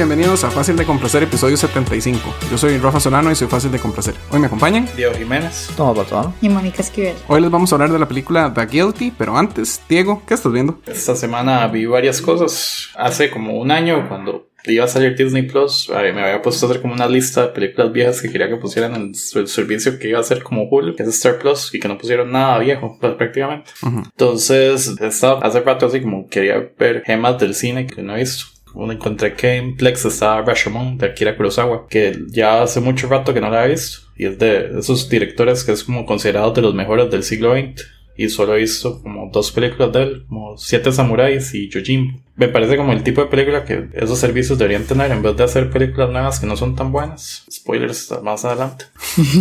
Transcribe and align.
Bienvenidos 0.00 0.44
a 0.44 0.50
Fácil 0.50 0.76
de 0.76 0.86
Complacer, 0.86 1.24
episodio 1.24 1.58
75. 1.58 2.34
Yo 2.50 2.56
soy 2.56 2.78
Rafa 2.78 2.98
Solano 2.98 3.30
y 3.30 3.34
soy 3.34 3.48
Fácil 3.48 3.70
de 3.70 3.78
Complacer. 3.78 4.14
Hoy 4.30 4.40
me 4.40 4.46
acompañan 4.46 4.88
Diego 4.96 5.12
Jiménez. 5.12 5.68
Toma 5.76 5.92
patrón. 5.92 6.32
Y 6.40 6.48
Mónica 6.48 6.80
Esquivel. 6.80 7.16
Hoy 7.28 7.42
les 7.42 7.50
vamos 7.50 7.70
a 7.70 7.74
hablar 7.74 7.92
de 7.92 7.98
la 7.98 8.08
película 8.08 8.50
The 8.54 8.64
Guilty, 8.64 9.10
pero 9.10 9.36
antes, 9.36 9.82
Diego, 9.90 10.22
¿qué 10.26 10.32
estás 10.32 10.50
viendo? 10.50 10.80
Esta 10.86 11.14
semana 11.14 11.68
vi 11.68 11.84
varias 11.84 12.22
cosas. 12.22 12.88
Hace 12.96 13.28
como 13.28 13.60
un 13.60 13.70
año, 13.70 14.08
cuando 14.08 14.48
iba 14.64 14.86
a 14.86 14.88
salir 14.88 15.14
Disney 15.14 15.42
Plus, 15.42 15.90
eh, 15.90 16.14
me 16.14 16.22
había 16.22 16.40
puesto 16.40 16.64
a 16.64 16.70
hacer 16.70 16.80
como 16.80 16.94
una 16.94 17.06
lista 17.06 17.42
de 17.42 17.48
películas 17.48 17.92
viejas 17.92 18.22
que 18.22 18.32
quería 18.32 18.48
que 18.48 18.56
pusieran 18.56 18.94
en 18.94 19.12
el 19.34 19.48
servicio 19.48 19.98
que 19.98 20.08
iba 20.08 20.18
a 20.18 20.22
ser 20.22 20.42
como 20.42 20.62
Hulu, 20.62 20.96
que 20.96 21.02
es 21.02 21.10
Star 21.10 21.38
Plus, 21.38 21.74
y 21.74 21.78
que 21.78 21.88
no 21.88 21.98
pusieron 21.98 22.32
nada 22.32 22.58
viejo, 22.58 22.96
pues, 22.98 23.16
prácticamente. 23.16 23.70
Entonces, 23.82 24.98
estaba 24.98 25.40
hace 25.40 25.60
rato 25.60 25.84
así 25.84 26.00
como 26.00 26.26
quería 26.26 26.70
ver 26.78 27.02
gemas 27.04 27.38
del 27.38 27.54
cine 27.54 27.86
que 27.86 28.00
no 28.00 28.16
he 28.16 28.20
visto. 28.20 28.46
Uno 28.74 28.92
encontré 28.92 29.34
que 29.34 29.56
en 29.56 29.76
Plex 29.76 30.04
estaba 30.04 30.42
Rashomon 30.42 30.98
de 30.98 31.06
Akira 31.06 31.36
Kurosawa, 31.36 31.86
que 31.88 32.16
ya 32.28 32.62
hace 32.62 32.80
mucho 32.80 33.08
rato 33.08 33.34
que 33.34 33.40
no 33.40 33.50
la 33.50 33.64
he 33.64 33.70
visto. 33.70 34.08
Y 34.16 34.26
es 34.26 34.38
de 34.38 34.78
esos 34.78 35.08
directores 35.08 35.64
que 35.64 35.72
es 35.72 35.84
como 35.84 36.06
considerado 36.06 36.52
de 36.52 36.62
los 36.62 36.74
mejores 36.74 37.10
del 37.10 37.22
siglo 37.22 37.54
XX. 37.54 37.84
Y 38.16 38.28
solo 38.28 38.54
he 38.54 38.58
visto 38.58 39.02
como 39.02 39.30
dos 39.32 39.50
películas 39.50 39.92
de 39.92 40.02
él, 40.02 40.24
como 40.28 40.56
Siete 40.58 40.92
Samuráis 40.92 41.54
y 41.54 41.68
Yojimbo. 41.70 42.20
Me 42.40 42.48
parece 42.48 42.78
como 42.78 42.94
el 42.94 43.02
tipo 43.02 43.20
de 43.20 43.26
película 43.26 43.66
que 43.66 43.88
esos 43.92 44.18
servicios 44.18 44.56
deberían 44.56 44.84
tener 44.84 45.12
en 45.12 45.22
vez 45.22 45.36
de 45.36 45.44
hacer 45.44 45.68
películas 45.68 46.08
nuevas 46.08 46.40
que 46.40 46.46
no 46.46 46.56
son 46.56 46.74
tan 46.74 46.90
buenas. 46.90 47.44
Spoilers 47.52 48.14
más 48.22 48.46
adelante. 48.46 48.86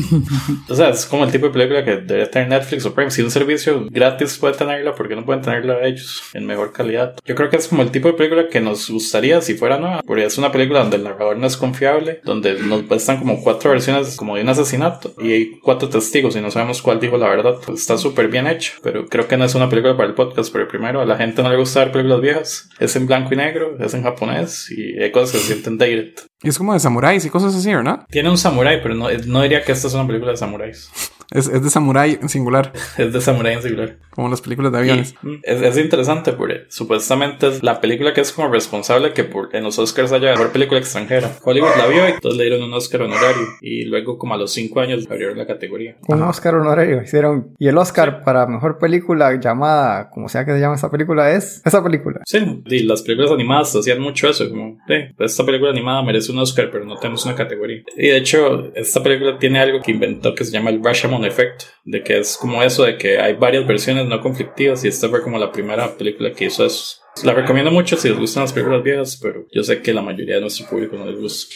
o 0.69 0.75
sea, 0.75 0.89
es 0.89 1.05
como 1.05 1.23
el 1.23 1.31
tipo 1.31 1.45
de 1.45 1.53
película 1.53 1.85
que 1.85 1.91
debería 1.95 2.29
tener 2.29 2.49
Netflix 2.49 2.85
o 2.85 2.93
Prime. 2.93 3.09
Si 3.09 3.21
un 3.21 3.31
servicio 3.31 3.87
gratis 3.89 4.37
puede 4.37 4.55
tenerla, 4.55 4.95
¿por 4.95 5.07
qué 5.07 5.15
no 5.15 5.23
pueden 5.23 5.41
tenerla 5.41 5.81
ellos 5.87 6.23
en 6.33 6.45
mejor 6.45 6.73
calidad? 6.73 7.15
Yo 7.23 7.35
creo 7.35 7.49
que 7.49 7.55
es 7.55 7.69
como 7.69 7.83
el 7.83 7.91
tipo 7.91 8.09
de 8.09 8.15
película 8.15 8.49
que 8.49 8.59
nos 8.59 8.89
gustaría 8.89 9.39
si 9.39 9.53
fuera 9.53 9.77
nueva. 9.77 10.01
Porque 10.05 10.25
es 10.25 10.37
una 10.37 10.51
película 10.51 10.81
donde 10.81 10.97
el 10.97 11.05
narrador 11.05 11.37
no 11.37 11.47
es 11.47 11.55
confiable, 11.55 12.19
donde 12.25 12.55
nos 12.55 12.83
están 12.91 13.19
como 13.19 13.41
cuatro 13.41 13.71
versiones 13.71 14.17
como 14.17 14.35
de 14.35 14.41
un 14.41 14.49
asesinato 14.49 15.13
y 15.19 15.31
hay 15.31 15.59
cuatro 15.63 15.87
testigos 15.87 16.35
y 16.35 16.41
no 16.41 16.51
sabemos 16.51 16.81
cuál 16.81 16.99
dijo 16.99 17.17
la 17.17 17.29
verdad. 17.29 17.59
Está 17.73 17.97
súper 17.97 18.27
bien 18.27 18.45
hecho, 18.45 18.73
pero 18.83 19.05
creo 19.05 19.25
que 19.29 19.37
no 19.37 19.45
es 19.45 19.55
una 19.55 19.69
película 19.69 19.95
para 19.95 20.09
el 20.09 20.15
podcast. 20.15 20.51
Pero 20.51 20.67
primero, 20.67 20.99
a 20.99 21.05
la 21.05 21.15
gente 21.15 21.41
no 21.41 21.49
le 21.49 21.55
gusta 21.55 21.79
ver 21.79 21.93
películas 21.93 22.19
viejas. 22.19 22.69
Es 22.77 22.88
en 22.95 23.07
blanco 23.07 23.33
y 23.33 23.37
negro, 23.37 23.77
es 23.79 23.93
en 23.93 24.03
japonés 24.03 24.71
y 24.71 25.01
hay 25.01 25.11
cosas 25.11 25.31
que 25.31 25.37
se 25.39 25.45
sienten 25.45 25.77
dated. 25.77 26.13
Es 26.43 26.57
como 26.57 26.73
de 26.73 26.79
samuráis 26.79 27.25
y 27.25 27.29
cosas 27.29 27.55
así, 27.55 27.73
¿verdad? 27.73 28.05
Tiene 28.09 28.29
un 28.29 28.37
samurái, 28.37 28.81
pero 28.81 28.95
no, 28.95 29.07
no 29.25 29.41
diría 29.41 29.63
que 29.63 29.71
esta 29.71 29.87
es 29.87 29.93
una 29.93 30.07
película 30.07 30.31
de 30.31 30.37
samuráis. 30.37 30.89
Es, 31.31 31.47
es 31.47 31.63
de 31.63 31.69
samurái 31.69 32.17
en 32.21 32.29
singular. 32.29 32.73
Es 32.97 33.13
de 33.13 33.21
samurái 33.21 33.55
en 33.55 33.61
singular. 33.61 33.97
Como 34.09 34.29
las 34.29 34.41
películas 34.41 34.71
de 34.71 34.79
aviones. 34.79 35.15
Y, 35.23 35.39
es, 35.43 35.61
es, 35.61 35.77
interesante 35.77 36.33
porque 36.33 36.65
supuestamente 36.69 37.47
es 37.47 37.63
la 37.63 37.79
película 37.79 38.13
que 38.13 38.21
es 38.21 38.33
como 38.33 38.51
responsable 38.51 39.13
que 39.13 39.23
por, 39.23 39.55
en 39.55 39.63
los 39.63 39.77
Oscars 39.79 40.11
haya 40.11 40.31
mejor 40.31 40.51
película 40.51 40.79
extranjera. 40.79 41.31
Hollywood 41.43 41.77
la 41.77 41.87
vio 41.87 42.07
y 42.07 42.11
entonces 42.13 42.37
le 42.37 42.45
dieron 42.45 42.63
un 42.63 42.73
Oscar 42.73 43.03
honorario. 43.03 43.47
Y 43.61 43.85
luego 43.85 44.17
como 44.17 44.33
a 44.33 44.37
los 44.37 44.51
5 44.51 44.79
años 44.79 45.07
abrieron 45.09 45.37
la 45.37 45.45
categoría. 45.45 45.95
Un 46.07 46.21
Oscar 46.23 46.55
honorario 46.55 47.01
hicieron. 47.01 47.53
Y 47.59 47.67
el 47.67 47.77
Oscar 47.77 48.17
sí. 48.19 48.25
para 48.25 48.47
mejor 48.47 48.79
película 48.79 49.39
llamada, 49.39 50.09
como 50.09 50.27
sea 50.29 50.45
que 50.45 50.51
se 50.51 50.59
llama 50.59 50.75
esa 50.75 50.89
película, 50.89 51.31
es 51.31 51.61
esa 51.63 51.83
película. 51.83 52.21
Sí, 52.25 52.63
y 52.65 52.83
las 52.83 53.03
películas 53.03 53.31
animadas 53.31 53.75
hacían 53.75 54.01
mucho 54.01 54.29
eso. 54.29 54.49
Como, 54.49 54.79
sí, 54.87 54.95
esta 55.19 55.45
película 55.45 55.71
animada 55.71 56.01
merece 56.01 56.31
un 56.31 56.39
Oscar, 56.39 56.69
pero 56.71 56.85
no 56.85 56.97
tenemos 56.97 57.25
una 57.25 57.35
categoría. 57.35 57.83
Y 57.95 58.07
de 58.07 58.17
hecho, 58.17 58.71
esta 58.75 59.01
película 59.03 59.37
tiene 59.37 59.59
algo 59.59 59.81
que 59.81 59.91
inventó 59.91 60.33
que 60.35 60.43
se 60.43 60.51
llama 60.51 60.71
el 60.71 60.83
Rashomon 60.83 61.18
Effect. 61.25 61.63
De 61.83 62.03
que 62.03 62.19
es 62.19 62.37
como 62.37 62.61
eso, 62.63 62.83
de 62.83 62.97
que 62.97 63.19
hay 63.19 63.33
varias 63.33 63.65
versiones 63.65 64.05
no 64.07 64.21
conflictivas. 64.21 64.83
Y 64.83 64.87
esta 64.87 65.09
fue 65.09 65.21
como 65.21 65.37
la 65.37 65.51
primera 65.51 65.97
película 65.97 66.31
que 66.31 66.45
hizo 66.45 66.65
eso. 66.65 66.97
La 67.23 67.33
recomiendo 67.33 67.71
mucho 67.71 67.97
si 67.97 68.09
les 68.09 68.17
gustan 68.17 68.43
las 68.43 68.53
películas 68.53 68.83
viejas, 68.83 69.19
pero 69.21 69.45
yo 69.51 69.63
sé 69.63 69.81
que 69.81 69.93
la 69.93 70.01
mayoría 70.01 70.35
de 70.35 70.41
nuestro 70.41 70.67
público 70.67 70.95
no 70.95 71.05
les 71.05 71.19
gusta. 71.19 71.55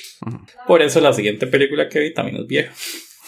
Por 0.68 0.82
eso 0.82 1.00
la 1.00 1.14
siguiente 1.14 1.48
película 1.48 1.88
que 1.88 2.00
vi 2.00 2.14
también 2.14 2.38
es 2.42 2.48
vieja. 2.48 2.74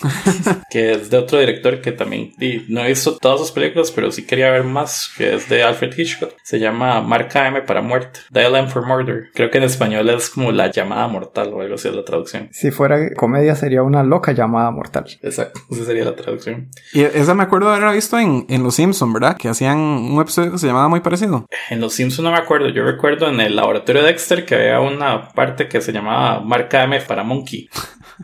que 0.69 0.91
es 0.91 1.09
de 1.09 1.17
otro 1.17 1.39
director 1.39 1.81
que 1.81 1.91
también 1.91 2.33
y 2.39 2.65
no 2.69 2.81
he 2.83 2.89
visto 2.89 3.17
todas 3.17 3.39
sus 3.39 3.51
películas, 3.51 3.91
pero 3.91 4.11
sí 4.11 4.25
quería 4.25 4.51
ver 4.51 4.63
más, 4.63 5.11
que 5.17 5.35
es 5.35 5.49
de 5.49 5.63
Alfred 5.63 5.97
Hitchcock. 5.97 6.33
Se 6.43 6.59
llama 6.59 7.01
Marca 7.01 7.47
M 7.47 7.61
para 7.61 7.81
muerte, 7.81 8.19
Dial 8.29 8.55
M 8.55 8.67
for 8.69 8.85
Murder. 8.85 9.29
Creo 9.33 9.49
que 9.49 9.57
en 9.57 9.63
español 9.63 10.09
es 10.09 10.29
como 10.29 10.51
la 10.51 10.71
llamada 10.71 11.07
mortal 11.07 11.53
o 11.53 11.61
algo 11.61 11.75
así 11.75 11.87
es 11.87 11.95
la 11.95 12.03
traducción. 12.03 12.49
Si 12.51 12.71
fuera 12.71 13.13
comedia 13.15 13.55
sería 13.55 13.83
una 13.83 14.03
loca 14.03 14.31
llamada 14.31 14.71
mortal. 14.71 15.05
Exacto, 15.21 15.59
esa 15.71 15.85
sería 15.85 16.05
la 16.05 16.15
traducción. 16.15 16.69
Y 16.93 17.03
esa 17.03 17.33
me 17.33 17.43
acuerdo 17.43 17.69
de 17.69 17.75
haberla 17.75 17.93
visto 17.93 18.17
en, 18.19 18.45
en 18.49 18.63
Los 18.63 18.75
Simpsons, 18.75 19.13
¿verdad? 19.13 19.37
Que 19.37 19.49
hacían 19.49 19.77
un 19.77 20.21
episodio 20.21 20.51
que 20.51 20.57
se 20.57 20.67
llamaba 20.67 20.87
muy 20.87 20.99
parecido. 20.99 21.45
En 21.69 21.81
Los 21.81 21.93
Simpsons 21.93 22.25
no 22.25 22.31
me 22.31 22.37
acuerdo, 22.37 22.69
yo 22.69 22.83
recuerdo 22.83 23.27
en 23.27 23.39
el 23.39 23.55
laboratorio 23.55 24.01
de 24.01 24.09
Dexter 24.09 24.45
que 24.45 24.55
había 24.55 24.79
una 24.79 25.29
parte 25.29 25.67
que 25.67 25.81
se 25.81 25.91
llamaba 25.91 26.41
Marca 26.41 26.83
M 26.83 26.99
para 27.01 27.23
Monkey. 27.23 27.69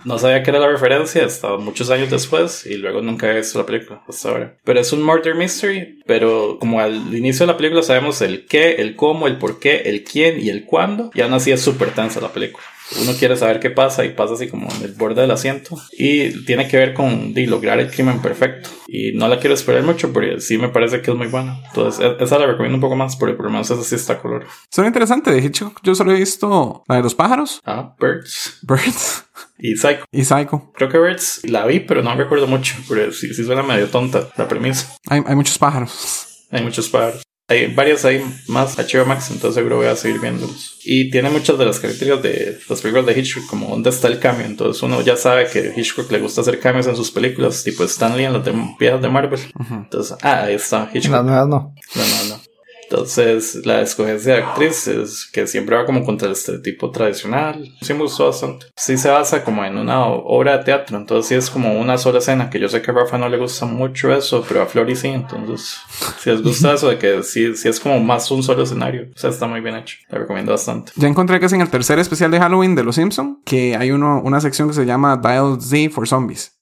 No 0.06 0.18
sabía 0.18 0.42
que 0.42 0.52
era 0.52 0.60
la 0.60 0.70
referencia 0.70 1.26
hasta 1.26 1.58
muchos 1.62 1.90
años 1.90 2.10
después 2.10 2.66
y 2.66 2.78
luego 2.78 3.02
nunca 3.02 3.32
visto 3.34 3.60
la 3.60 3.66
película 3.66 4.02
hasta 4.08 4.30
ahora. 4.30 4.58
Pero 4.64 4.80
es 4.80 4.92
un 4.94 5.02
murder 5.04 5.36
mystery, 5.36 6.02
pero 6.06 6.58
como 6.60 6.80
al 6.80 7.16
inicio 7.16 7.46
de 7.46 7.54
la 7.54 7.58
película 7.58 7.84
sabemos 7.84 8.22
el 8.22 8.46
qué, 8.46 8.74
el 8.76 8.96
cómo, 8.96 9.28
el 9.28 9.38
por 9.38 9.60
qué, 9.60 9.84
el 9.86 10.04
quién 10.04 10.40
y 10.40 10.50
el 10.50 10.66
cuándo, 10.66 11.12
y 11.14 11.22
aún 11.22 11.34
así 11.34 11.52
es 11.52 11.62
súper 11.62 11.94
tensa 11.94 12.22
la 12.22 12.34
película. 12.34 12.64
Uno 13.00 13.14
quiere 13.18 13.38
saber 13.38 13.60
qué 13.60 13.70
pasa 13.70 14.04
y 14.06 14.10
pasa 14.10 14.34
así 14.34 14.48
como 14.48 14.68
en 14.76 14.84
el 14.84 14.94
borde 14.94 15.22
del 15.22 15.32
asiento. 15.32 15.78
Y 15.92 16.44
tiene 16.46 16.68
que 16.68 16.78
ver 16.78 16.94
con 16.94 17.34
de, 17.34 17.48
lograr 17.48 17.80
el 17.80 17.90
crimen 17.90 18.22
perfecto. 18.22 18.70
Y 18.88 19.14
no 19.14 19.28
la 19.28 19.40
quiero 19.40 19.54
esperar 19.54 19.84
mucho 19.84 20.12
porque 20.12 20.42
sí 20.42 20.58
me 20.58 20.70
parece 20.70 21.02
que 21.02 21.12
es 21.12 21.18
muy 21.18 21.28
buena. 21.28 21.62
Entonces, 21.68 22.06
esa 22.20 22.40
la 22.40 22.48
recomiendo 22.48 22.76
un 22.76 22.82
poco 22.82 22.96
más 22.96 23.16
porque 23.16 23.36
por 23.36 23.46
lo 23.46 23.52
menos 23.52 23.70
esa 23.70 23.84
sí 23.84 23.96
está 23.96 24.20
color. 24.20 24.46
Suena 24.70 24.88
interesante. 24.88 25.32
De 25.32 25.40
Hitchcock 25.40 25.80
yo 25.84 25.96
solo 25.96 26.12
he 26.12 26.20
visto 26.20 26.84
la 26.88 26.96
de 26.96 27.04
los 27.04 27.16
pájaros. 27.16 27.62
Ah, 27.66 27.96
Birds. 28.00 28.60
Birds. 28.64 29.26
Y 29.58 29.76
Psycho. 29.76 30.06
Y 30.12 30.26
Psycho. 30.26 30.72
Creo 30.74 30.90
que 30.90 30.98
Birds 30.98 31.42
la 31.44 31.66
vi, 31.66 31.80
pero 31.80 32.02
no 32.02 32.16
recuerdo 32.16 32.48
mucho. 32.48 32.76
Porque 32.88 33.12
sí, 33.12 33.34
sí 33.34 33.44
suena 33.44 33.64
medio 33.64 33.88
tonta 33.88 34.28
la 34.38 34.48
premisa. 34.48 34.96
Hay, 35.08 35.22
hay 35.26 35.36
muchos 35.36 35.58
pájaros. 35.58 36.48
Hay 36.52 36.64
muchos 36.64 36.90
pájaros. 36.90 37.24
Hay 37.52 37.68
varias 37.68 38.06
ahí 38.06 38.24
más 38.48 38.78
HBO 38.78 39.06
Max, 39.06 39.30
entonces 39.30 39.56
seguro 39.56 39.76
voy 39.76 39.88
a 39.88 39.96
seguir 39.98 40.22
viéndolos. 40.22 40.78
Y 40.86 41.12
tiene 41.12 41.30
muchas 41.30 41.58
de 41.58 41.66
las 41.66 41.82
características 41.82 42.24
de 42.24 42.60
las 42.70 42.80
películas 42.80 43.06
de 43.06 43.20
Hitchcock, 43.20 43.46
como 43.46 43.68
dónde 43.68 43.90
está 43.90 44.08
el 44.08 44.20
cambio. 44.20 44.46
Entonces 44.46 44.82
uno 44.84 45.02
ya 45.02 45.18
sabe 45.18 45.48
que 45.52 45.74
Hitchcock 45.76 46.10
le 46.12 46.20
gusta 46.20 46.40
hacer 46.40 46.62
cambios 46.62 46.88
en 46.88 46.96
sus 46.96 47.12
películas, 47.12 47.62
tipo 47.62 47.84
Stanley 47.84 48.24
en 48.24 48.34
las 48.34 48.46
de, 48.46 48.54
viejas 48.80 49.02
de 49.02 49.10
Marvel. 49.10 49.40
Uh 49.60 49.64
-huh. 49.64 49.84
Entonces, 49.84 50.18
ah, 50.22 50.44
ahí 50.44 50.56
está 50.56 50.90
Hitchcock. 50.94 51.12
Las 51.12 51.26
nuevas 51.26 51.48
no. 51.50 51.76
No, 51.96 52.02
no, 52.02 52.36
no. 52.36 52.41
Entonces, 52.92 53.66
la 53.66 53.80
escogencia 53.80 54.36
de 54.36 54.44
actriz 54.44 54.86
es 54.88 55.26
que 55.32 55.48
siempre 55.48 55.78
va 55.78 55.86
como 55.86 56.04
contra 56.04 56.28
el 56.28 56.34
estereotipo 56.34 56.92
tradicional. 56.92 57.74
Sí 57.82 57.94
me 57.94 58.02
gustó 58.02 58.26
bastante. 58.26 58.66
Sí 58.76 58.98
se 58.98 59.10
basa 59.10 59.46
como 59.46 59.64
en 59.64 59.78
una 59.78 60.06
obra 60.08 60.58
de 60.58 60.66
teatro, 60.66 60.98
entonces 60.98 61.30
sí 61.30 61.36
es 61.36 61.50
como 61.50 61.80
una 61.80 61.98
sola 61.98 62.20
escena, 62.20 62.50
que 62.50 62.60
yo 62.60 62.68
sé 62.68 62.82
que 62.82 62.92
a 62.92 62.94
Rafa 62.94 63.18
no 63.18 63.30
le 63.30 63.38
gusta 63.38 63.66
mucho 63.66 64.14
eso, 64.14 64.44
pero 64.46 64.62
a 64.62 64.66
Flori 64.66 64.98
sí, 64.98 65.08
entonces 65.08 65.78
si 66.20 66.32
les 66.32 66.44
gusta 66.44 66.74
eso 66.74 66.90
de 66.90 66.98
que 66.98 67.24
sí, 67.24 67.56
sí 67.56 67.70
es 67.70 67.80
como 67.80 67.98
más 68.02 68.30
un 68.30 68.44
solo 68.44 68.64
escenario, 68.64 69.08
o 69.16 69.18
sea, 69.18 69.30
está 69.30 69.48
muy 69.48 69.62
bien 69.62 69.76
hecho. 69.76 69.98
La 70.10 70.20
recomiendo 70.20 70.52
bastante. 70.52 70.92
Ya 70.98 71.08
encontré 71.08 71.40
que 71.40 71.46
es 71.46 71.54
en 71.54 71.62
el 71.62 71.70
tercer 71.70 71.98
especial 71.98 72.30
de 72.30 72.40
Halloween 72.40 72.76
de 72.76 72.84
Los 72.84 72.96
Simpson 72.96 73.42
que 73.46 73.78
hay 73.78 73.92
uno, 73.92 74.22
una 74.22 74.42
sección 74.42 74.68
que 74.68 74.74
se 74.74 74.86
llama 74.86 75.16
Dial 75.16 75.62
Z 75.62 75.94
for 75.94 76.06
Zombies. 76.06 76.60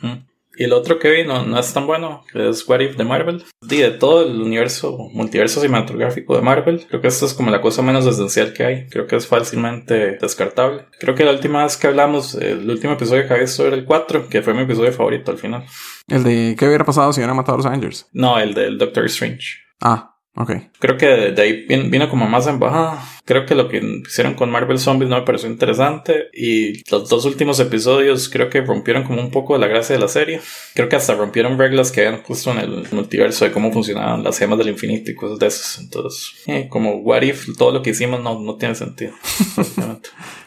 Mm. 0.00 0.33
Y 0.56 0.64
el 0.64 0.72
otro 0.72 0.98
que 0.98 1.10
vi 1.10 1.24
no, 1.24 1.44
no 1.44 1.58
es 1.58 1.72
tan 1.72 1.86
bueno, 1.86 2.24
que 2.32 2.48
es 2.48 2.68
What 2.68 2.80
If 2.80 2.96
de 2.96 3.04
Marvel. 3.04 3.44
Y 3.62 3.76
de 3.76 3.90
todo 3.90 4.24
el 4.24 4.40
universo, 4.40 5.08
multiverso 5.12 5.60
cinematográfico 5.60 6.36
de 6.36 6.42
Marvel, 6.42 6.86
creo 6.88 7.00
que 7.00 7.08
esto 7.08 7.26
es 7.26 7.34
como 7.34 7.50
la 7.50 7.60
cosa 7.60 7.82
menos 7.82 8.06
esencial 8.06 8.52
que 8.52 8.64
hay. 8.64 8.86
Creo 8.88 9.06
que 9.06 9.16
es 9.16 9.26
fácilmente 9.26 10.16
descartable. 10.20 10.86
Creo 10.98 11.14
que 11.14 11.24
la 11.24 11.32
última 11.32 11.64
vez 11.64 11.76
que 11.76 11.86
hablamos, 11.86 12.34
el 12.34 12.70
último 12.70 12.94
episodio 12.94 13.26
que 13.26 13.32
había 13.32 13.44
visto 13.44 13.66
era 13.66 13.76
el 13.76 13.84
4, 13.84 14.28
que 14.28 14.42
fue 14.42 14.54
mi 14.54 14.62
episodio 14.62 14.92
favorito 14.92 15.30
al 15.30 15.38
final. 15.38 15.64
¿El 16.08 16.22
de 16.22 16.54
qué 16.58 16.66
hubiera 16.66 16.84
pasado 16.84 17.12
si 17.12 17.20
hubieran 17.20 17.36
matado 17.36 17.54
a 17.54 17.58
los 17.58 17.66
Avengers? 17.66 18.08
No, 18.12 18.38
el 18.38 18.54
del 18.54 18.78
Doctor 18.78 19.06
Strange. 19.06 19.58
Ah, 19.80 20.13
ok. 20.36 20.52
Creo 20.78 20.96
que 20.96 21.06
de 21.06 21.42
ahí 21.42 21.66
vino 21.88 22.08
como 22.08 22.26
más 22.26 22.46
en 22.46 22.58
baja. 22.58 23.02
Creo 23.24 23.46
que 23.46 23.54
lo 23.54 23.68
que 23.68 23.82
hicieron 24.06 24.34
con 24.34 24.50
Marvel 24.50 24.78
Zombies 24.78 25.08
no 25.08 25.16
me 25.16 25.22
pareció 25.22 25.48
interesante. 25.48 26.28
Y 26.32 26.88
los 26.90 27.08
dos 27.08 27.24
últimos 27.24 27.58
episodios 27.60 28.28
creo 28.28 28.50
que 28.50 28.60
rompieron 28.60 29.04
como 29.04 29.20
un 29.20 29.30
poco 29.30 29.56
la 29.56 29.66
gracia 29.66 29.94
de 29.94 30.00
la 30.00 30.08
serie. 30.08 30.40
Creo 30.74 30.88
que 30.88 30.96
hasta 30.96 31.14
rompieron 31.14 31.58
reglas 31.58 31.90
que 31.90 32.06
habían 32.06 32.22
justo 32.22 32.50
en 32.52 32.58
el 32.58 32.86
multiverso 32.92 33.44
de 33.44 33.52
cómo 33.52 33.72
funcionaban 33.72 34.22
las 34.22 34.38
gemas 34.38 34.58
del 34.58 34.68
infinito 34.68 35.10
y 35.10 35.14
cosas 35.14 35.38
de 35.38 35.46
esas. 35.46 35.78
Entonces, 35.78 36.32
eh, 36.46 36.68
como 36.68 36.96
What 36.96 37.22
If, 37.22 37.56
todo 37.56 37.72
lo 37.72 37.82
que 37.82 37.90
hicimos 37.90 38.22
no, 38.22 38.38
no 38.40 38.56
tiene 38.56 38.74
sentido. 38.74 39.12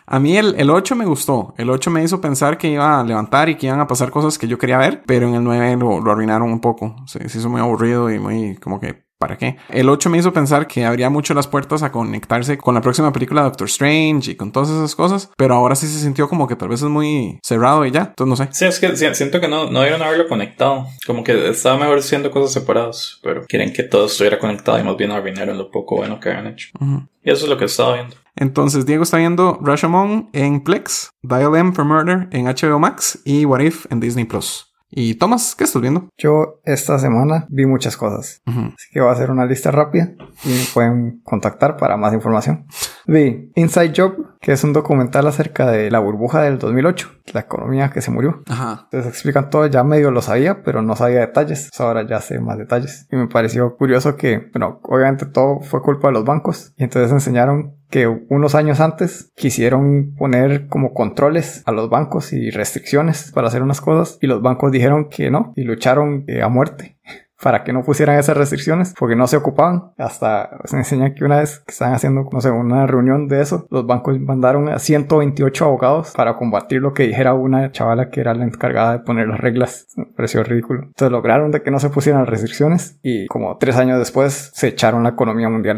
A 0.10 0.22
mí 0.22 0.38
el, 0.38 0.56
el 0.57 0.69
8 0.69 0.95
me 0.95 1.06
gustó. 1.06 1.54
El 1.57 1.69
8 1.69 1.92
me 1.92 2.01
hizo 2.01 2.22
pensar 2.22 2.57
que 2.57 2.69
iba 2.69 2.98
a 2.98 3.04
levantar 3.04 3.50
y 3.50 3.56
que 3.56 3.68
iban 3.68 3.81
a 3.81 3.88
pasar 3.88 4.10
cosas 4.10 4.38
que 4.38 4.48
yo 4.48 4.57
quería 4.57 4.78
ver. 4.78 5.04
Pero 5.06 5.28
en 5.28 5.36
el 5.36 5.44
9 5.44 5.75
lo, 5.78 6.00
lo 6.00 6.12
arruinaron 6.12 6.50
un 6.50 6.62
poco. 6.62 6.95
Se, 7.07 7.28
se 7.28 7.40
hizo 7.40 7.50
muy 7.50 7.60
aburrido 7.60 8.10
y 8.10 8.18
muy 8.18 8.56
como 8.56 8.80
que 8.80 9.06
¿Para 9.19 9.38
qué? 9.38 9.58
El 9.69 9.90
8 9.90 10.10
me 10.12 10.19
hizo 10.19 10.31
pensar 10.31 10.68
que 10.68 10.86
abría 10.86 11.10
mucho 11.10 11.34
las 11.34 11.48
puertas 11.48 11.81
a 11.81 11.92
conectarse 11.92 12.58
con 12.58 12.75
la 12.75 12.81
próxima 12.81 13.12
película 13.12 13.42
de 13.42 13.50
Doctor 13.50 13.68
Strange 13.68 14.31
y 14.31 14.36
con 14.36 14.52
todas 14.52 14.69
esas 14.69 14.96
cosas, 14.96 15.31
pero 15.38 15.56
ahora 15.56 15.75
sí 15.75 15.88
se 15.88 16.00
sintió 16.00 16.30
como 16.30 16.48
que 16.48 16.56
tal 16.56 16.69
vez 16.69 16.84
es 16.84 16.90
muy 16.90 17.40
cerrado 17.44 17.84
y 17.86 17.92
ya, 17.92 18.14
entonces 18.16 18.28
no 18.28 18.36
sé. 18.36 18.50
Sí, 18.54 18.66
es 18.66 18.80
que 18.80 18.96
siento 19.16 19.42
que 19.42 19.48
no, 19.48 19.72
no 19.72 19.80
debieron 19.80 20.04
haberlo 20.04 20.28
conectado, 20.28 20.86
como 21.08 21.24
que 21.24 21.50
estaba 21.50 21.80
mejor 21.80 22.04
siendo 22.04 22.30
cosas 22.30 22.54
separadas, 22.54 23.19
pero 23.24 23.44
quieren 23.48 23.74
que 23.74 23.84
todo 23.84 24.06
estuviera 24.06 24.38
conectado 24.38 24.80
y 24.80 24.84
más 24.84 24.96
bien 24.96 25.12
arruinaron 25.12 25.58
lo 25.58 25.72
poco 25.72 25.98
bueno 25.98 26.19
que 26.19 26.30
habían 26.30 26.48
hecho. 26.48 26.69
Uh 26.80 26.86
-huh. 26.86 27.08
Y 27.24 27.31
eso 27.31 27.46
es 27.46 27.50
lo 27.50 27.58
que 27.58 27.66
estaba 27.66 27.96
viendo. 27.96 28.16
Entonces, 28.36 28.86
Diego 28.86 29.02
está 29.04 29.18
viendo 29.18 29.58
Rashomon 29.62 30.30
en 30.31 30.64
Plex, 30.64 31.10
Dial 31.24 31.56
M 31.56 31.74
for 31.74 31.86
Murder 31.86 32.28
en 32.31 32.46
HBO 32.46 32.78
Max 32.80 33.19
y 33.25 33.46
What 33.46 33.62
If 33.62 33.92
en 33.92 34.00
Disney 34.00 34.25
Plus. 34.25 34.68
Y 34.99 35.13
Thomas, 35.13 35.53
¿qué 35.53 35.63
estás 35.63 35.79
viendo? 35.79 36.09
Yo 36.17 36.59
esta 36.65 36.97
semana 36.97 37.45
vi 37.49 37.67
muchas 37.67 37.95
cosas. 37.95 38.41
Ujú. 38.47 38.61
Así 38.61 38.89
que 38.91 38.99
voy 38.99 39.09
a 39.09 39.11
hacer 39.11 39.29
una 39.29 39.45
lista 39.45 39.69
rápida 39.69 40.09
y 40.44 40.49
me 40.49 40.65
pueden 40.73 41.21
contactar 41.23 41.77
para 41.77 41.97
más 41.97 42.15
información. 42.15 42.65
Vi 43.07 43.51
Inside 43.56 43.94
Job, 43.95 44.38
que 44.42 44.51
es 44.51 44.63
un 44.63 44.74
documental 44.74 45.25
acerca 45.27 45.71
de 45.71 45.89
la 45.89 46.00
burbuja 46.00 46.42
del 46.42 46.59
2008, 46.59 47.09
la 47.33 47.39
economía 47.42 47.89
que 47.89 48.01
se 48.01 48.12
murió. 48.12 48.44
Ajá. 48.48 48.81
Entonces 48.83 49.09
explican 49.09 49.50
todo, 49.50 49.65
ya 49.68 49.83
medio 49.83 50.12
lo 50.12 50.21
sabía, 50.21 50.62
pero 50.63 50.81
no 50.81 50.95
sabía 50.95 51.21
detalles. 51.21 51.69
Ahora 51.80 52.06
ya 52.06 52.19
sé 52.19 52.39
más 52.39 52.57
detalles. 52.57 53.07
Y 53.09 53.15
me 53.15 53.27
pareció 53.27 53.77
curioso 53.77 54.18
que, 54.18 54.50
bueno, 54.54 54.81
obviamente 54.83 55.25
todo 55.25 55.62
fue 55.62 55.81
culpa 55.81 56.09
de 56.09 56.15
los 56.15 56.25
bancos. 56.25 56.74
Y 56.77 56.83
entonces 56.83 57.12
enseñaron 57.12 57.77
que 57.89 58.07
unos 58.07 58.56
años 58.56 58.81
antes 58.81 59.31
quisieron 59.36 60.13
poner 60.15 60.68
como 60.68 60.94
controles 60.94 61.63
a 61.65 61.71
los 61.71 61.89
bancos 61.89 62.33
y 62.33 62.50
restricciones 62.50 63.31
para 63.31 63.48
hacer 63.48 63.63
unas 63.63 63.80
cosas. 63.80 64.18
Y 64.21 64.27
los 64.27 64.42
bancos 64.42 64.71
dijeron 64.71 65.07
que 65.09 65.31
no 65.31 65.54
y 65.56 65.63
lucharon 65.63 66.25
eh, 66.27 66.42
a 66.42 66.50
muerte 66.50 66.98
para 67.42 67.63
que 67.63 67.74
no 67.74 67.84
pusieran 67.84 68.18
esas 68.18 68.38
restricciones 68.38 68.94
porque 68.98 69.16
no 69.16 69.28
se 69.28 69.38
ocupaban. 69.38 69.92
Hasta 69.98 70.57
se 70.66 70.78
enseña 70.78 71.13
que 71.13 71.24
una 71.24 71.39
vez 71.39 71.60
que 71.60 71.72
estaban 71.72 71.94
haciendo, 71.94 72.28
no 72.31 72.42
sé, 72.42 72.51
una 72.51 72.88
reunión 72.88 73.28
de 73.28 73.42
eso, 73.42 73.68
los 73.69 73.86
bancos 73.86 74.19
mandaron 74.19 74.69
a 74.69 74.80
128 74.80 75.66
abogados 75.66 76.13
para 76.16 76.36
combatir 76.36 76.81
lo 76.81 76.94
que 76.94 77.04
dijera 77.04 77.34
una 77.34 77.72
chavala 77.72 78.10
que 78.10 78.22
era 78.22 78.34
la 78.34 78.45
encargada 78.45 78.94
de 78.94 79.00
poner 79.00 79.28
las 79.28 79.39
reglas. 79.39 79.88
Ridículo. 80.18 80.84
Entonces 80.84 81.12
lograron 81.12 81.51
de 81.51 81.62
que 81.62 81.72
no 81.72 81.80
se 81.80 81.89
pusieran 81.89 82.25
restricciones 82.25 83.00
y 83.01 83.28
como 83.28 83.57
tres 83.57 83.78
años 83.78 84.00
después 84.00 84.51
se 84.54 84.68
echaron 84.68 85.04
la 85.04 85.10
economía 85.10 85.50
mundial. 85.50 85.78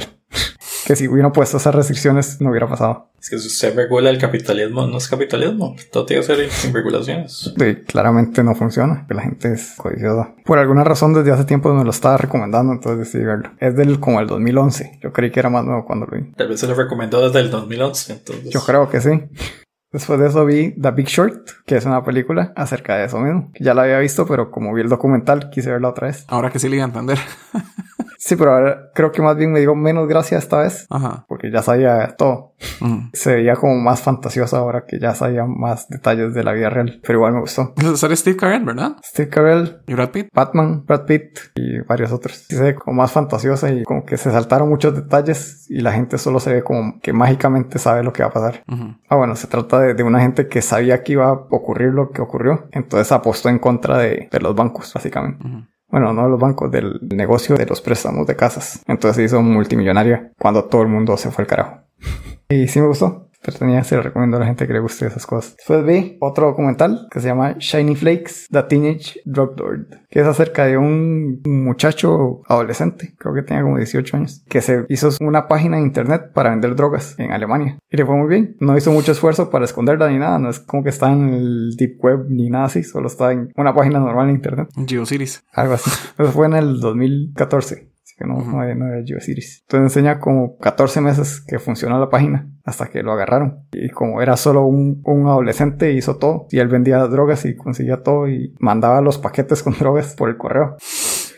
Que 0.90 0.96
si 0.96 1.08
hubieran 1.08 1.32
puesto 1.32 1.58
esas 1.58 1.76
restricciones 1.76 2.42
no 2.42 2.50
hubiera 2.50 2.68
pasado. 2.68 3.12
Es 3.22 3.30
que 3.30 3.38
si 3.38 3.46
usted 3.46 3.76
regula 3.76 4.10
el 4.10 4.18
capitalismo, 4.18 4.88
no 4.88 4.98
es 4.98 5.08
capitalismo. 5.08 5.76
Todo 5.92 6.04
tiene 6.04 6.26
que 6.26 6.36
ser 6.36 6.50
sin 6.50 6.74
regulaciones. 6.74 7.54
Claramente 7.86 8.44
no 8.44 8.56
funciona, 8.56 9.06
que 9.08 9.14
la 9.14 9.22
gente 9.22 9.54
es 9.54 9.76
codiciosa. 9.78 10.34
Por 10.44 10.58
alguna 10.58 10.84
razón 10.84 11.14
desde 11.14 11.32
hace 11.32 11.46
tiempo 11.46 11.72
me 11.76 11.84
lo 11.84 11.92
estaba 11.92 12.18
recomendando, 12.18 12.74
entonces 12.74 13.06
decidí 13.06 13.24
verlo. 13.24 13.52
Es 13.60 13.76
del 13.76 14.00
como 14.00 14.20
el 14.20 14.26
2011. 14.26 14.98
Yo 15.04 15.14
creí 15.14 15.30
que 15.30 15.40
era 15.40 15.52
más 15.52 15.64
nuevo 15.64 15.86
cuando 15.86 16.08
lo 16.08 16.18
vi. 16.18 16.32
Tal 16.32 16.48
vez 16.48 16.60
se 16.60 16.66
lo 16.66 16.74
recomendó 16.74 17.24
desde 17.24 17.42
el 17.42 17.52
2011. 17.52 18.14
Entonces, 18.14 18.50
Yo 18.50 18.62
creo 18.62 18.90
que 18.90 19.00
sí. 19.00 19.12
Después 19.92 20.20
de 20.20 20.28
eso 20.28 20.44
vi 20.44 20.72
The 20.82 20.90
Big 20.90 21.08
Short, 21.08 21.50
que 21.68 21.76
es 21.78 21.86
una 21.86 22.04
película 22.04 22.52
acerca 22.56 22.96
de 22.98 23.06
eso 23.06 23.20
mismo. 23.20 23.52
Ya 23.60 23.76
la 23.76 23.84
había 23.84 24.00
visto, 24.00 24.26
pero 24.26 24.50
como 24.50 24.74
vi 24.74 24.82
el 24.82 24.90
documental, 24.90 25.52
quise 25.52 25.70
verla 25.70 25.90
otra 25.90 26.08
vez. 26.08 26.26
Ahora 26.28 26.50
que 26.50 26.58
sí 26.58 26.68
le 26.68 26.78
iba 26.78 26.86
a 26.86 26.88
entender. 26.88 27.20
Sí, 28.22 28.36
pero 28.36 28.52
ahora 28.54 28.92
creo 28.94 29.14
que 29.14 29.22
más 29.22 29.38
bien 29.38 29.54
me 29.54 29.62
dio 29.62 29.74
menos 29.76 30.06
gracia 30.08 30.38
esta 30.38 30.60
vez, 30.60 30.86
Ajá. 30.90 31.26
porque 31.30 31.50
ya 31.52 31.62
sabía 31.62 32.16
todo. 32.18 32.54
Ujú. 32.82 33.04
Se 33.14 33.36
veía 33.36 33.56
como 33.56 33.76
más 33.78 34.02
fantasiosa 34.02 34.58
ahora 34.58 34.84
que 34.86 35.00
ya 35.00 35.16
sabía 35.16 35.46
más 35.46 35.88
detalles 35.88 36.34
de 36.34 36.44
la 36.44 36.52
vida 36.52 36.70
real, 36.70 37.00
pero 37.02 37.20
igual 37.20 37.32
me 37.34 37.40
gustó. 37.40 37.74
Es 37.78 37.98
sale 38.00 38.18
Steve 38.18 38.36
Carell, 38.36 38.66
¿verdad? 38.66 38.98
Steve 39.06 39.30
Carell, 39.30 39.82
Y 39.88 39.94
Brad 39.94 40.10
Pitt. 40.10 40.28
Batman, 40.34 40.84
Brad 40.86 41.06
Pitt 41.06 41.40
y 41.56 41.80
varios 41.80 42.12
otros. 42.12 42.36
Sí 42.50 42.58
se 42.58 42.62
ve 42.64 42.76
como 42.76 42.98
más 42.98 43.12
fantasiosa 43.14 43.72
y 43.72 43.84
como 43.84 44.04
que 44.06 44.18
se 44.18 44.32
saltaron 44.32 44.68
muchos 44.68 44.94
detalles 44.94 45.66
y 45.70 45.80
la 45.80 45.94
gente 45.94 46.18
solo 46.18 46.42
se 46.42 46.54
ve 46.54 46.62
como 46.64 47.00
que 47.00 47.14
mágicamente 47.14 47.80
sabe 47.80 48.04
lo 48.04 48.12
que 48.12 48.24
va 48.24 48.30
a 48.30 48.34
pasar. 48.34 48.64
Ujú. 48.68 48.96
Ah, 49.08 49.16
bueno, 49.16 49.38
se 49.38 49.48
trata 49.48 49.80
de, 49.80 49.94
de 49.94 50.04
una 50.04 50.20
gente 50.20 50.50
que 50.50 50.62
sabía 50.62 51.04
que 51.04 51.14
iba 51.14 51.28
a 51.30 51.32
ocurrir 51.32 51.94
lo 51.94 52.12
que 52.12 52.22
ocurrió, 52.22 52.68
entonces 52.74 53.10
apostó 53.14 53.48
en 53.48 53.60
contra 53.60 53.98
de, 53.98 54.28
de 54.30 54.40
los 54.42 54.54
bancos, 54.56 54.94
básicamente. 54.94 55.48
Ujú. 55.48 55.64
Bueno, 55.90 56.14
no 56.14 56.28
los 56.28 56.40
bancos, 56.40 56.72
del 56.72 57.00
negocio 57.02 57.56
de 57.56 57.66
los 57.66 57.82
préstamos 57.82 58.28
de 58.28 58.36
casas. 58.36 58.84
Entonces 58.88 59.16
se 59.16 59.24
hizo 59.24 59.42
multimillonaria 59.42 60.32
cuando 60.38 60.66
todo 60.66 60.84
el 60.84 60.88
mundo 60.88 61.18
se 61.18 61.32
fue 61.32 61.44
al 61.44 61.48
carajo. 61.48 61.80
y 62.50 62.68
sí 62.68 62.80
me 62.80 62.88
gustó. 62.88 63.29
Pero 63.42 63.58
tenía, 63.58 63.84
se 63.84 63.96
lo 63.96 64.02
recomiendo 64.02 64.38
a 64.38 64.42
la 64.42 64.46
gente 64.46 64.68
que 64.68 64.74
le 64.74 64.80
guste 64.80 65.08
esas 65.08 65.26
cosas. 65.26 65.56
Después 65.58 65.86
vi 65.86 66.18
otro 66.20 66.48
documental 66.48 67.08
que 67.12 67.20
se 67.20 67.28
llama 67.28 67.56
Shiny 67.58 67.96
Flakes, 67.96 68.48
The 68.52 68.64
Teenage 68.64 69.22
Drug 69.26 69.60
Lord, 69.60 69.88
que 70.10 70.20
es 70.20 70.28
acerca 70.28 70.66
de 70.66 70.78
un 70.78 71.42
muchacho 71.46 72.42
adolescente, 72.48 73.14
creo 73.18 73.34
que 73.34 73.44
tenía 73.44 73.64
como 73.64 73.78
18 73.78 74.18
años, 74.18 74.44
que 74.50 74.62
se 74.62 74.86
hizo 74.90 75.10
una 75.22 75.48
página 75.48 75.78
en 75.78 75.86
internet 75.86 76.32
para 76.34 76.50
vender 76.50 76.76
drogas 76.76 77.18
en 77.18 77.32
Alemania. 77.32 77.80
Y 77.90 77.98
le 77.98 78.06
fue 78.06 78.16
muy 78.16 78.28
bien. 78.28 78.56
No 78.60 78.78
hizo 78.78 78.92
mucho 78.92 79.12
esfuerzo 79.12 79.50
para 79.50 79.66
esconderla 79.66 80.10
ni 80.10 80.20
nada, 80.20 80.40
no 80.40 80.50
es 80.50 80.60
como 80.60 80.84
que 80.84 80.90
está 80.90 81.12
en 81.12 81.30
el 81.30 81.76
deep 81.78 82.04
web 82.04 82.26
ni 82.30 82.50
nada 82.50 82.66
así, 82.66 82.84
solo 82.84 83.08
está 83.08 83.32
en 83.32 83.52
una 83.56 83.74
página 83.74 84.00
normal 84.00 84.30
en 84.30 84.36
internet. 84.36 84.70
GeoCities. 84.86 85.44
Algo 85.54 85.74
así. 85.74 85.90
Eso 86.18 86.32
fue 86.32 86.48
en 86.48 86.54
el 86.54 86.80
2014. 86.80 87.89
Que 88.20 88.28
no, 88.28 88.42
no, 88.44 88.62
era- 88.64 88.76
no 88.76 88.86
era 88.88 89.02
GeoCities. 89.06 89.62
Entonces 89.62 89.96
enseña 89.96 90.20
como 90.20 90.58
14 90.58 91.00
meses 91.02 91.40
que 91.40 91.58
funcionó 91.58 91.98
la 92.00 92.10
página 92.10 92.50
hasta 92.66 92.88
que 92.88 93.02
lo 93.02 93.14
agarraron. 93.14 93.64
Y 93.72 93.90
como 93.90 94.22
era 94.22 94.36
solo 94.36 94.66
un, 94.66 95.02
un 95.06 95.28
adolescente, 95.28 95.94
hizo 95.94 96.18
todo. 96.18 96.46
Y 96.52 96.60
él 96.60 96.68
vendía 96.68 97.00
drogas 97.08 97.46
y 97.46 97.56
conseguía 97.56 98.04
todo 98.04 98.28
y 98.28 98.54
mandaba 98.60 99.00
los 99.02 99.18
paquetes 99.18 99.64
con 99.64 99.74
drogas 99.80 100.16
por 100.16 100.28
el 100.30 100.38
correo. 100.38 100.76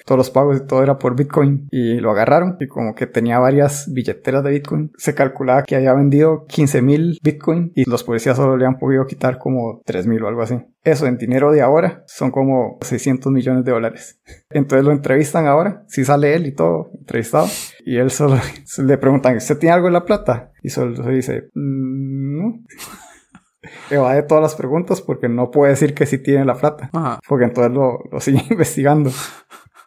Todos 0.06 0.18
los 0.18 0.30
pagos 0.30 0.58
y 0.58 0.66
todo 0.68 0.84
era 0.84 0.98
por 0.98 1.16
Bitcoin. 1.16 1.68
Y 1.72 1.96
lo 2.00 2.12
agarraron. 2.12 2.58
Y 2.60 2.68
como 2.68 2.96
que 2.96 3.08
tenía 3.08 3.40
varias 3.40 3.92
billeteras 3.92 4.44
de 4.44 4.52
Bitcoin. 4.52 4.92
Se 4.98 5.16
calculaba 5.16 5.64
que 5.64 5.76
había 5.76 5.94
vendido 5.94 6.46
15 6.48 6.82
mil 6.82 7.20
Bitcoin. 7.24 7.72
Y 7.76 7.90
los 7.90 8.04
policías 8.04 8.38
solo 8.38 8.58
le 8.58 8.66
han 8.66 8.78
podido 8.78 9.06
quitar 9.06 9.38
como 9.38 9.82
3 9.86 10.08
mil 10.08 10.24
o 10.24 10.28
algo 10.28 10.42
así. 10.42 10.56
Eso 10.84 11.06
en 11.06 11.18
dinero 11.18 11.52
de 11.52 11.62
ahora 11.62 12.04
son 12.08 12.32
como 12.32 12.78
600 12.82 13.32
millones 13.32 13.64
de 13.66 13.72
dólares. 13.72 14.20
Entonces 14.50 14.86
lo 14.86 14.92
entrevistan 14.92 15.46
ahora. 15.48 15.84
Si 15.88 16.04
sale 16.04 16.34
él 16.34 16.48
y 16.48 16.54
todo 16.54 16.92
entrevistado. 17.00 17.48
Y 17.86 17.98
él 17.98 18.12
solo 18.12 18.38
le 18.84 18.98
preguntan, 18.98 19.38
¿usted 19.38 19.58
tiene 19.58 19.74
algo 19.74 19.88
en 19.88 19.94
la 19.94 20.06
plata? 20.06 20.52
Y 20.64 20.70
solo 20.70 21.04
dice, 21.10 21.50
"Mm, 21.54 22.38
no. 22.38 22.60
Evade 23.92 24.24
todas 24.24 24.42
las 24.42 24.56
preguntas 24.56 25.02
porque 25.02 25.30
no 25.30 25.52
puede 25.52 25.72
decir 25.74 25.94
que 25.94 26.06
sí 26.08 26.18
tiene 26.18 26.46
la 26.46 26.56
plata. 26.56 26.90
Ajá. 26.94 27.20
Porque 27.28 27.46
entonces 27.46 27.72
lo, 27.72 28.00
lo 28.12 28.20
sigue 28.20 28.42
investigando. 28.50 29.12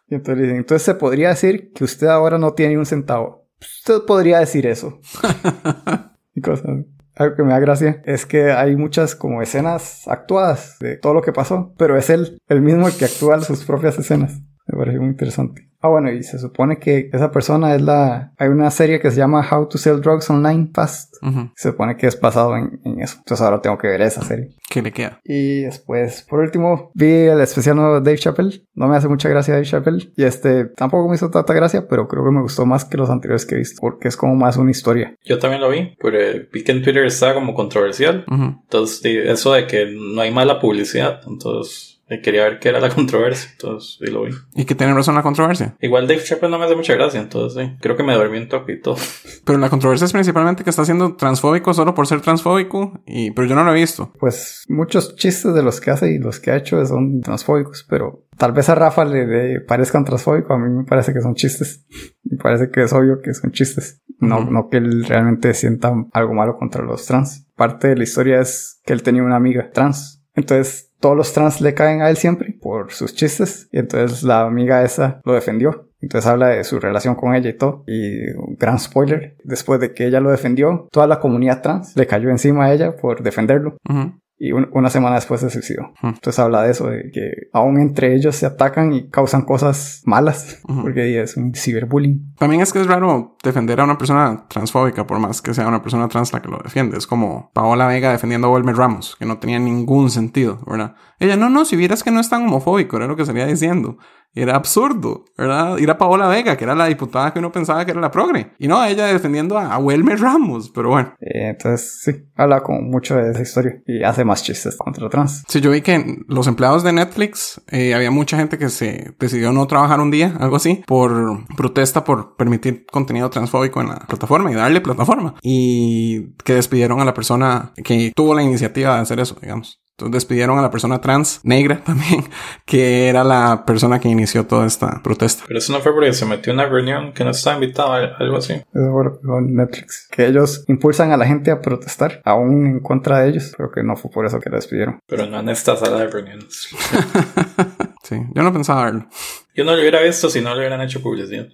Y 0.07 0.15
entonces 0.15 0.37
le 0.37 0.43
dicen, 0.43 0.57
entonces 0.57 0.85
se 0.85 0.95
podría 0.95 1.29
decir 1.29 1.71
que 1.73 1.83
usted 1.83 2.07
ahora 2.07 2.37
no 2.37 2.53
tiene 2.53 2.77
un 2.77 2.85
centavo. 2.85 3.47
Usted 3.59 4.05
podría 4.05 4.39
decir 4.39 4.67
eso. 4.67 4.99
y 6.35 6.41
cosas. 6.41 6.85
Algo 7.15 7.35
que 7.35 7.43
me 7.43 7.53
da 7.53 7.59
gracia 7.59 8.01
es 8.05 8.25
que 8.25 8.51
hay 8.51 8.75
muchas 8.75 9.15
como 9.15 9.41
escenas 9.41 10.07
actuadas 10.07 10.77
de 10.79 10.97
todo 10.97 11.13
lo 11.13 11.21
que 11.21 11.31
pasó, 11.31 11.73
pero 11.77 11.97
es 11.97 12.09
él, 12.09 12.37
el 12.49 12.61
mismo 12.61 12.87
el 12.87 12.93
que 12.93 13.05
actúa 13.05 13.39
sus 13.41 13.63
propias 13.63 13.97
escenas. 13.97 14.41
Me 14.67 14.77
pareció 14.77 15.01
muy 15.01 15.11
interesante. 15.11 15.69
Ah, 15.85 15.87
bueno, 15.87 16.11
y 16.11 16.23
se 16.23 16.39
supone 16.39 16.79
que 16.79 17.11
esa 17.13 17.29
persona 17.29 17.75
es 17.75 17.81
la... 17.83 18.33
Hay 18.39 18.47
una 18.47 18.71
serie 18.71 18.99
que 18.99 19.11
se 19.11 19.17
llama 19.17 19.47
How 19.47 19.69
to 19.69 19.77
Sell 19.77 20.01
Drugs 20.01 20.27
Online 20.31 20.71
Fast. 20.73 21.13
Se 21.55 21.69
supone 21.69 21.95
que 21.95 22.07
es 22.07 22.19
basado 22.19 22.57
en, 22.57 22.79
en 22.83 23.01
eso. 23.01 23.17
Entonces 23.19 23.45
ahora 23.45 23.61
tengo 23.61 23.77
que 23.77 23.87
ver 23.87 24.01
esa 24.01 24.23
serie. 24.23 24.49
¿Qué 24.67 24.81
le 24.81 24.91
queda? 24.91 25.19
Y 25.23 25.61
después, 25.61 26.25
por 26.27 26.39
último, 26.39 26.89
vi 26.95 27.05
el 27.05 27.39
especial 27.39 27.75
nuevo 27.75 27.99
de 27.99 28.01
Dave 28.01 28.17
Chappelle. 28.17 28.65
No 28.73 28.87
me 28.87 28.97
hace 28.97 29.07
mucha 29.07 29.29
gracia 29.29 29.53
Dave 29.53 29.67
Chappelle. 29.67 30.11
Y 30.17 30.23
este 30.23 30.65
tampoco 30.65 31.07
me 31.07 31.15
hizo 31.15 31.29
tanta 31.29 31.53
gracia, 31.53 31.87
pero 31.87 32.07
creo 32.07 32.25
que 32.25 32.31
me 32.31 32.41
gustó 32.41 32.65
más 32.65 32.83
que 32.83 32.97
los 32.97 33.11
anteriores 33.11 33.45
que 33.45 33.53
he 33.53 33.59
visto. 33.59 33.79
Porque 33.79 34.07
es 34.07 34.17
como 34.17 34.35
más 34.35 34.57
una 34.57 34.71
historia. 34.71 35.15
Yo 35.23 35.37
también 35.37 35.61
lo 35.61 35.69
vi, 35.69 35.95
pero 36.01 36.19
eh, 36.19 36.49
vi 36.51 36.63
que 36.63 36.71
en 36.71 36.81
Twitter 36.81 37.05
estaba 37.05 37.35
como 37.35 37.53
controversial. 37.53 38.25
Entonces, 38.27 39.05
eso 39.05 39.53
de 39.53 39.67
que 39.67 39.85
no 39.95 40.19
hay 40.19 40.31
mala 40.31 40.59
publicidad. 40.59 41.21
Entonces, 41.27 41.94
quería 42.21 42.43
ver 42.43 42.59
qué 42.59 42.69
era 42.69 42.79
la 42.79 42.89
controversia. 42.95 43.49
Entonces, 43.51 43.97
sí 43.99 44.11
lo 44.11 44.23
vi. 44.23 44.31
Y 44.55 44.65
que 44.65 44.75
tiene 44.75 44.93
razón 44.93 45.15
la 45.15 45.23
controversia. 45.23 45.75
Igual 45.81 46.07
Dave 46.07 46.23
Chappelle 46.23 46.51
no 46.51 46.59
me 46.59 46.65
hace 46.65 46.75
mucha 46.75 46.93
gracia. 46.93 47.19
Entonces, 47.19 47.63
sí. 47.63 47.77
Creo 47.81 47.95
que 47.95 48.03
me 48.03 48.13
dormí 48.13 48.37
un 48.37 48.47
toque 48.47 48.73
y 48.73 48.81
todo. 48.81 48.97
Pero 49.45 49.59
la 49.59 49.69
controversia 49.69 50.05
es 50.05 50.13
principalmente 50.13 50.63
que 50.63 50.69
está 50.69 50.85
siendo 50.85 51.15
transfóbico 51.15 51.73
solo 51.73 51.93
por 51.93 52.07
ser 52.07 52.21
transfóbico. 52.21 52.99
Y, 53.05 53.31
pero 53.31 53.47
yo 53.47 53.55
no 53.55 53.63
lo 53.63 53.71
he 53.71 53.75
visto. 53.75 54.11
Pues 54.19 54.63
muchos 54.67 55.15
chistes 55.15 55.53
de 55.53 55.61
los 55.61 55.79
que 55.79 55.91
hace 55.91 56.11
y 56.11 56.17
los 56.17 56.39
que 56.39 56.51
ha 56.51 56.57
hecho 56.57 56.83
son 56.85 57.21
transfóbicos, 57.21 57.85
pero 57.87 58.25
tal 58.37 58.53
vez 58.53 58.69
a 58.69 58.75
Rafa 58.75 59.05
le, 59.05 59.27
le 59.27 59.61
parezcan 59.61 60.03
transfóbicos. 60.03 60.51
A 60.51 60.57
mí 60.57 60.69
me 60.69 60.83
parece 60.83 61.13
que 61.13 61.21
son 61.21 61.35
chistes. 61.35 61.85
Me 62.23 62.37
parece 62.37 62.69
que 62.71 62.83
es 62.83 62.93
obvio 62.93 63.21
que 63.21 63.33
son 63.33 63.51
chistes. 63.51 64.01
No, 64.19 64.43
no 64.45 64.69
que 64.69 64.77
él 64.77 65.05
realmente 65.05 65.53
sienta 65.53 65.93
algo 66.13 66.33
malo 66.33 66.57
contra 66.57 66.83
los 66.83 67.05
trans. 67.05 67.47
Parte 67.55 67.89
de 67.89 67.95
la 67.95 68.03
historia 68.03 68.41
es 68.41 68.81
que 68.85 68.93
él 68.93 69.03
tenía 69.03 69.23
una 69.23 69.35
amiga 69.35 69.69
trans. 69.71 70.14
Entonces 70.35 70.91
todos 70.99 71.15
los 71.15 71.33
trans 71.33 71.61
le 71.61 71.73
caen 71.73 72.01
a 72.01 72.09
él 72.09 72.17
siempre 72.17 72.57
por 72.61 72.91
sus 72.91 73.13
chistes. 73.15 73.69
Y 73.71 73.79
entonces 73.79 74.23
la 74.23 74.41
amiga 74.41 74.83
esa 74.83 75.21
lo 75.23 75.33
defendió. 75.33 75.89
Entonces 76.01 76.29
habla 76.29 76.49
de 76.49 76.63
su 76.63 76.79
relación 76.79 77.15
con 77.15 77.33
ella 77.35 77.49
y 77.49 77.57
todo. 77.57 77.83
Y 77.87 78.31
un 78.31 78.55
gran 78.59 78.79
spoiler. 78.79 79.37
Después 79.43 79.79
de 79.79 79.93
que 79.93 80.05
ella 80.05 80.19
lo 80.19 80.31
defendió, 80.31 80.87
toda 80.91 81.07
la 81.07 81.19
comunidad 81.19 81.61
trans 81.61 81.95
le 81.95 82.07
cayó 82.07 82.29
encima 82.29 82.65
a 82.65 82.73
ella 82.73 82.95
por 82.95 83.23
defenderlo. 83.23 83.77
Ujú. 83.89 84.13
Y 84.37 84.51
un- 84.51 84.67
una 84.73 84.89
semana 84.89 85.15
después 85.15 85.39
se 85.39 85.49
suicidó. 85.49 85.93
Entonces 86.03 86.37
habla 86.39 86.61
de 86.63 86.71
eso, 86.71 86.89
de 86.89 87.09
que 87.13 87.31
aún 87.53 87.79
entre 87.79 88.13
ellos 88.15 88.35
se 88.35 88.45
atacan 88.45 88.91
y 88.91 89.09
causan 89.09 89.43
cosas 89.43 90.01
malas. 90.05 90.59
Porque 90.67 91.21
es 91.21 91.37
un 91.37 91.53
ciberbullying. 91.55 92.33
También 92.37 92.61
es 92.61 92.73
que 92.73 92.81
es 92.81 92.87
raro 92.87 93.37
defender 93.43 93.79
a 93.79 93.85
una 93.85 93.97
persona 93.97 94.45
transfóbica 94.49 95.07
por 95.07 95.19
más 95.19 95.41
que 95.41 95.53
sea 95.53 95.67
una 95.69 95.81
persona 95.81 96.09
trans 96.09 96.33
la 96.33 96.41
que 96.41 96.49
lo 96.49 96.57
defiende. 96.61 96.97
Es 96.97 97.07
como 97.07 97.49
Paola 97.53 97.87
Vega 97.87 98.11
defendiendo 98.11 98.47
a 98.47 98.51
Wilmer 98.51 98.75
Ramos, 98.75 99.15
que 99.17 99.25
no 99.25 99.37
tenía 99.39 99.57
ningún 99.57 100.09
sentido, 100.09 100.59
¿verdad? 100.67 100.95
Ella, 101.19 101.37
no, 101.37 101.49
no, 101.49 101.63
si 101.63 101.77
vieras 101.77 102.03
que 102.03 102.11
no 102.11 102.19
es 102.19 102.29
tan 102.29 102.43
homofóbico, 102.43 102.97
era 102.97 103.07
lo 103.07 103.15
que 103.15 103.25
salía 103.25 103.45
diciendo. 103.45 103.97
Era 104.35 104.55
absurdo, 104.55 105.25
¿verdad? 105.37 105.77
Ir 105.77 105.89
a 105.89 105.97
Paola 105.97 106.27
Vega, 106.27 106.57
que 106.57 106.65
era 106.65 106.75
la 106.75 106.87
diputada 106.87 107.31
que 107.31 107.39
uno 107.39 107.51
pensaba 107.51 107.85
que 107.85 107.91
era 107.91 108.01
la 108.01 108.11
progre. 108.11 108.51
Y 108.59 108.67
no, 108.67 108.83
ella 108.83 109.05
defendiendo 109.05 109.57
a, 109.57 109.77
Wilmer 109.77 110.19
Ramos, 110.19 110.69
pero 110.69 110.89
bueno. 110.89 111.13
Eh, 111.21 111.49
entonces, 111.49 112.01
sí, 112.01 112.11
habla 112.35 112.61
como 112.61 112.81
mucho 112.81 113.15
de 113.15 113.31
esa 113.31 113.41
historia 113.41 113.81
y 113.85 114.03
hace 114.03 114.25
más 114.25 114.43
chistes 114.43 114.75
contra 114.75 115.07
trans. 115.09 115.43
Sí, 115.47 115.61
yo 115.61 115.71
vi 115.71 115.81
que 115.81 116.23
los 116.27 116.47
empleados 116.47 116.83
de 116.83 116.91
Netflix, 116.91 117.61
eh, 117.71 117.93
había 117.93 118.11
mucha 118.11 118.37
gente 118.37 118.57
que 118.57 118.69
se 118.69 119.13
decidió 119.19 119.51
no 119.51 119.67
trabajar 119.67 119.99
un 119.99 120.11
día, 120.11 120.35
algo 120.39 120.57
así, 120.57 120.83
por 120.85 121.45
protesta 121.55 122.03
por 122.03 122.35
permitir 122.35 122.85
contenido 122.91 123.29
transfóbico 123.29 123.81
en 123.81 123.89
la 123.89 123.99
plataforma 123.99 124.51
y 124.51 124.55
darle 124.55 124.81
plataforma. 124.81 125.35
Y 125.41 126.33
que 126.43 126.55
despidieron 126.55 126.99
a 126.99 127.05
la 127.05 127.13
persona 127.13 127.71
que 127.83 128.11
tuvo 128.15 128.33
la 128.33 128.43
iniciativa 128.43 128.95
de 128.95 129.01
hacer 129.01 129.19
eso, 129.19 129.37
digamos. 129.41 129.79
Entonces 129.97 130.11
despidieron 130.11 130.59
a 130.59 130.61
la 130.61 130.71
persona 130.71 130.99
trans, 130.99 131.39
negra 131.43 131.81
también, 131.85 132.25
que 132.65 133.07
era 133.07 133.23
la 133.23 133.63
persona 133.65 133.99
que 133.99 134.09
inició 134.09 134.45
toda 134.45 134.65
esta 134.65 135.01
protesta. 135.01 135.45
Pero 135.47 135.57
eso 135.57 135.71
no 135.71 135.79
fue 135.79 135.93
porque 135.93 136.11
se 136.11 136.25
metió 136.25 136.51
en 136.51 136.59
una 136.59 136.67
reunión 136.67 137.13
que 137.13 137.23
no 137.23 137.29
estaba 137.29 137.55
invitado, 137.55 137.93
algo 137.93 138.37
así. 138.37 138.53
Eso 138.53 138.91
fue 138.91 139.11
dijo 139.21 139.41
Netflix. 139.41 140.09
Que 140.11 140.27
ellos 140.27 140.65
impulsan 140.67 141.13
a 141.13 141.17
la 141.17 141.25
gente 141.25 141.49
a 141.49 141.61
protestar, 141.61 142.21
aún 142.25 142.65
en 142.67 142.79
contra 142.81 143.19
de 143.19 143.29
ellos, 143.29 143.53
pero 143.55 143.71
que 143.71 143.83
no 143.83 143.95
fue 143.95 144.11
por 144.11 144.25
eso 144.25 144.41
que 144.41 144.49
la 144.49 144.57
despidieron. 144.57 144.99
Pero 145.07 145.27
no 145.27 145.39
en 145.39 145.47
esta 145.47 145.77
sala 145.77 145.99
de 145.99 146.07
reuniones. 146.07 146.69
Sí, 148.05 148.17
yo 148.35 148.43
no 148.43 148.53
pensaba 148.53 148.85
verlo. 148.85 149.07
Yo 149.55 149.63
no 149.63 149.73
lo 149.73 149.79
hubiera 149.79 150.01
visto 150.01 150.29
si 150.29 150.41
no 150.41 150.53
le 150.53 150.59
hubieran 150.59 150.81
hecho 150.81 151.01
publicidad. 151.01 151.47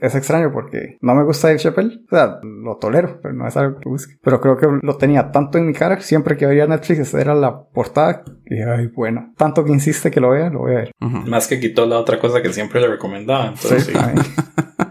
Es 0.00 0.14
extraño 0.14 0.52
porque 0.52 0.98
no 1.00 1.14
me 1.14 1.24
gusta 1.24 1.48
Dave 1.48 1.58
Chappelle. 1.58 2.00
O 2.04 2.14
sea, 2.14 2.38
lo 2.42 2.76
tolero, 2.76 3.18
pero 3.22 3.34
no 3.34 3.48
es 3.48 3.56
algo 3.56 3.78
que 3.78 3.88
busque. 3.88 4.16
Pero 4.22 4.40
creo 4.40 4.58
que 4.58 4.66
lo 4.82 4.96
tenía 4.96 5.30
tanto 5.30 5.56
en 5.56 5.66
mi 5.66 5.72
cara. 5.72 6.00
Siempre 6.00 6.36
que 6.36 6.46
veía 6.46 6.66
Netflix, 6.66 7.00
esa 7.00 7.20
era 7.20 7.34
la 7.34 7.64
portada. 7.64 8.22
Y 8.44 8.60
ay, 8.60 8.88
bueno. 8.88 9.32
Tanto 9.36 9.64
que 9.64 9.72
insiste 9.72 10.10
que 10.10 10.20
lo 10.20 10.30
vea, 10.30 10.50
lo 10.50 10.60
voy 10.60 10.72
a 10.72 10.76
ver. 10.76 10.92
Más 11.00 11.46
que 11.46 11.58
quitó 11.58 11.86
la 11.86 11.98
otra 11.98 12.18
cosa 12.18 12.42
que 12.42 12.52
siempre 12.52 12.80
le 12.80 12.88
recomendaba. 12.88 13.46
Entonces, 13.46 13.86
sí. 13.86 13.92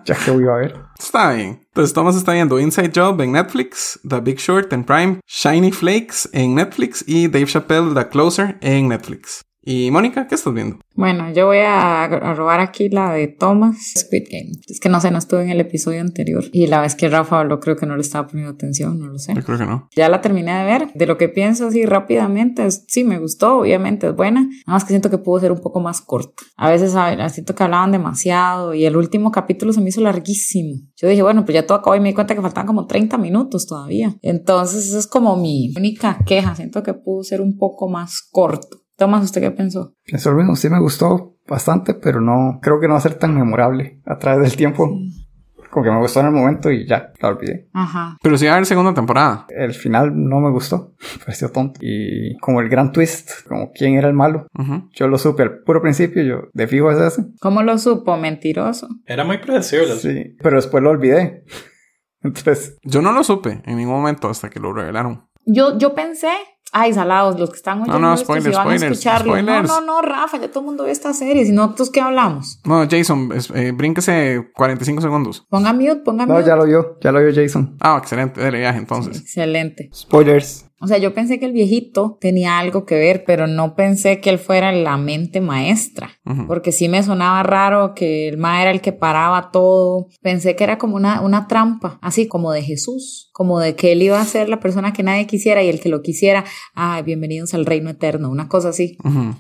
ya 0.06 0.16
que 0.16 0.32
voy 0.32 0.48
a 0.48 0.56
ver. 0.56 0.76
Está 0.98 1.34
bien. 1.34 1.62
Entonces 1.68 1.94
Thomas 1.94 2.16
está 2.16 2.34
viendo 2.34 2.60
Inside 2.60 2.92
Job 2.96 3.22
en 3.22 3.34
Netflix, 3.34 4.00
The 4.08 4.22
Big 4.22 4.40
Short 4.40 4.72
en 4.74 4.84
Prime, 4.84 5.20
Shiny 5.28 5.72
Flakes 5.72 6.30
en 6.34 6.56
Netflix 6.56 7.04
y 7.08 7.28
Dave 7.28 7.46
Chappelle 7.46 7.94
The 7.94 8.08
Closer 8.08 8.58
en 8.62 8.88
Netflix. 8.88 9.44
Y 9.68 9.90
Mónica, 9.90 10.28
¿qué 10.28 10.36
estás 10.36 10.54
viendo? 10.54 10.78
Bueno, 10.94 11.34
yo 11.34 11.48
voy 11.48 11.58
a, 11.58 12.04
a 12.04 12.34
robar 12.36 12.60
aquí 12.60 12.88
la 12.88 13.12
de 13.14 13.28
Thomas 13.28 13.78
Squid 13.98 14.26
Game. 14.32 14.52
Es 14.68 14.80
que 14.80 14.90
no 14.90 15.02
sé, 15.02 15.10
no 15.10 15.18
estuve 15.18 15.42
en 15.44 15.50
el 15.50 15.60
episodio 15.60 16.02
anterior. 16.02 16.44
Y 16.54 16.68
la 16.68 16.82
vez 16.82 16.94
que 16.96 17.10
Rafa 17.10 17.40
habló, 17.40 17.60
creo 17.60 17.76
que 17.76 17.88
no 17.88 17.96
le 17.96 18.02
estaba 18.04 18.28
poniendo 18.28 18.54
atención, 18.54 19.00
no 19.00 19.08
lo 19.08 19.18
sé. 19.18 19.34
Yo 19.34 19.42
creo 19.44 19.58
que 19.58 19.66
no. 19.66 19.90
Ya 19.96 20.08
la 20.08 20.22
terminé 20.22 20.54
de 20.60 20.64
ver. 20.66 20.94
De 20.94 21.08
lo 21.08 21.18
que 21.18 21.30
pienso 21.30 21.68
así 21.68 21.84
rápidamente, 21.86 22.66
es, 22.66 22.86
sí, 22.88 23.04
me 23.04 23.18
gustó, 23.18 23.58
obviamente 23.58 24.08
es 24.08 24.16
buena. 24.16 24.42
Nada 24.42 24.52
más 24.68 24.84
que 24.84 24.90
siento 24.90 25.10
que 25.10 25.18
pudo 25.18 25.40
ser 25.40 25.52
un 25.52 25.60
poco 25.62 25.80
más 25.82 26.00
corta. 26.00 26.44
A 26.58 26.70
veces 26.70 26.96
a- 26.96 27.28
siento 27.30 27.56
que 27.56 27.64
hablaban 27.64 27.92
demasiado 27.92 28.74
y 28.76 28.86
el 28.86 28.96
último 28.96 29.32
capítulo 29.32 29.74
se 29.74 29.82
me 29.82 29.90
hizo 29.90 30.00
larguísimo. 30.02 30.76
Yo 30.96 31.08
dije, 31.10 31.24
bueno, 31.24 31.44
pues 31.44 31.56
ya 31.56 31.66
todo 31.66 31.80
acabó 31.80 31.96
y 31.96 32.00
me 32.00 32.10
di 32.10 32.14
cuenta 32.14 32.36
que 32.36 32.42
faltaban 32.42 32.68
como 32.68 32.86
30 32.86 33.18
minutos 33.18 33.66
todavía. 33.66 34.16
Entonces, 34.22 34.88
esa 34.90 35.00
es 35.00 35.08
como 35.08 35.36
mi 35.36 35.74
única 35.76 36.20
queja. 36.26 36.56
Siento 36.56 36.84
que 36.84 36.94
pudo 36.94 37.24
ser 37.24 37.42
un 37.42 37.58
poco 37.58 37.90
más 37.90 38.22
corto. 38.32 38.85
Tomás, 38.98 39.24
¿usted 39.24 39.42
qué 39.42 39.52
pensó? 39.52 39.94
Pienso 40.06 40.32
lo 40.32 40.38
mismo. 40.38 40.56
Sí 40.56 40.70
me 40.70 40.80
gustó 40.80 41.36
bastante, 41.48 41.94
pero 41.94 42.22
no... 42.22 42.60
Creo 42.62 42.80
que 42.80 42.88
no 42.88 42.94
va 42.94 43.00
a 43.00 43.02
ser 43.02 43.16
tan 43.16 43.36
memorable 43.36 44.02
a 44.06 44.18
través 44.18 44.42
del 44.42 44.56
tiempo. 44.58 44.90
Como 45.70 45.84
que 45.84 45.92
me 45.92 46.00
gustó 46.00 46.22
en 46.22 46.28
el 46.28 46.32
momento 46.32 46.72
y 46.72 46.88
ya, 46.88 47.12
la 47.20 47.28
olvidé. 47.28 47.68
Ajá. 47.74 48.18
Pero 48.24 48.38
sí 48.38 48.46
va 48.46 48.52
a 48.52 48.56
haber 48.56 48.66
segunda 48.66 48.94
temporada. 48.94 49.46
El 49.50 49.74
final 49.74 50.12
no 50.16 50.40
me 50.40 50.50
gustó. 50.50 50.94
Me 51.18 51.20
pareció 51.26 51.52
tonto. 51.52 51.80
Y 51.84 52.38
como 52.38 52.62
el 52.62 52.70
gran 52.70 52.94
twist, 52.94 53.46
como 53.46 53.72
quién 53.74 53.96
era 53.96 54.08
el 54.08 54.14
malo. 54.14 54.48
Yo 54.94 55.10
lo 55.10 55.18
supe 55.18 55.44
al 55.44 55.60
puro 55.64 55.82
principio. 55.82 56.24
Yo, 56.24 56.44
de 56.54 56.68
fijo 56.68 56.92
es 56.92 57.02
ese. 57.02 57.26
¿Cómo 57.42 57.62
lo 57.62 57.78
supo? 57.78 58.16
Mentiroso. 58.16 58.88
Era 59.06 59.26
muy 59.26 59.40
predecible. 59.40 59.96
Sí. 59.98 60.38
Pero 60.42 60.56
después 60.56 60.82
lo 60.82 60.92
olvidé. 60.92 61.44
Entonces, 62.24 62.78
Yo 62.84 63.02
no 63.02 63.12
lo 63.12 63.24
supe 63.24 63.62
en 63.66 63.76
ningún 63.76 63.96
momento 63.96 64.30
hasta 64.30 64.50
que 64.50 64.62
lo 64.62 64.72
revelaron. 64.74 65.28
Yo, 65.46 65.78
yo 65.78 65.94
pensé, 65.94 66.32
ay, 66.72 66.94
salados, 66.94 67.40
los 67.40 67.50
que 67.52 67.56
están 67.58 67.82
oyendo 67.82 68.00
no, 68.00 68.14
esto, 68.14 68.26
spoilers, 68.26 68.56
si 68.56 68.64
van 68.64 68.68
a 68.70 68.76
escucharlo. 68.76 69.32
spoilers. 69.34 69.68
No, 69.70 69.82
no, 69.82 69.86
no, 69.86 70.02
Rafa, 70.02 70.38
ya 70.40 70.48
todo 70.50 70.60
el 70.62 70.66
mundo 70.66 70.84
ve 70.84 70.92
esta 70.92 71.14
serie. 71.14 71.46
Si 71.46 71.52
no, 71.52 71.64
¿nosotros 71.68 71.90
qué 71.92 72.02
hablamos? 72.02 72.60
No, 72.66 72.86
Jason, 72.90 73.32
es- 73.34 73.50
eh, 73.52 73.72
brínquese 73.72 74.50
45 74.56 75.02
segundos. 75.02 75.46
Ponga 75.50 75.72
mute, 75.74 75.96
ponga 75.98 76.26
no, 76.26 76.34
mute. 76.36 76.48
ya 76.48 76.56
lo 76.56 76.66
vio. 76.66 76.98
Ya 77.02 77.12
lo 77.12 77.22
vio 77.24 77.34
Jason. 77.34 77.78
Ah, 77.80 77.98
excelente. 78.02 78.42
Dele 78.42 78.60
viaje 78.60 78.80
entonces. 78.80 79.20
Excelente. 79.22 79.90
Spoilers. 79.94 80.66
O 80.86 80.88
sea, 80.88 81.00
yo 81.00 81.16
pensé 81.16 81.40
que 81.40 81.48
el 81.48 81.52
viejito 81.52 82.20
tenía 82.22 82.60
algo 82.60 82.86
que 82.86 82.94
ver, 82.94 83.24
pero 83.26 83.48
no 83.48 83.74
pensé 83.74 84.22
que 84.22 84.30
él 84.30 84.38
fuera 84.38 84.72
la 84.72 84.98
mente 84.98 85.42
maestra. 85.42 86.12
Porque 86.46 86.72
sí 86.72 86.90
me 86.90 87.02
sonaba 87.02 87.42
raro 87.42 87.96
que 87.96 88.28
el 88.28 88.38
ma 88.38 88.62
era 88.62 88.70
el 88.70 88.82
que 88.82 88.92
paraba 88.92 89.50
todo. 89.50 90.10
Pensé 90.22 90.56
que 90.56 90.64
era 90.64 90.78
como 90.78 90.96
una, 90.96 91.22
una 91.22 91.48
trampa, 91.48 91.98
así 92.04 92.28
como 92.28 92.52
de 92.52 92.62
Jesús, 92.62 93.32
como 93.34 93.60
de 93.60 93.76
que 93.76 93.94
él 93.94 94.04
iba 94.04 94.22
a 94.22 94.26
ser 94.26 94.48
la 94.48 94.60
persona 94.60 94.94
que 94.94 95.02
nadie 95.02 95.26
quisiera 95.26 95.64
y 95.64 95.70
el 95.70 95.80
que 95.80 95.90
lo 95.90 96.04
quisiera, 96.04 96.46
ay, 96.76 97.02
bienvenidos 97.02 97.56
al 97.56 97.66
reino 97.66 97.90
eterno, 97.90 98.30
una 98.30 98.48
cosa 98.48 98.70
así. 98.70 98.96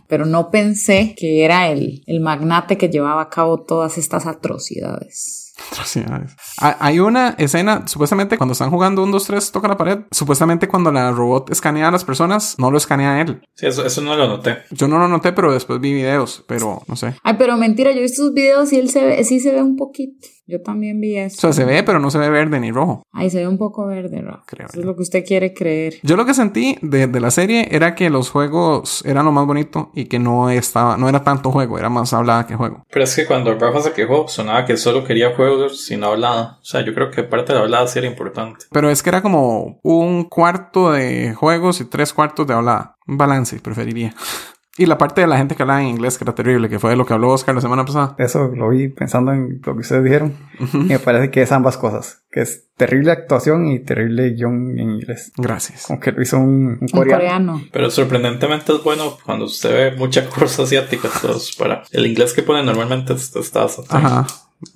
Pero 0.08 0.25
no 0.25 0.50
pensé 0.50 1.14
que 1.16 1.46
era 1.46 1.70
el, 1.70 2.02
el 2.08 2.22
magnate 2.22 2.75
que 2.80 2.90
llevaba 2.90 3.22
a 3.22 3.30
cabo 3.30 3.62
todas 3.62 4.00
estas 4.00 4.25
atrocidades. 4.25 5.45
Atrocidades. 5.71 6.35
Ha- 6.59 6.77
Hay 6.85 7.00
una 7.00 7.29
escena, 7.38 7.88
supuestamente 7.88 8.38
cuando 8.38 8.53
están 8.53 8.69
jugando 8.69 9.03
un 9.03 9.12
2, 9.12 9.25
3, 9.25 9.51
toca 9.51 9.67
la 9.67 9.77
pared. 9.77 10.00
Supuestamente 10.12 10.67
cuando 10.67 10.91
la 10.91 11.12
robot 11.12 11.50
escanea 11.51 11.88
a 11.88 11.91
las 11.91 12.03
personas, 12.03 12.55
no 12.57 12.71
lo 12.71 12.77
escanea 12.77 13.13
a 13.13 13.21
él. 13.21 13.41
Sí, 13.55 13.65
eso, 13.67 13.85
eso 13.85 14.01
no 14.01 14.15
lo 14.15 14.27
noté. 14.27 14.57
Yo 14.71 14.88
no 14.88 14.97
lo 15.00 15.07
noté, 15.07 15.31
pero 15.33 15.51
después 15.53 15.79
vi 15.79 15.93
videos, 15.93 16.43
pero 16.47 16.81
no 16.88 16.95
sé. 16.95 17.15
Ay, 17.24 17.35
pero 17.38 17.57
mentira, 17.57 17.91
yo 17.91 18.01
visto 18.01 18.24
sus 18.24 18.33
videos 18.33 18.71
y 18.74 18.79
él 18.79 18.89
se 18.89 19.03
ve, 19.05 19.24
sí 19.24 19.39
se 19.39 19.51
ve 19.53 19.62
un 19.62 19.75
poquito. 19.75 20.27
Yo 20.48 20.62
también 20.62 21.02
vi 21.02 21.18
O 21.18 21.22
eso. 21.25 21.40
sea, 21.42 21.54
se 21.54 21.66
ve, 21.66 21.82
pero 21.84 22.00
no 22.00 22.12
se 22.12 22.20
ve 22.20 22.30
verde 22.30 22.60
ni 22.60 22.72
rojo. 22.72 23.02
Ay, 23.12 23.30
se 23.30 23.40
ve 23.40 23.48
un 23.48 23.58
poco 23.58 23.88
verde, 23.88 24.22
Rafa. 24.22 24.44
Creo 24.46 24.68
Eso 24.68 24.75
yo. 24.75 24.82
es 24.82 24.86
lo 24.86 24.96
que 24.96 25.02
usted 25.02 25.25
quiere 25.25 25.54
creer. 25.54 25.96
Yo 26.04 26.16
lo 26.16 26.25
que 26.25 26.34
sentí 26.36 26.78
de, 26.82 27.08
de 27.08 27.20
la 27.20 27.32
serie 27.32 27.68
era 27.72 27.96
que 27.96 28.10
los 28.12 28.30
juegos 28.30 29.04
eran 29.06 29.25
lo 29.25 29.32
más 29.32 29.46
bonito 29.48 29.90
y 29.96 30.06
que 30.06 30.20
no 30.20 30.50
estaba, 30.52 30.98
no 30.98 31.10
era 31.10 31.24
tanto 31.24 31.52
juego, 31.52 31.80
era 31.80 31.90
más 31.90 32.14
hablada 32.14 32.46
que 32.46 32.56
juego. 32.56 32.84
Pero 32.92 33.04
es 33.04 33.16
que 33.16 33.25
cuando 33.25 33.56
Rafa 33.58 33.82
se 33.82 33.94
quejó, 33.94 34.28
sonaba 34.28 34.66
que 34.66 34.78
solo 34.78 35.04
quería 35.04 35.36
juegos 35.36 35.90
y 35.90 35.98
no 35.98 36.08
hablada. 36.08 36.60
O 36.62 36.66
sea, 36.66 36.86
yo 36.86 36.94
creo 36.94 37.10
que 37.10 37.24
parte 37.24 37.52
de 37.54 37.60
la 37.60 37.66
hablada 37.66 37.88
sí 37.88 37.98
era 38.00 38.08
importante. 38.08 38.66
Pero 38.72 38.90
es 38.90 39.02
que 39.02 39.10
era 39.10 39.22
como 39.24 39.80
un 39.84 40.25
cuarto 40.25 40.92
de 40.92 41.34
juegos 41.34 41.82
y 41.82 41.86
tres 41.86 42.14
cuartos 42.14 42.46
de 42.46 42.54
hablada. 42.54 42.96
Un 43.08 43.18
balance, 43.18 43.60
preferiría. 43.60 44.14
Y 44.77 44.88
la 44.88 44.98
parte 44.98 45.22
de 45.22 45.27
la 45.27 45.38
gente 45.38 45.55
que 45.55 45.63
hablaba 45.63 45.82
en 45.82 45.88
inglés, 45.88 46.17
que 46.17 46.25
era 46.25 46.36
terrible, 46.36 46.67
que 46.67 46.79
fue 46.79 46.89
de 46.89 46.98
lo 46.98 47.05
que 47.05 47.13
habló 47.13 47.29
Oscar 47.29 47.55
la 47.55 47.62
semana 47.62 47.86
pasada. 47.86 48.13
Eso 48.17 48.48
lo 48.53 48.70
vi 48.70 48.89
pensando 48.89 49.32
en 49.32 49.62
lo 49.65 49.74
que 49.74 49.79
ustedes 49.79 50.03
dijeron. 50.03 50.34
Y 50.74 50.77
me 50.77 51.00
parece 51.00 51.32
que 51.32 51.41
es 51.41 51.51
ambas 51.53 51.77
cosas. 51.77 52.24
Que 52.29 52.41
es 52.41 52.67
terrible 52.75 53.12
actuación 53.12 53.67
y 53.67 53.79
terrible 53.79 54.32
guion 54.32 54.77
en 54.77 54.89
inglés. 54.91 55.32
Gracias. 55.38 55.86
Como 55.88 56.01
que 56.01 56.12
lo 56.12 56.22
hizo 56.22 56.38
un, 56.39 56.48
un 56.67 56.77
Un 56.82 56.88
coreano. 56.89 57.13
coreano. 57.53 57.62
Pero 57.72 57.89
sorprendentemente 57.89 58.74
es 58.74 58.84
bueno 58.84 59.17
cuando 59.25 59.46
usted 59.46 59.91
ve 59.94 59.98
mucha 59.98 60.27
cosa 60.29 60.63
asiática. 60.63 61.08
Entonces, 61.13 61.55
para 61.55 61.84
el 61.91 62.05
inglés 62.05 62.34
que 62.34 62.44
pone 62.44 62.62
normalmente 62.62 63.13
es- 63.13 63.34
está 63.34 63.62
bastante. 63.62 63.96
Ajá. 63.96 64.27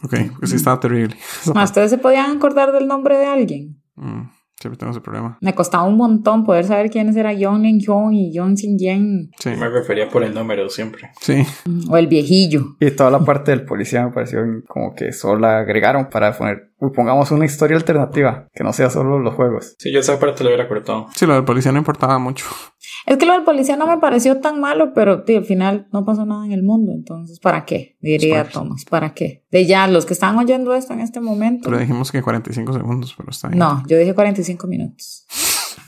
Ok, 0.04 0.14
porque 0.32 0.48
sí 0.48 0.56
estaba 0.56 0.80
terrible. 0.80 1.18
Ma, 1.54 1.64
¿Ustedes 1.66 1.90
se 1.90 1.98
podían 1.98 2.38
acordar 2.38 2.72
del 2.72 2.88
nombre 2.88 3.18
de 3.18 3.26
alguien? 3.26 3.82
Mm, 3.96 4.30
siempre 4.60 4.78
tengo 4.78 4.92
ese 4.92 5.02
problema. 5.02 5.38
Me 5.42 5.56
costaba 5.56 5.84
un 5.84 5.96
montón 5.96 6.46
poder 6.46 6.66
saber 6.66 6.90
quiénes 6.90 7.16
eran 7.16 7.38
Young 7.38 7.62
Len 7.62 7.80
Hyun 7.80 8.14
y 8.14 8.34
Young 8.34 8.58
Sin 8.58 8.78
Yen. 8.78 9.32
Sí. 9.40 9.50
Me 9.52 9.70
refería 9.70 10.10
por 10.10 10.24
el 10.24 10.34
número 10.34 10.70
siempre. 10.70 11.12
Sí. 11.22 11.46
O 11.90 11.98
el 11.98 12.08
viejillo. 12.08 12.76
Y 12.80 12.92
toda 12.92 13.10
la 13.10 13.20
parte 13.20 13.52
del 13.52 13.64
policía 13.64 14.06
me 14.06 14.12
pareció 14.12 14.42
como 14.68 14.94
que 14.94 15.14
solo 15.14 15.40
la 15.40 15.60
agregaron 15.60 16.10
para 16.10 16.38
poner, 16.38 16.72
uy, 16.80 16.92
pongamos 16.92 17.32
una 17.32 17.46
historia 17.46 17.78
alternativa, 17.78 18.48
que 18.54 18.64
no 18.64 18.74
sea 18.74 18.90
solo 18.90 19.20
los 19.20 19.34
juegos. 19.34 19.76
Sí, 19.80 19.92
yo 19.92 20.00
esa 20.00 20.20
parte 20.20 20.44
lo 20.44 20.50
hubiera 20.50 20.68
cortado. 20.68 21.08
Sí, 21.16 21.26
lo 21.26 21.36
del 21.36 21.46
policía 21.46 21.72
no 21.72 21.78
importaba 21.78 22.20
mucho. 22.20 22.46
Es 23.10 23.18
que 23.18 23.26
lo 23.26 23.34
del 23.34 23.44
policía 23.44 23.76
no 23.76 23.88
me 23.88 23.98
pareció 23.98 24.40
tan 24.40 24.60
malo, 24.60 24.94
pero 24.94 25.24
tío, 25.24 25.40
al 25.40 25.46
final 25.46 25.88
no 25.92 26.06
pasó 26.06 26.28
nada 26.28 26.46
en 26.46 26.52
el 26.52 26.62
mundo. 26.62 26.92
Entonces, 26.94 27.40
¿para 27.40 27.66
qué? 27.66 27.98
Diría. 28.02 28.48
Thomas, 28.48 28.86
¿para 28.86 29.16
qué? 29.16 29.44
De 29.50 29.66
ya, 29.66 29.88
los 29.88 30.06
que 30.06 30.14
están 30.14 30.38
oyendo 30.38 30.76
esto 30.76 30.94
en 30.94 31.00
este 31.00 31.20
momento. 31.20 31.68
Pero 31.68 31.80
dijimos 31.80 32.12
que 32.12 32.22
45 32.22 32.72
segundos, 32.72 33.16
pero 33.18 33.32
está 33.32 33.48
bien. 33.48 33.58
No, 33.58 33.84
yo 33.88 33.98
dije 33.98 34.14
45 34.14 34.68
minutos. 34.68 35.26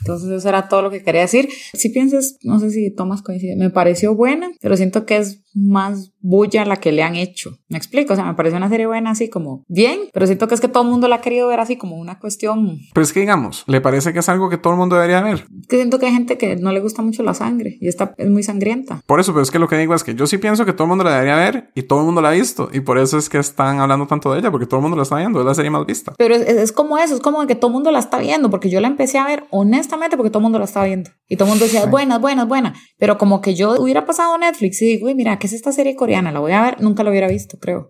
Entonces 0.00 0.30
eso 0.30 0.48
era 0.48 0.68
todo 0.68 0.82
lo 0.82 0.90
que 0.90 1.04
quería 1.04 1.20
decir. 1.20 1.48
Si 1.74 1.90
piensas, 1.90 2.38
no 2.42 2.58
sé 2.58 2.70
si 2.70 2.90
Tomás 2.92 3.22
coincide, 3.22 3.54
me 3.54 3.70
pareció 3.70 4.16
buena, 4.16 4.50
pero 4.60 4.76
siento 4.76 5.06
que 5.06 5.18
es 5.18 5.44
más 5.54 6.12
bulla 6.20 6.64
la 6.64 6.76
que 6.76 6.92
le 6.92 7.02
han 7.02 7.16
hecho. 7.16 7.58
Me 7.68 7.78
explico, 7.78 8.12
o 8.12 8.16
sea, 8.16 8.24
me 8.24 8.34
pareció 8.34 8.56
una 8.56 8.68
serie 8.68 8.86
buena 8.86 9.10
así 9.10 9.28
como 9.28 9.64
bien, 9.68 10.00
pero 10.12 10.26
siento 10.26 10.48
que 10.48 10.54
es 10.54 10.60
que 10.60 10.68
todo 10.68 10.82
el 10.84 10.88
mundo 10.88 11.08
la 11.08 11.16
ha 11.16 11.20
querido 11.20 11.48
ver 11.48 11.60
así 11.60 11.76
como 11.76 11.96
una 11.96 12.18
cuestión. 12.18 12.78
Pero 12.92 13.04
es 13.04 13.12
que 13.12 13.20
digamos, 13.20 13.64
¿le 13.66 13.80
parece 13.80 14.12
que 14.12 14.20
es 14.20 14.28
algo 14.28 14.48
que 14.48 14.58
todo 14.58 14.72
el 14.72 14.78
mundo 14.78 14.96
debería 14.96 15.20
ver? 15.20 15.46
Que 15.68 15.76
siento 15.76 15.98
que 15.98 16.06
hay 16.06 16.12
gente 16.12 16.38
que 16.38 16.56
no 16.56 16.72
le 16.72 16.80
gusta 16.80 17.02
mucho 17.02 17.22
la 17.22 17.34
sangre 17.34 17.78
y 17.80 17.88
esta 17.88 18.14
es 18.18 18.28
muy 18.28 18.42
sangrienta. 18.42 19.02
Por 19.06 19.20
eso, 19.20 19.32
pero 19.32 19.42
es 19.42 19.50
que 19.50 19.58
lo 19.58 19.68
que 19.68 19.76
digo 19.76 19.94
es 19.94 20.04
que 20.04 20.14
yo 20.14 20.26
sí 20.26 20.38
pienso 20.38 20.64
que 20.64 20.72
todo 20.72 20.84
el 20.84 20.88
mundo 20.90 21.04
la 21.04 21.12
debería 21.12 21.36
ver 21.36 21.70
y 21.74 21.82
todo 21.82 22.00
el 22.00 22.06
mundo 22.06 22.20
la 22.20 22.30
ha 22.30 22.32
visto. 22.32 22.70
Y 22.72 22.80
por 22.80 22.98
eso 22.98 23.18
es 23.18 23.28
que 23.28 23.38
están 23.38 23.80
hablando 23.80 24.06
tanto 24.06 24.32
de 24.32 24.40
ella, 24.40 24.50
porque 24.50 24.66
todo 24.66 24.78
el 24.78 24.82
mundo 24.82 24.96
la 24.96 25.02
está 25.02 25.16
viendo. 25.16 25.40
Es 25.40 25.46
la 25.46 25.54
serie 25.54 25.70
más 25.70 25.86
vista. 25.86 26.12
Pero 26.16 26.34
es, 26.34 26.42
es 26.42 26.72
como 26.72 26.98
eso, 26.98 27.14
es 27.14 27.20
como 27.20 27.46
que 27.46 27.54
todo 27.54 27.68
el 27.68 27.74
mundo 27.74 27.90
la 27.90 27.98
está 27.98 28.18
viendo, 28.18 28.50
porque 28.50 28.70
yo 28.70 28.80
la 28.80 28.88
empecé 28.88 29.18
a 29.18 29.26
ver 29.26 29.44
honestamente 29.50 30.16
porque 30.16 30.30
todo 30.30 30.38
el 30.38 30.44
mundo 30.44 30.58
la 30.58 30.64
estaba 30.64 30.86
viendo. 30.86 31.10
Y 31.28 31.36
todo 31.36 31.46
el 31.46 31.50
mundo 31.50 31.64
decía, 31.64 31.86
buena, 31.86 32.18
buena, 32.18 32.44
buena. 32.44 32.74
Pero 32.98 33.18
como 33.18 33.40
que 33.40 33.54
yo 33.54 33.74
hubiera 33.80 34.04
pasado 34.04 34.36
Netflix 34.38 34.82
y 34.82 34.86
digo, 34.86 35.06
uy, 35.06 35.14
mira, 35.14 35.38
¿qué 35.42 35.48
es 35.48 35.54
esta 35.54 35.72
serie 35.72 35.96
coreana? 35.96 36.30
La 36.30 36.38
voy 36.38 36.52
a 36.52 36.62
ver, 36.62 36.80
nunca 36.80 37.02
lo 37.02 37.10
hubiera 37.10 37.26
visto, 37.26 37.58
creo. 37.58 37.88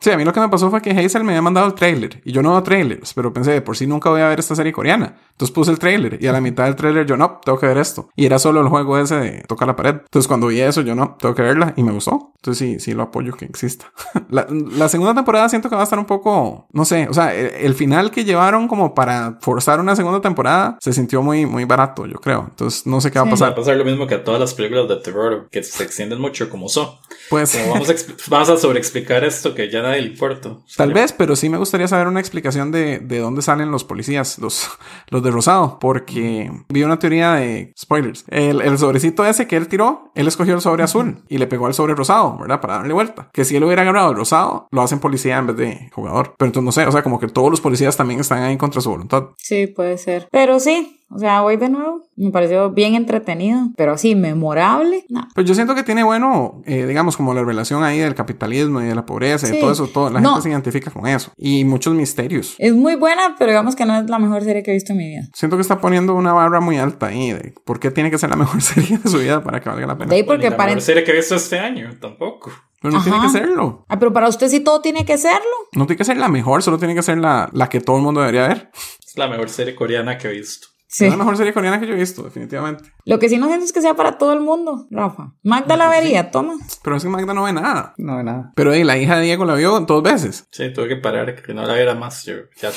Sí, 0.00 0.10
a 0.10 0.16
mí 0.16 0.24
lo 0.24 0.32
que 0.32 0.40
me 0.40 0.48
pasó 0.48 0.70
fue 0.70 0.80
que 0.80 0.90
Hazel 0.90 1.24
me 1.24 1.32
había 1.32 1.42
mandado 1.42 1.66
el 1.66 1.74
trailer 1.74 2.22
y 2.24 2.32
yo 2.32 2.42
no 2.42 2.52
veo 2.52 2.62
trailers, 2.62 3.12
pero 3.12 3.32
pensé, 3.32 3.50
de 3.52 3.60
por 3.60 3.76
si 3.76 3.86
nunca 3.86 4.08
voy 4.08 4.22
a 4.22 4.28
ver 4.28 4.38
esta 4.40 4.54
serie 4.54 4.72
coreana. 4.72 5.16
Entonces 5.32 5.54
puse 5.54 5.70
el 5.70 5.78
trailer 5.78 6.18
y 6.22 6.26
a 6.26 6.32
la 6.32 6.40
mitad 6.40 6.64
del 6.64 6.74
trailer 6.76 7.04
yo 7.06 7.16
no, 7.16 7.38
tengo 7.44 7.58
que 7.58 7.66
ver 7.66 7.76
esto. 7.78 8.08
Y 8.16 8.24
era 8.26 8.38
solo 8.38 8.60
el 8.62 8.68
juego 8.68 8.98
ese 8.98 9.16
de 9.16 9.42
tocar 9.46 9.68
la 9.68 9.76
pared. 9.76 9.96
Entonces 10.02 10.26
cuando 10.26 10.46
vi 10.46 10.60
eso 10.60 10.80
yo 10.80 10.94
no, 10.94 11.16
tengo 11.20 11.34
que 11.34 11.42
verla 11.42 11.74
y 11.76 11.82
me 11.82 11.92
gustó. 11.92 12.32
Entonces 12.36 12.58
sí, 12.58 12.80
sí 12.80 12.94
lo 12.94 13.02
apoyo 13.02 13.34
que 13.34 13.44
exista. 13.44 13.92
la, 14.30 14.46
la 14.48 14.88
segunda 14.88 15.14
temporada 15.14 15.48
siento 15.50 15.68
que 15.68 15.74
va 15.74 15.82
a 15.82 15.84
estar 15.84 15.98
un 15.98 16.06
poco, 16.06 16.66
no 16.72 16.84
sé, 16.86 17.06
o 17.10 17.12
sea, 17.12 17.34
el, 17.34 17.48
el 17.66 17.74
final 17.74 18.10
que 18.10 18.24
llevaron 18.24 18.68
como 18.68 18.94
para 18.94 19.36
forzar 19.42 19.80
una 19.80 19.94
segunda 19.96 20.20
temporada 20.22 20.78
se 20.80 20.94
sintió 20.94 21.22
muy, 21.22 21.44
muy 21.44 21.64
barato, 21.66 22.06
yo 22.06 22.16
creo. 22.16 22.46
Entonces 22.48 22.86
no 22.86 23.00
sé 23.02 23.10
qué 23.10 23.18
va 23.18 23.24
a 23.24 23.26
Sí. 23.26 23.30
Va 23.32 23.34
pasar. 23.34 23.52
a 23.52 23.54
pasar 23.54 23.76
lo 23.76 23.84
mismo 23.84 24.06
que 24.06 24.14
a 24.14 24.24
todas 24.24 24.40
las 24.40 24.54
películas 24.54 24.88
de 24.88 24.96
terror 24.96 25.48
que 25.50 25.62
se 25.62 25.84
extienden 25.84 26.20
mucho 26.20 26.48
como 26.48 26.68
son. 26.70 26.88
Pues 27.28 27.54
Como 27.54 27.74
vamos 27.74 27.90
a, 27.90 27.94
vamos 28.28 28.48
a 28.48 28.56
sobreexplicar 28.56 29.24
esto 29.24 29.54
que 29.54 29.70
ya 29.70 29.82
le 29.90 30.00
importa. 30.00 30.56
Tal 30.76 30.92
vez, 30.92 31.12
pero 31.12 31.36
sí 31.36 31.48
me 31.48 31.58
gustaría 31.58 31.88
saber 31.88 32.06
una 32.06 32.20
explicación 32.20 32.70
de, 32.72 32.98
de 32.98 33.18
dónde 33.18 33.42
salen 33.42 33.70
los 33.70 33.84
policías, 33.84 34.38
los, 34.38 34.68
los 35.08 35.22
de 35.22 35.30
Rosado, 35.30 35.78
porque 35.80 36.50
vi 36.68 36.82
una 36.82 36.98
teoría 36.98 37.34
de 37.34 37.72
spoilers. 37.78 38.24
El, 38.28 38.60
el 38.60 38.78
sobrecito 38.78 39.24
ese 39.24 39.46
que 39.46 39.56
él 39.56 39.68
tiró, 39.68 40.10
él 40.14 40.28
escogió 40.28 40.54
el 40.54 40.60
sobre 40.60 40.82
azul 40.82 41.22
y 41.28 41.38
le 41.38 41.46
pegó 41.46 41.66
al 41.66 41.74
sobre 41.74 41.94
rosado, 41.94 42.38
¿verdad? 42.38 42.60
Para 42.60 42.74
darle 42.74 42.92
vuelta. 42.92 43.30
Que 43.32 43.44
si 43.44 43.56
él 43.56 43.64
hubiera 43.64 43.82
agarrado 43.82 44.10
el 44.10 44.16
rosado, 44.16 44.68
lo 44.70 44.82
hacen 44.82 45.00
policía 45.00 45.38
en 45.38 45.46
vez 45.48 45.56
de 45.56 45.90
jugador. 45.92 46.34
Pero 46.36 46.48
entonces 46.48 46.64
no 46.64 46.72
sé, 46.72 46.86
o 46.86 46.92
sea, 46.92 47.02
como 47.02 47.18
que 47.18 47.28
todos 47.28 47.50
los 47.50 47.60
policías 47.60 47.96
también 47.96 48.20
están 48.20 48.42
ahí 48.42 48.56
contra 48.56 48.80
su 48.80 48.90
voluntad. 48.90 49.30
Sí, 49.38 49.66
puede 49.66 49.98
ser. 49.98 50.28
Pero 50.30 50.60
sí, 50.60 50.99
o 51.10 51.18
sea, 51.18 51.42
hoy 51.42 51.56
de 51.56 51.68
nuevo 51.68 52.02
me 52.16 52.30
pareció 52.30 52.70
bien 52.70 52.94
entretenido, 52.94 53.60
pero 53.76 53.92
así, 53.92 54.14
memorable, 54.14 55.04
no. 55.08 55.26
Pues 55.34 55.46
yo 55.46 55.54
siento 55.54 55.74
que 55.74 55.82
tiene 55.82 56.02
bueno, 56.02 56.62
eh, 56.66 56.86
digamos, 56.86 57.16
como 57.16 57.34
la 57.34 57.42
relación 57.42 57.82
ahí 57.82 57.98
del 57.98 58.14
capitalismo 58.14 58.80
y 58.80 58.86
de 58.86 58.94
la 58.94 59.04
pobreza 59.06 59.46
y 59.48 59.52
Sí. 59.52 59.60
todo 59.60 59.72
eso, 59.72 59.86
todo, 59.88 60.10
la 60.10 60.20
No. 60.20 60.30
gente 60.30 60.42
se 60.44 60.48
identifica 60.50 60.90
con 60.90 61.06
eso. 61.06 61.32
Y 61.36 61.64
muchos 61.64 61.94
misterios. 61.94 62.54
Es 62.58 62.74
muy 62.74 62.94
buena, 62.96 63.36
pero 63.38 63.50
digamos 63.50 63.74
que 63.76 63.84
no 63.86 63.98
es 63.98 64.08
la 64.08 64.18
mejor 64.18 64.42
serie 64.44 64.62
que 64.62 64.70
he 64.70 64.74
visto 64.74 64.92
en 64.92 64.98
mi 64.98 65.08
vida. 65.08 65.22
Siento 65.34 65.56
que 65.56 65.62
está 65.62 65.80
poniendo 65.80 66.14
una 66.14 66.32
barra 66.32 66.60
muy 66.60 66.78
alta 66.78 67.06
ahí 67.06 67.32
de 67.32 67.54
por 67.64 67.80
qué 67.80 67.90
tiene 67.90 68.10
que 68.10 68.18
ser 68.18 68.30
la 68.30 68.36
mejor 68.36 68.60
serie 68.62 68.98
de 68.98 69.08
su 69.10 69.18
vida 69.18 69.42
para 69.42 69.60
que 69.60 69.68
valga 69.68 69.86
la 69.86 69.98
pena. 69.98 70.10
De 70.10 70.16
ahí 70.16 70.22
Porque 70.22 70.40
porque 70.40 70.50
la 70.50 70.56
para... 70.56 70.68
mejor 70.70 70.82
serie 70.82 71.04
que 71.04 71.10
he 71.12 71.16
visto 71.16 71.34
este 71.34 71.58
año, 71.58 71.90
tampoco. 72.00 72.50
Pero 72.82 72.94
no 72.94 73.02
tiene 73.02 73.20
que 73.20 73.28
serlo. 73.28 73.84
Ah, 73.88 73.98
pero 73.98 74.10
para 74.12 74.26
usted 74.28 74.48
sí 74.48 74.60
todo 74.60 74.80
tiene 74.80 75.04
que 75.04 75.18
serlo. 75.18 75.38
No 75.74 75.84
tiene 75.86 75.98
que 75.98 76.04
ser 76.04 76.16
la 76.16 76.28
mejor, 76.28 76.62
solo 76.62 76.78
tiene 76.78 76.94
que 76.94 77.02
ser 77.02 77.18
la, 77.18 77.50
la 77.52 77.68
que 77.68 77.80
todo 77.80 77.96
el 77.98 78.02
mundo 78.02 78.20
debería 78.20 78.48
ver. 78.48 78.70
Es 79.06 79.18
la 79.18 79.28
mejor 79.28 79.50
serie 79.50 79.74
coreana 79.74 80.16
que 80.16 80.28
he 80.28 80.32
visto. 80.32 80.68
Sí. 80.92 81.04
Es 81.04 81.12
la 81.12 81.18
mejor 81.18 81.36
serie 81.36 81.52
coreana 81.52 81.78
que 81.78 81.86
yo 81.86 81.94
he 81.94 81.96
visto, 81.96 82.24
definitivamente. 82.24 82.90
Lo 83.04 83.20
que 83.20 83.28
sí 83.28 83.38
no 83.38 83.46
siento 83.46 83.64
es 83.64 83.72
que 83.72 83.80
sea 83.80 83.94
para 83.94 84.18
todo 84.18 84.32
el 84.32 84.40
mundo, 84.40 84.88
Rafa. 84.90 85.34
Magda 85.44 85.76
la 85.76 85.88
vería, 85.88 86.32
toma. 86.32 86.54
Pero 86.82 86.96
es 86.96 87.04
que 87.04 87.08
Magda 87.08 87.32
no 87.32 87.44
ve 87.44 87.52
nada. 87.52 87.94
No 87.96 88.16
de 88.16 88.24
nada. 88.24 88.52
Pero 88.56 88.72
hey, 88.72 88.82
la 88.82 88.98
hija 88.98 89.16
de 89.16 89.22
Diego 89.22 89.44
la 89.44 89.54
vio 89.54 89.78
dos 89.80 90.02
veces. 90.02 90.48
Sí, 90.50 90.72
tuve 90.72 90.88
que 90.88 90.96
parar, 90.96 91.40
que 91.40 91.54
no 91.54 91.64
la 91.64 91.74
viera 91.74 91.94
más. 91.94 92.24
Yo 92.24 92.34
ya 92.60 92.70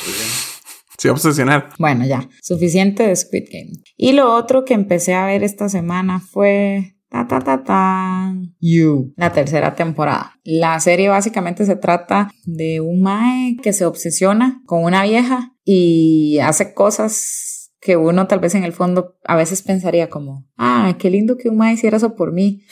a 1.10 1.12
obsesionar. 1.12 1.70
Bueno, 1.80 2.06
ya, 2.06 2.30
suficiente 2.42 3.04
de 3.04 3.16
Squid 3.16 3.46
Game. 3.52 3.84
Y 3.98 4.14
lo 4.14 4.34
otro 4.34 4.64
que 4.64 4.74
empecé 4.74 5.16
a 5.16 5.26
ver 5.26 5.44
esta 5.44 5.68
semana 5.68 6.20
fue 6.20 6.96
ta 7.10 7.28
ta 7.28 7.40
ta 7.40 7.64
ta 7.64 8.34
You, 8.60 9.14
la 9.18 9.32
tercera 9.32 9.76
temporada. 9.76 10.40
La 10.44 10.80
serie 10.80 11.10
básicamente 11.10 11.66
se 11.66 11.76
trata 11.76 12.32
de 12.46 12.80
un 12.80 13.02
mae 13.02 13.58
que 13.62 13.74
se 13.74 13.86
obsesiona 13.86 14.62
con 14.66 14.84
una 14.84 15.04
vieja 15.04 15.54
y 15.66 16.40
hace 16.40 16.74
cosas 16.74 17.53
que 17.84 17.98
uno 17.98 18.28
tal 18.28 18.40
vez 18.40 18.56
en 18.56 18.64
el 18.64 18.72
fondo 18.72 19.18
a 19.26 19.36
veces 19.36 19.62
pensaría 19.62 20.10
como, 20.10 20.48
ah, 20.58 20.96
qué 20.98 21.10
lindo 21.10 21.38
que 21.38 21.50
un 21.50 21.58
mae 21.58 21.74
hiciera 21.74 21.98
eso 21.98 22.16
por 22.16 22.32
mí. 22.32 22.64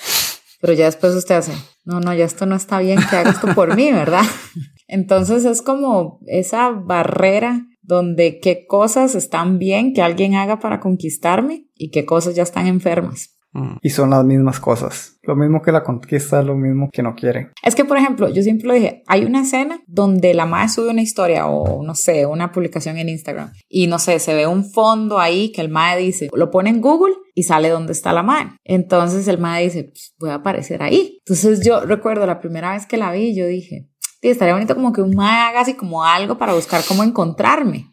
Pero 0.61 0.73
ya 0.73 0.85
después 0.85 1.13
usted 1.13 1.35
hace, 1.35 1.53
no, 1.83 1.99
no, 1.99 2.13
ya 2.13 2.23
esto 2.23 2.45
no 2.45 2.55
está 2.55 2.79
bien 2.79 2.99
que 3.09 3.17
haga 3.17 3.31
esto 3.31 3.53
por 3.53 3.75
mí, 3.75 3.91
¿verdad? 3.91 4.23
Entonces 4.87 5.43
es 5.43 5.61
como 5.61 6.19
esa 6.27 6.69
barrera 6.69 7.65
donde 7.81 8.39
qué 8.39 8.65
cosas 8.65 9.15
están 9.15 9.59
bien 9.59 9.93
que 9.93 10.01
alguien 10.01 10.35
haga 10.35 10.59
para 10.59 10.79
conquistarme 10.79 11.67
y 11.75 11.89
qué 11.89 12.05
cosas 12.05 12.35
ya 12.35 12.43
están 12.43 12.67
enfermas. 12.67 13.40
Mm. 13.53 13.77
Y 13.81 13.89
son 13.89 14.09
las 14.11 14.23
mismas 14.23 14.59
cosas. 14.59 15.17
Lo 15.23 15.35
mismo 15.35 15.61
que 15.61 15.71
la 15.71 15.83
conquista, 15.83 16.41
lo 16.41 16.55
mismo 16.55 16.89
que 16.91 17.03
no 17.03 17.15
quieren. 17.15 17.51
Es 17.63 17.75
que, 17.75 17.85
por 17.85 17.97
ejemplo, 17.97 18.29
yo 18.29 18.41
siempre 18.43 18.67
lo 18.67 18.73
dije, 18.73 19.03
hay 19.07 19.25
una 19.25 19.41
escena 19.41 19.81
donde 19.87 20.33
la 20.33 20.45
madre 20.45 20.69
sube 20.69 20.89
una 20.89 21.01
historia 21.01 21.47
o, 21.47 21.83
no 21.83 21.95
sé, 21.95 22.25
una 22.25 22.51
publicación 22.51 22.97
en 22.97 23.09
Instagram 23.09 23.51
y, 23.67 23.87
no 23.87 23.99
sé, 23.99 24.19
se 24.19 24.33
ve 24.33 24.47
un 24.47 24.63
fondo 24.65 25.19
ahí 25.19 25.51
que 25.51 25.61
el 25.61 25.69
madre 25.69 26.01
dice, 26.01 26.29
lo 26.33 26.49
pone 26.49 26.69
en 26.69 26.81
Google 26.81 27.13
y 27.35 27.43
sale 27.43 27.69
donde 27.69 27.91
está 27.93 28.13
la 28.13 28.23
madre. 28.23 28.51
Entonces 28.63 29.27
el 29.27 29.37
madre 29.37 29.65
dice, 29.65 29.83
pues, 29.85 30.13
voy 30.19 30.29
a 30.29 30.35
aparecer 30.35 30.81
ahí. 30.81 31.19
Entonces 31.25 31.65
yo 31.65 31.81
recuerdo 31.81 32.25
la 32.25 32.39
primera 32.39 32.73
vez 32.73 32.85
que 32.85 32.97
la 32.97 33.11
vi, 33.11 33.35
yo 33.35 33.45
dije, 33.47 33.89
"Sí, 34.21 34.29
estaría 34.29 34.53
bonito 34.53 34.75
como 34.75 34.93
que 34.93 35.01
un 35.01 35.15
madre 35.15 35.49
haga 35.49 35.61
así 35.61 35.73
como 35.75 36.03
algo 36.03 36.37
para 36.37 36.53
buscar 36.53 36.81
cómo 36.87 37.03
encontrarme. 37.03 37.91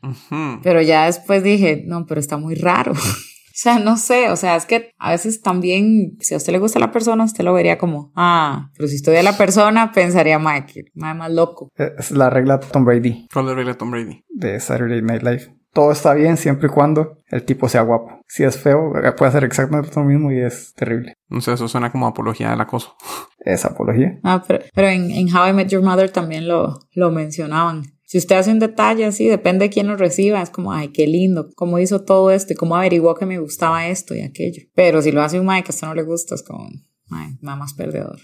Pero 0.62 0.82
ya 0.82 1.06
después 1.06 1.42
dije, 1.42 1.84
no, 1.86 2.06
pero 2.06 2.20
está 2.20 2.36
muy 2.36 2.54
raro. 2.54 2.92
O 3.58 3.60
sea, 3.60 3.80
no 3.80 3.96
sé, 3.96 4.30
o 4.30 4.36
sea, 4.36 4.54
es 4.54 4.66
que 4.66 4.92
a 4.98 5.10
veces 5.10 5.42
también, 5.42 6.16
si 6.20 6.32
a 6.32 6.36
usted 6.36 6.52
le 6.52 6.60
gusta 6.60 6.78
la 6.78 6.92
persona, 6.92 7.24
usted 7.24 7.42
lo 7.42 7.52
vería 7.52 7.76
como, 7.76 8.12
ah, 8.14 8.70
pero 8.76 8.86
si 8.86 8.94
estoy 8.94 9.16
a 9.16 9.24
la 9.24 9.36
persona, 9.36 9.90
pensaría, 9.90 10.38
que 10.64 10.84
mae 10.94 11.14
más 11.14 11.32
loco. 11.32 11.68
Es 11.74 12.12
la 12.12 12.30
regla 12.30 12.60
Tom 12.60 12.84
Brady 12.84 13.26
¿Cuál 13.32 13.46
es 13.46 13.48
la 13.48 13.54
regla 13.56 13.72
de 13.72 13.78
Tom 13.78 13.90
Brady? 13.90 14.22
de 14.28 14.60
Saturday 14.60 15.02
Night 15.02 15.24
Live. 15.24 15.56
Todo 15.72 15.90
está 15.90 16.14
bien 16.14 16.36
siempre 16.36 16.68
y 16.68 16.70
cuando 16.70 17.18
el 17.30 17.44
tipo 17.44 17.68
sea 17.68 17.82
guapo. 17.82 18.20
Si 18.28 18.44
es 18.44 18.56
feo, 18.56 18.92
puede 19.16 19.28
hacer 19.28 19.42
exactamente 19.42 19.90
lo 19.96 20.04
mismo 20.04 20.30
y 20.30 20.38
es 20.38 20.72
terrible. 20.74 21.14
No 21.28 21.40
sé, 21.40 21.52
eso 21.52 21.66
suena 21.66 21.90
como 21.90 22.06
apología 22.06 22.50
del 22.50 22.60
acoso. 22.60 22.94
Es 23.40 23.64
apología. 23.64 24.20
Ah, 24.22 24.44
pero, 24.46 24.64
pero 24.72 24.86
en, 24.86 25.10
en 25.10 25.34
How 25.34 25.48
I 25.48 25.52
Met 25.52 25.68
Your 25.68 25.82
Mother 25.82 26.10
también 26.10 26.46
lo, 26.46 26.78
lo 26.92 27.10
mencionaban. 27.10 27.82
Si 28.08 28.16
usted 28.16 28.36
hace 28.36 28.50
un 28.50 28.58
detalle 28.58 29.04
así, 29.04 29.28
depende 29.28 29.66
de 29.66 29.70
quién 29.70 29.86
lo 29.86 29.94
reciba, 29.94 30.40
es 30.40 30.48
como, 30.48 30.72
ay, 30.72 30.88
qué 30.88 31.06
lindo, 31.06 31.50
cómo 31.54 31.78
hizo 31.78 32.04
todo 32.04 32.30
esto 32.30 32.54
y 32.54 32.56
cómo 32.56 32.74
averiguó 32.74 33.14
que 33.14 33.26
me 33.26 33.38
gustaba 33.38 33.86
esto 33.86 34.14
y 34.14 34.22
aquello. 34.22 34.62
Pero 34.74 35.02
si 35.02 35.12
lo 35.12 35.20
hace 35.20 35.38
un 35.38 35.44
mae 35.44 35.62
que 35.62 35.72
a 35.72 35.74
usted 35.74 35.88
no 35.88 35.94
le 35.94 36.04
gusta, 36.04 36.34
es 36.34 36.42
como, 36.42 36.70
ay, 37.10 37.36
nada 37.42 37.58
más 37.58 37.74
perdedor. 37.74 38.18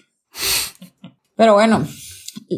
Pero 1.37 1.53
bueno, 1.53 1.87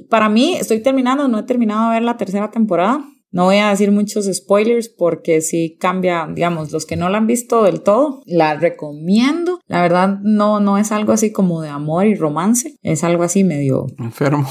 para 0.08 0.28
mí, 0.28 0.54
estoy 0.54 0.80
terminando, 0.80 1.26
no 1.26 1.40
he 1.40 1.42
terminado 1.42 1.88
de 1.88 1.94
ver 1.96 2.04
la 2.04 2.16
tercera 2.16 2.52
temporada. 2.52 3.04
No 3.32 3.46
voy 3.46 3.56
a 3.56 3.70
decir 3.70 3.90
muchos 3.90 4.26
spoilers 4.32 4.88
porque 4.88 5.40
sí 5.40 5.76
cambia, 5.80 6.28
digamos, 6.32 6.70
los 6.70 6.86
que 6.86 6.96
no 6.96 7.08
la 7.08 7.18
han 7.18 7.26
visto 7.26 7.64
del 7.64 7.82
todo, 7.82 8.22
la 8.24 8.54
recomiendo. 8.54 9.58
La 9.66 9.82
verdad, 9.82 10.20
no, 10.22 10.60
no 10.60 10.78
es 10.78 10.92
algo 10.92 11.12
así 11.12 11.32
como 11.32 11.60
de 11.60 11.68
amor 11.68 12.06
y 12.06 12.14
romance, 12.14 12.76
es 12.82 13.02
algo 13.02 13.24
así 13.24 13.42
medio, 13.42 13.86
Enfermo. 13.98 14.48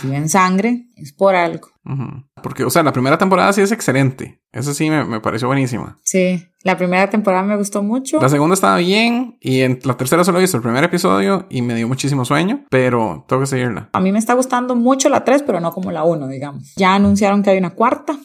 si 0.00 0.06
ven 0.06 0.28
sangre, 0.28 0.86
es 0.96 1.12
por 1.12 1.34
algo. 1.34 1.68
Porque, 2.42 2.64
o 2.64 2.70
sea, 2.70 2.82
la 2.82 2.92
primera 2.92 3.16
temporada 3.16 3.52
sí 3.52 3.62
es 3.62 3.72
excelente. 3.72 4.42
Esa 4.52 4.74
sí 4.74 4.90
me, 4.90 5.04
me 5.04 5.20
pareció 5.20 5.48
buenísima. 5.48 5.98
Sí, 6.02 6.44
la 6.62 6.76
primera 6.76 7.08
temporada 7.08 7.42
me 7.44 7.56
gustó 7.56 7.82
mucho. 7.82 8.20
La 8.20 8.28
segunda 8.28 8.54
estaba 8.54 8.76
bien 8.78 9.38
y 9.40 9.60
en 9.60 9.78
la 9.84 9.96
tercera 9.96 10.24
solo 10.24 10.38
he 10.38 10.42
visto 10.42 10.56
el 10.56 10.62
primer 10.62 10.84
episodio 10.84 11.46
y 11.48 11.62
me 11.62 11.74
dio 11.74 11.88
muchísimo 11.88 12.24
sueño, 12.24 12.64
pero 12.68 13.24
tengo 13.28 13.40
que 13.40 13.46
seguirla. 13.46 13.88
A 13.92 14.00
mí 14.00 14.12
me 14.12 14.18
está 14.18 14.34
gustando 14.34 14.74
mucho 14.74 15.08
la 15.08 15.24
3, 15.24 15.44
pero 15.44 15.60
no 15.60 15.72
como 15.72 15.90
la 15.90 16.04
1, 16.04 16.28
digamos. 16.28 16.74
Ya 16.76 16.94
anunciaron 16.94 17.42
que 17.42 17.50
hay 17.50 17.58
una 17.58 17.70
cuarta. 17.70 18.18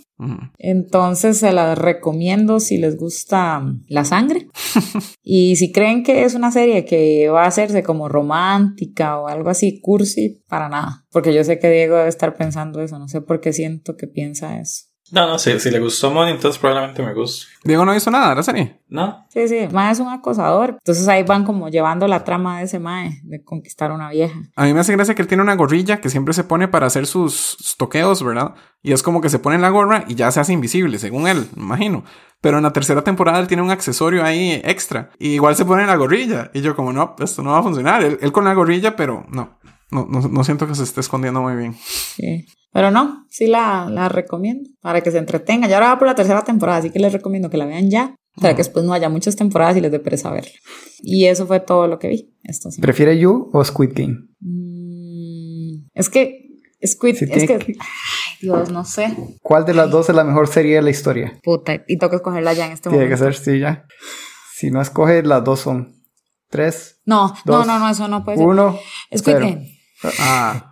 Entonces 0.58 1.38
se 1.38 1.52
la 1.52 1.76
recomiendo 1.76 2.60
si 2.60 2.78
les 2.78 2.98
gusta 2.98 3.60
mm, 3.60 3.86
la 3.88 4.06
sangre. 4.06 4.48
y 5.24 5.56
si 5.56 5.72
creen 5.72 6.04
que 6.04 6.24
es 6.24 6.36
una 6.36 6.52
serie 6.52 6.86
que 6.86 7.30
va 7.30 7.44
a 7.44 7.48
hacerse 7.48 7.84
como 7.84 8.10
romántica 8.10 9.20
o 9.20 9.28
algo 9.28 9.50
así, 9.50 9.80
cursi, 9.82 10.44
para 10.48 10.70
nada. 10.70 11.06
Porque 11.12 11.34
yo 11.34 11.44
sé 11.44 11.60
que 11.60 11.70
Diego 11.70 11.98
debe 11.98 12.10
estar 12.10 12.36
pensando 12.36 12.82
eso. 12.82 13.00
No 13.00 13.08
sé 13.08 13.22
por 13.22 13.42
qué 13.42 13.54
siento 13.54 13.96
que 13.96 14.08
piensa 14.08 14.60
eso. 14.60 14.93
No, 15.14 15.28
no, 15.28 15.38
si, 15.38 15.60
si 15.60 15.70
le 15.70 15.80
gustó 15.80 16.10
Money, 16.10 16.34
entonces 16.34 16.60
probablemente 16.60 17.04
me 17.04 17.14
guste. 17.14 17.46
Diego 17.64 17.86
no 17.86 17.92
ha 17.92 17.94
visto 17.94 18.10
nada 18.10 18.34
la 18.34 18.42
serie. 18.42 18.80
No, 18.90 19.28
Sí, 19.30 19.48
sí, 19.48 19.68
mae 19.72 19.92
es 19.92 20.00
un 20.00 20.08
acosador. 20.10 20.72
Entonces 20.72 21.08
ahí 21.08 21.22
van 21.22 21.46
como 21.46 21.70
llevando 21.70 22.08
la 22.08 22.24
trama 22.24 22.58
de 22.58 22.64
ese 22.64 22.80
mae 22.80 23.22
de 23.22 23.44
conquistar 23.44 23.92
a 23.92 23.94
una 23.94 24.10
vieja. 24.10 24.36
A 24.56 24.66
mí 24.66 24.74
me 24.74 24.80
hace 24.80 24.92
gracia 24.94 25.14
que 25.14 25.22
él 25.22 25.28
tiene 25.28 25.44
una 25.44 25.54
gorrilla 25.56 26.02
que 26.02 26.10
siempre 26.10 26.34
se 26.34 26.44
pone 26.44 26.68
para 26.68 26.88
hacer 26.88 27.06
sus, 27.06 27.36
sus 27.60 27.78
toqueos, 27.78 28.24
¿verdad? 28.24 28.56
Y 28.82 28.92
es 28.92 29.04
como 29.04 29.22
que 29.22 29.30
se 29.30 29.38
pone 29.38 29.56
en 29.56 29.62
la 29.62 29.70
gorra 29.70 30.04
y 30.08 30.16
ya 30.16 30.32
se 30.32 30.40
hace 30.40 30.52
invisible, 30.52 30.98
según 30.98 31.28
él, 31.28 31.48
me 31.56 31.62
imagino. 31.62 32.04
Pero 32.42 32.58
en 32.58 32.64
la 32.64 32.74
tercera 32.74 33.04
temporada 33.04 33.40
él 33.40 33.48
tiene 33.48 33.62
un 33.62 33.70
accesorio 33.70 34.24
ahí 34.24 34.60
extra. 34.66 35.12
Y 35.20 35.30
igual 35.36 35.56
se 35.56 35.64
pone 35.64 35.84
en 35.84 35.90
la 35.90 35.96
gorrilla. 35.96 36.50
Y 36.56 36.62
yo 36.62 36.76
como, 36.76 36.92
no, 36.92 37.16
esto 37.20 37.44
no 37.44 37.52
va 37.52 37.60
a 37.60 37.64
funcionar. 37.64 38.04
Él, 38.04 38.18
él 38.20 38.32
con 38.32 38.46
la 38.46 38.56
gorrilla, 38.56 38.96
pero 38.96 39.28
no. 39.30 39.60
No, 39.94 40.06
no, 40.10 40.28
no 40.28 40.44
siento 40.44 40.68
que 40.68 40.76
se 40.76 40.84
esté 40.84 41.00
escondiendo 41.02 41.42
muy 41.42 41.56
bien. 41.56 41.76
Sí. 41.76 42.46
Pero 42.72 42.90
no, 42.90 43.26
sí 43.30 43.46
la, 43.48 43.88
la 43.90 44.10
recomiendo 44.10 44.70
para 44.82 45.02
que 45.02 45.12
se 45.12 45.20
entretenga. 45.20 45.68
Ya 45.68 45.76
ahora 45.78 45.90
va 45.90 46.00
por 46.00 46.08
la 46.08 46.16
tercera 46.16 46.44
temporada, 46.44 46.80
así 46.80 46.90
que 46.90 47.00
les 47.00 47.14
recomiendo 47.14 47.50
que 47.50 47.58
la 47.58 47.66
vean 47.66 47.90
ya, 47.92 48.16
para 48.42 48.56
que 48.56 48.62
después 48.64 48.84
no 48.84 48.94
haya 48.94 49.10
muchas 49.10 49.36
temporadas 49.36 49.78
y 49.78 49.82
les 49.82 49.92
dé 49.92 50.00
pereza 50.00 50.32
verla. 50.32 50.50
Y 51.04 51.26
eso 51.26 51.46
fue 51.46 51.60
todo 51.60 51.88
lo 51.88 52.00
que 52.00 52.08
vi 52.08 52.34
esta. 52.44 52.70
¿Prefiere 52.82 53.20
You 53.20 53.52
o 53.54 53.64
Squid 53.64 53.92
Game? 53.94 54.18
Mm, 54.40 55.86
es 55.94 56.10
que 56.10 56.40
Squid, 56.86 57.16
Sí, 57.16 57.26
es 57.30 57.48
que, 57.48 57.60
que- 57.60 57.76
ay 57.80 58.38
Dios, 58.42 58.72
no 58.72 58.84
sé. 58.84 59.16
¿Cuál 59.42 59.66
de 59.66 59.74
las 59.74 59.90
dos 59.90 60.10
es 60.10 60.16
la 60.16 60.24
mejor 60.26 60.48
serie 60.48 60.76
de 60.76 60.82
la 60.82 60.90
historia? 60.90 61.40
Puta, 61.44 61.82
y 61.88 61.98
toca 61.98 62.18
escogerla 62.18 62.54
ya 62.54 62.66
en 62.66 62.74
este 62.74 62.90
Tiene 62.90 63.06
que 63.08 63.16
momento. 63.16 63.34
ser, 63.40 63.54
sí, 63.54 63.60
ya. 63.60 63.86
Si 64.56 64.70
no 64.70 64.82
escoge, 64.82 65.24
las 65.24 65.44
dos 65.44 65.60
son 65.62 65.96
3, 66.50 67.02
No, 67.06 67.28
no, 67.46 67.58
Dos, 67.58 67.68
no, 67.68 67.80
no, 67.80 67.90
eso 67.90 68.08
no 68.08 68.24
puede 68.26 68.38
ser. 68.38 68.46
1. 68.48 68.80
Squid 69.18 69.34
Game. 69.36 69.73
Ah, 70.20 70.70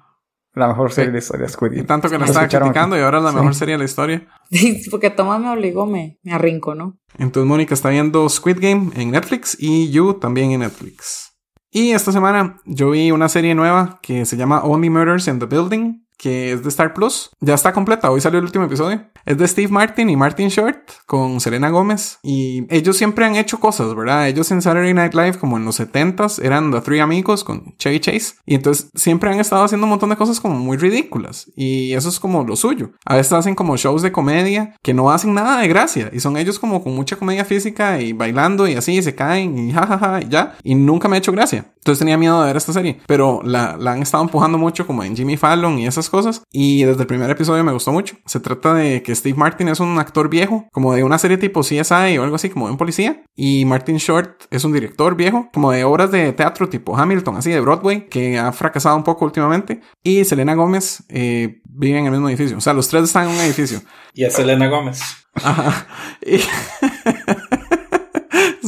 la 0.54 0.68
mejor 0.68 0.92
serie 0.92 1.08
de 1.08 1.14
la 1.14 1.20
historia, 1.20 1.48
Squid 1.48 1.86
tanto 1.86 2.10
que 2.10 2.18
la 2.18 2.26
estaba 2.26 2.48
criticando 2.48 2.96
aquí. 2.96 3.02
y 3.02 3.06
ahora 3.06 3.20
es 3.20 3.24
la 3.24 3.30
Sí. 3.32 3.36
mejor 3.38 3.56
serie 3.56 3.74
de 3.76 3.80
la 3.80 3.86
historia. 3.86 4.28
Porque 4.92 5.10
Tomás 5.10 5.40
me 5.40 5.50
obligó, 5.50 5.86
me, 5.86 6.20
me 6.24 6.34
arrinco, 6.34 6.76
¿no? 6.76 6.98
Entonces 7.18 7.48
Mónica 7.48 7.74
está 7.74 7.90
viendo 7.90 8.28
Squid 8.28 8.58
Game 8.60 8.92
en 8.96 9.12
Netflix 9.12 9.56
y 9.60 9.90
You 9.92 10.16
también 10.16 10.52
en 10.52 10.60
Netflix. 10.62 11.30
Y 11.72 11.92
esta 11.92 12.12
semana 12.12 12.58
yo 12.66 12.90
vi 12.92 13.12
una 13.12 13.30
serie 13.30 13.56
nueva 13.56 14.00
que 14.02 14.26
se 14.26 14.36
llama 14.36 14.62
Only 14.64 14.90
Murders 14.90 15.28
in 15.30 15.40
the 15.40 15.46
Building, 15.46 16.06
que 16.22 16.52
es 16.54 16.62
de 16.62 16.70
Star 16.70 16.94
Plus. 16.94 17.32
Ya 17.40 17.56
está 17.56 17.74
completa, 17.74 18.12
hoy 18.12 18.22
salió 18.22 18.38
el 18.38 18.46
último 18.46 18.66
episodio. 18.66 19.02
Es 19.26 19.40
de 19.40 19.48
Steve 19.48 19.70
Martin 19.70 20.08
y 20.08 20.16
Martin 20.16 20.50
Short 20.50 20.78
con 21.08 21.40
Selena 21.40 21.70
Gómez. 21.70 22.20
Y 22.22 22.68
ellos 22.70 22.96
siempre 22.96 23.26
han 23.26 23.36
hecho 23.36 23.60
cosas, 23.60 23.96
¿verdad? 23.96 24.28
Ellos 24.28 24.52
en 24.52 24.62
Saturday 24.62 24.94
Night 24.94 25.16
Live, 25.16 25.40
como 25.40 25.58
en 25.58 25.66
los 25.66 25.80
70s, 25.80 26.44
eran 26.44 26.72
The 26.72 26.82
Three 26.82 27.00
Amigos 27.00 27.44
con 27.44 27.76
Chevy 27.78 28.00
Chase. 28.00 28.36
Y 28.46 28.54
entonces 28.54 28.92
siempre 28.94 29.32
han 29.32 29.40
estado 29.40 29.64
haciendo 29.64 29.86
un 29.86 29.90
montón 29.90 30.12
de 30.12 30.16
cosas 30.16 30.40
como 30.40 30.60
muy 30.60 30.78
ridículas. 30.78 31.52
Y 31.56 31.94
eso 31.94 32.10
es 32.10 32.20
como 32.20 32.44
lo 32.44 32.56
suyo. 32.56 32.92
A 33.04 33.16
veces 33.16 33.34
hacen 33.34 33.56
como 33.56 33.76
shows 33.76 34.04
de 34.04 34.12
comedia 34.12 34.76
que 34.84 34.94
no 34.94 35.10
hacen 35.10 35.34
nada 35.34 35.60
de 35.60 35.68
gracia. 35.68 36.12
Y 36.14 36.20
son 36.20 36.38
ellos 36.38 36.60
como 36.60 36.84
con 36.84 36.94
mucha 36.94 37.16
comedia 37.16 37.46
física 37.46 38.00
y 38.00 38.14
bailando 38.14 38.68
y 38.68 38.76
así, 38.76 38.96
y 38.96 39.02
se 39.02 39.16
caen 39.16 39.58
y 39.58 39.72
jajaja 39.72 40.22
y 40.22 40.30
ya. 40.30 40.56
Y 40.64 40.76
nunca 40.76 41.08
me 41.08 41.16
ha 41.16 41.20
hecho 41.20 41.32
gracia. 41.32 41.66
Entonces 41.78 41.98
tenía 41.98 42.18
miedo 42.18 42.40
de 42.40 42.46
ver 42.46 42.58
esta 42.58 42.74
serie. 42.74 43.02
Pero 43.08 43.42
la, 43.44 43.76
la 43.78 43.94
han 43.94 44.04
estado 44.04 44.24
empujando 44.24 44.60
mucho 44.60 44.86
como 44.86 45.04
en 45.04 45.16
Jimmy 45.16 45.36
Fallon 45.36 45.80
y 45.80 45.88
esas 45.88 46.11
cosas. 46.12 46.44
Y 46.52 46.84
desde 46.84 47.02
el 47.02 47.08
primer 47.08 47.30
episodio 47.32 47.64
me 47.64 47.72
gustó 47.72 47.92
mucho. 47.92 48.18
Se 48.26 48.40
trata 48.40 48.74
de 48.76 49.02
que 49.02 49.16
Steve 49.16 49.38
Martin 49.38 49.70
es 49.70 49.80
un 49.80 49.98
actor 49.98 50.30
viejo, 50.30 50.68
como 50.72 50.94
de 50.94 51.04
una 51.04 51.18
serie 51.18 51.38
tipo 51.38 51.62
CSI 51.62 52.18
o 52.20 52.24
algo 52.24 52.36
así, 52.36 52.50
como 52.50 52.68
de 52.68 52.74
un 52.74 52.78
policía. 52.78 53.24
Y 53.36 53.66
Martin 53.66 53.98
Short 53.98 54.44
es 54.52 54.64
un 54.64 54.74
director 54.74 55.16
viejo, 55.16 55.50
como 55.54 55.72
de 55.72 55.84
obras 55.84 56.12
de 56.12 56.34
teatro 56.34 56.70
tipo 56.70 56.96
Hamilton, 56.96 57.38
así 57.38 57.50
de 57.50 57.62
Broadway, 57.62 58.08
que 58.08 58.38
ha 58.38 58.52
fracasado 58.52 58.96
un 58.96 59.04
poco 59.04 59.26
últimamente. 59.26 59.82
Y 60.04 60.24
Selena 60.26 60.54
Gómez 60.54 61.04
eh, 61.10 61.62
vive 61.64 61.98
en 61.98 62.06
el 62.06 62.12
mismo 62.12 62.30
edificio. 62.30 62.58
O 62.58 62.62
sea, 62.62 62.74
los 62.74 62.88
tres 62.90 63.06
están 63.06 63.30
en 63.30 63.36
un 63.36 63.42
edificio. 63.42 63.82
Y 64.14 64.26
es 64.26 64.34
Selena 64.34 64.68
Gómez. 64.68 65.02
Ajá. 65.36 65.88
Y... 66.22 66.42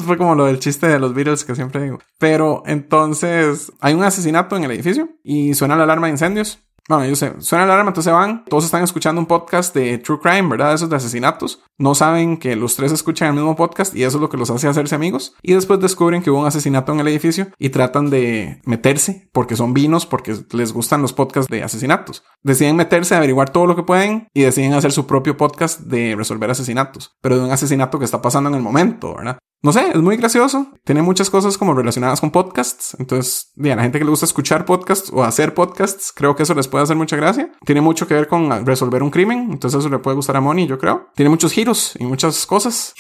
Fue 0.06 0.18
como 0.18 0.36
lo 0.36 0.46
del 0.46 0.60
chiste 0.60 0.88
de 0.88 1.00
los 1.00 1.14
Beatles 1.14 1.44
que 1.44 1.56
siempre 1.56 1.82
digo. 1.82 2.00
Pero 2.20 2.64
entonces 2.66 3.72
hay 3.80 3.94
un 3.94 4.04
asesinato 4.04 4.58
en 4.58 4.64
el 4.66 4.72
edificio 4.72 5.10
y 5.24 5.54
suena 5.54 5.76
la 5.76 5.84
alarma 5.84 6.08
de 6.08 6.14
incendios. 6.14 6.60
Bueno, 6.90 7.06
ellos 7.06 7.20
se, 7.20 7.40
suena 7.40 7.66
la 7.66 7.76
alarma, 7.76 7.92
entonces 7.92 8.12
se 8.12 8.14
van. 8.14 8.44
Todos 8.46 8.66
están 8.66 8.84
escuchando 8.84 9.22
un 9.22 9.26
podcast 9.26 9.74
de 9.74 9.98
True 10.00 10.20
Crime, 10.22 10.50
¿verdad? 10.50 10.74
Esos 10.74 10.90
de 10.90 10.98
asesinatos. 10.98 11.64
No 11.78 11.96
saben 11.96 12.36
que 12.38 12.58
los 12.58 12.76
tres 12.76 12.92
escuchan 12.92 13.30
el 13.30 13.36
mismo 13.36 13.56
podcast 13.56 13.96
y 13.96 14.04
eso 14.04 14.18
es 14.18 14.22
lo 14.22 14.30
que 14.30 14.36
los 14.36 14.50
hace 14.50 14.68
hacerse 14.68 14.94
amigos. 14.94 15.34
Y 15.42 15.54
después 15.54 15.80
descubren 15.80 16.22
que 16.22 16.30
hubo 16.30 16.42
un 16.42 16.46
asesinato 16.46 16.92
en 16.92 17.00
el 17.00 17.08
edificio 17.08 17.48
y 17.58 17.70
tratan 17.70 18.10
de 18.10 18.62
meterse 18.66 19.30
porque 19.32 19.56
son 19.56 19.74
vinos, 19.74 20.06
porque 20.06 20.36
les 20.52 20.74
gustan 20.74 21.02
los 21.02 21.14
podcasts 21.14 21.50
de 21.50 21.64
asesinatos. 21.64 22.24
Deciden 22.42 22.76
meterse 22.76 23.16
averiguar 23.16 23.52
todo 23.52 23.66
lo 23.66 23.78
que 23.78 23.84
pueden 23.84 24.28
y 24.34 24.42
deciden 24.42 24.74
hacer 24.74 24.92
su 24.92 25.08
propio 25.08 25.38
podcast 25.38 25.82
de 25.82 26.16
resolver 26.18 26.52
asesinatos, 26.52 27.16
pero 27.22 27.38
de 27.38 27.46
un 27.46 27.52
asesinato 27.52 27.98
que 27.98 28.06
está 28.06 28.22
pasando 28.22 28.50
en 28.50 28.56
el 28.56 28.62
momento, 28.62 29.16
¿verdad? 29.16 29.40
No 29.64 29.72
sé, 29.72 29.92
es 29.92 30.02
muy 30.02 30.18
gracioso. 30.18 30.68
Tiene 30.84 31.02
muchas 31.02 31.30
cosas 31.30 31.58
como 31.58 31.74
relacionadas 31.74 32.20
con 32.20 32.32
podcasts. 32.32 32.98
Entonces, 33.00 33.54
bien, 33.56 33.74
a 33.74 33.76
la 33.78 33.84
gente 33.84 33.98
que 33.98 34.04
le 34.04 34.10
gusta 34.10 34.26
escuchar 34.26 34.66
podcasts 34.66 35.10
o 35.14 35.24
hacer 35.24 35.54
podcasts, 35.54 36.12
creo 36.14 36.36
que 36.36 36.44
eso 36.44 36.54
les 36.54 36.68
puede 36.68 36.84
hacer 36.84 36.98
mucha 36.98 37.16
gracia. 37.16 37.50
Tiene 37.66 37.80
mucho 37.80 38.06
que 38.06 38.14
ver 38.14 38.28
con 38.28 38.66
resolver 38.66 39.02
un 39.02 39.10
crimen. 39.10 39.48
Entonces, 39.54 39.80
eso 39.80 39.88
le 39.88 40.00
puede 40.00 40.18
gustar 40.18 40.36
a 40.36 40.42
Moni, 40.42 40.68
yo 40.68 40.78
creo. 40.78 41.08
Tiene 41.16 41.30
muchos 41.30 41.54
giros 41.54 41.96
y 41.98 42.04
muchas 42.06 42.46
cosas. 42.46 42.94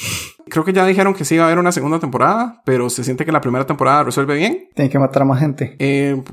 Creo 0.47 0.63
que 0.63 0.71
ya 0.71 0.85
dijeron 0.85 1.13
que 1.13 1.25
sí 1.25 1.35
va 1.35 1.43
a 1.43 1.47
haber 1.47 1.59
una 1.59 1.73
segunda 1.73 1.99
temporada, 1.99 2.61
pero 2.63 2.89
se 2.89 3.03
siente 3.03 3.25
que 3.25 3.33
la 3.33 3.41
primera 3.41 3.65
temporada 3.65 4.03
resuelve 4.03 4.35
bien. 4.35 4.69
Tienen 4.73 4.89
que 4.89 4.99
matar 4.99 5.23
a 5.23 5.25
más 5.25 5.41
gente. 5.41 5.75
Eh, 5.79 6.23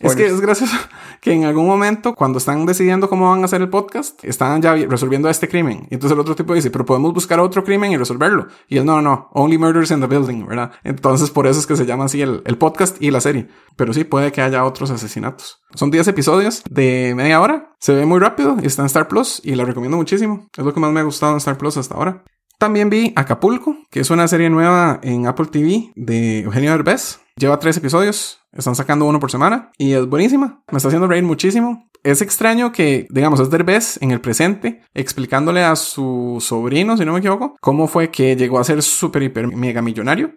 es 0.00 0.16
que 0.16 0.26
es 0.26 0.40
gracioso 0.40 0.76
que 1.20 1.32
en 1.32 1.44
algún 1.44 1.66
momento, 1.66 2.14
cuando 2.14 2.38
están 2.38 2.66
decidiendo 2.66 3.08
cómo 3.08 3.30
van 3.30 3.42
a 3.42 3.44
hacer 3.44 3.60
el 3.60 3.68
podcast, 3.68 4.22
están 4.24 4.62
ya 4.62 4.74
resolviendo 4.74 5.28
este 5.28 5.48
crimen. 5.48 5.86
Y 5.90 5.94
entonces 5.94 6.14
el 6.14 6.20
otro 6.20 6.34
tipo 6.34 6.54
dice, 6.54 6.70
pero 6.70 6.84
podemos 6.84 7.12
buscar 7.12 7.40
otro 7.40 7.64
crimen 7.64 7.92
y 7.92 7.96
resolverlo. 7.96 8.48
Y 8.68 8.78
él, 8.78 8.84
no, 8.84 9.00
no, 9.02 9.28
only 9.32 9.58
murders 9.58 9.90
in 9.90 10.00
the 10.00 10.06
building, 10.06 10.46
¿verdad? 10.46 10.72
Entonces 10.82 11.30
por 11.30 11.46
eso 11.46 11.60
es 11.60 11.66
que 11.66 11.76
se 11.76 11.86
llama 11.86 12.04
así 12.04 12.22
el, 12.22 12.42
el 12.44 12.58
podcast 12.58 13.00
y 13.00 13.10
la 13.10 13.20
serie. 13.20 13.48
Pero 13.76 13.92
sí, 13.92 14.04
puede 14.04 14.32
que 14.32 14.42
haya 14.42 14.64
otros 14.64 14.90
asesinatos. 14.90 15.62
Son 15.74 15.90
10 15.90 16.08
episodios 16.08 16.62
de 16.70 17.14
media 17.16 17.40
hora. 17.40 17.74
Se 17.78 17.94
ve 17.94 18.06
muy 18.06 18.20
rápido 18.20 18.56
y 18.62 18.66
está 18.66 18.82
en 18.82 18.86
Star 18.86 19.08
Plus 19.08 19.40
y 19.44 19.54
la 19.54 19.64
recomiendo 19.64 19.96
muchísimo. 19.96 20.48
Es 20.56 20.64
lo 20.64 20.72
que 20.72 20.80
más 20.80 20.92
me 20.92 21.00
ha 21.00 21.04
gustado 21.04 21.32
en 21.32 21.38
Star 21.38 21.58
Plus 21.58 21.76
hasta 21.76 21.94
ahora. 21.94 22.24
También 22.58 22.88
vi 22.88 23.12
Acapulco, 23.16 23.76
que 23.90 24.00
es 24.00 24.10
una 24.10 24.28
serie 24.28 24.48
nueva 24.48 25.00
en 25.02 25.26
Apple 25.26 25.46
TV 25.46 25.92
de 25.96 26.40
Eugenio 26.40 26.70
Derbez. 26.70 27.20
Lleva 27.36 27.58
tres 27.58 27.76
episodios, 27.76 28.38
están 28.54 28.74
sacando 28.74 29.04
uno 29.04 29.20
por 29.20 29.30
semana 29.30 29.70
y 29.78 29.92
es 29.92 30.06
buenísima. 30.06 30.62
Me 30.70 30.76
está 30.76 30.88
haciendo 30.88 31.08
reír 31.08 31.24
muchísimo. 31.24 31.88
Es 32.02 32.20
extraño 32.20 32.72
que, 32.72 33.06
digamos, 33.10 33.40
es 33.40 33.50
Derbez 33.50 33.98
en 34.02 34.10
el 34.10 34.20
presente 34.20 34.82
explicándole 34.92 35.64
a 35.64 35.74
su 35.76 36.38
sobrino, 36.40 36.96
si 36.96 37.04
no 37.04 37.12
me 37.12 37.20
equivoco, 37.20 37.56
cómo 37.60 37.88
fue 37.88 38.10
que 38.10 38.36
llegó 38.36 38.58
a 38.58 38.64
ser 38.64 38.82
súper, 38.82 39.22
hiper, 39.22 39.48
mega 39.48 39.80
millonario. 39.80 40.34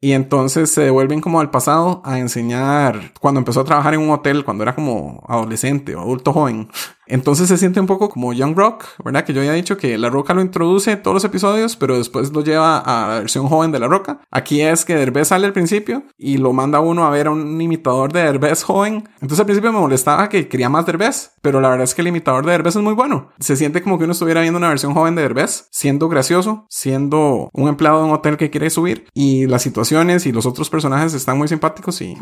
Y 0.00 0.12
entonces 0.12 0.70
se 0.70 0.82
devuelven 0.82 1.20
como 1.20 1.40
al 1.40 1.50
pasado 1.50 2.02
a 2.04 2.20
enseñar 2.20 3.12
cuando 3.20 3.40
empezó 3.40 3.60
a 3.60 3.64
trabajar 3.64 3.94
en 3.94 4.00
un 4.00 4.10
hotel, 4.10 4.44
cuando 4.44 4.62
era 4.62 4.76
como 4.76 5.24
adolescente 5.26 5.96
o 5.96 6.00
adulto 6.00 6.32
joven. 6.32 6.68
Entonces 7.08 7.48
se 7.48 7.56
siente 7.58 7.80
un 7.80 7.86
poco 7.86 8.08
como 8.08 8.32
Young 8.32 8.56
Rock, 8.56 8.84
¿verdad? 9.04 9.24
Que 9.24 9.32
yo 9.32 9.40
había 9.40 9.52
dicho 9.52 9.76
que 9.76 9.98
La 9.98 10.10
Roca 10.10 10.34
lo 10.34 10.40
introduce 10.42 10.96
todos 10.96 11.14
los 11.14 11.24
episodios, 11.24 11.76
pero 11.76 11.96
después 11.98 12.32
lo 12.32 12.42
lleva 12.44 12.78
a 12.78 13.08
la 13.08 13.18
versión 13.20 13.48
joven 13.48 13.72
de 13.72 13.78
La 13.78 13.88
Roca. 13.88 14.20
Aquí 14.30 14.60
es 14.60 14.84
que 14.84 14.94
Derbez 14.94 15.28
sale 15.28 15.46
al 15.46 15.52
principio 15.52 16.04
y 16.16 16.38
lo 16.38 16.52
manda 16.52 16.80
uno 16.80 17.04
a 17.04 17.10
ver 17.10 17.26
a 17.26 17.30
un 17.30 17.60
imitador 17.60 18.12
de 18.12 18.22
Derbez 18.22 18.62
joven. 18.62 19.08
Entonces 19.14 19.40
al 19.40 19.46
principio 19.46 19.72
me 19.72 19.80
molestaba 19.80 20.28
que 20.28 20.48
quería 20.48 20.68
más 20.68 20.86
Derbez, 20.86 21.32
pero 21.42 21.60
la 21.60 21.68
verdad 21.70 21.84
es 21.84 21.94
que 21.94 22.02
el 22.02 22.08
imitador 22.08 22.44
de 22.44 22.52
Derbez 22.52 22.76
es 22.76 22.82
muy 22.82 22.94
bueno. 22.94 23.30
Se 23.40 23.56
siente 23.56 23.82
como 23.82 23.98
que 23.98 24.04
uno 24.04 24.12
estuviera 24.12 24.40
viendo 24.40 24.58
una 24.58 24.68
versión 24.68 24.94
joven 24.94 25.14
de 25.14 25.22
Derbez, 25.22 25.68
siendo 25.70 26.08
gracioso, 26.08 26.66
siendo 26.68 27.48
un 27.52 27.68
empleado 27.68 27.98
de 28.00 28.04
un 28.04 28.12
hotel 28.12 28.36
que 28.36 28.50
quiere 28.50 28.70
subir 28.70 29.06
y 29.14 29.46
las 29.46 29.62
situaciones 29.62 30.26
y 30.26 30.32
los 30.32 30.46
otros 30.46 30.70
personajes 30.70 31.14
están 31.14 31.38
muy 31.38 31.48
simpáticos 31.48 32.00
y... 32.02 32.14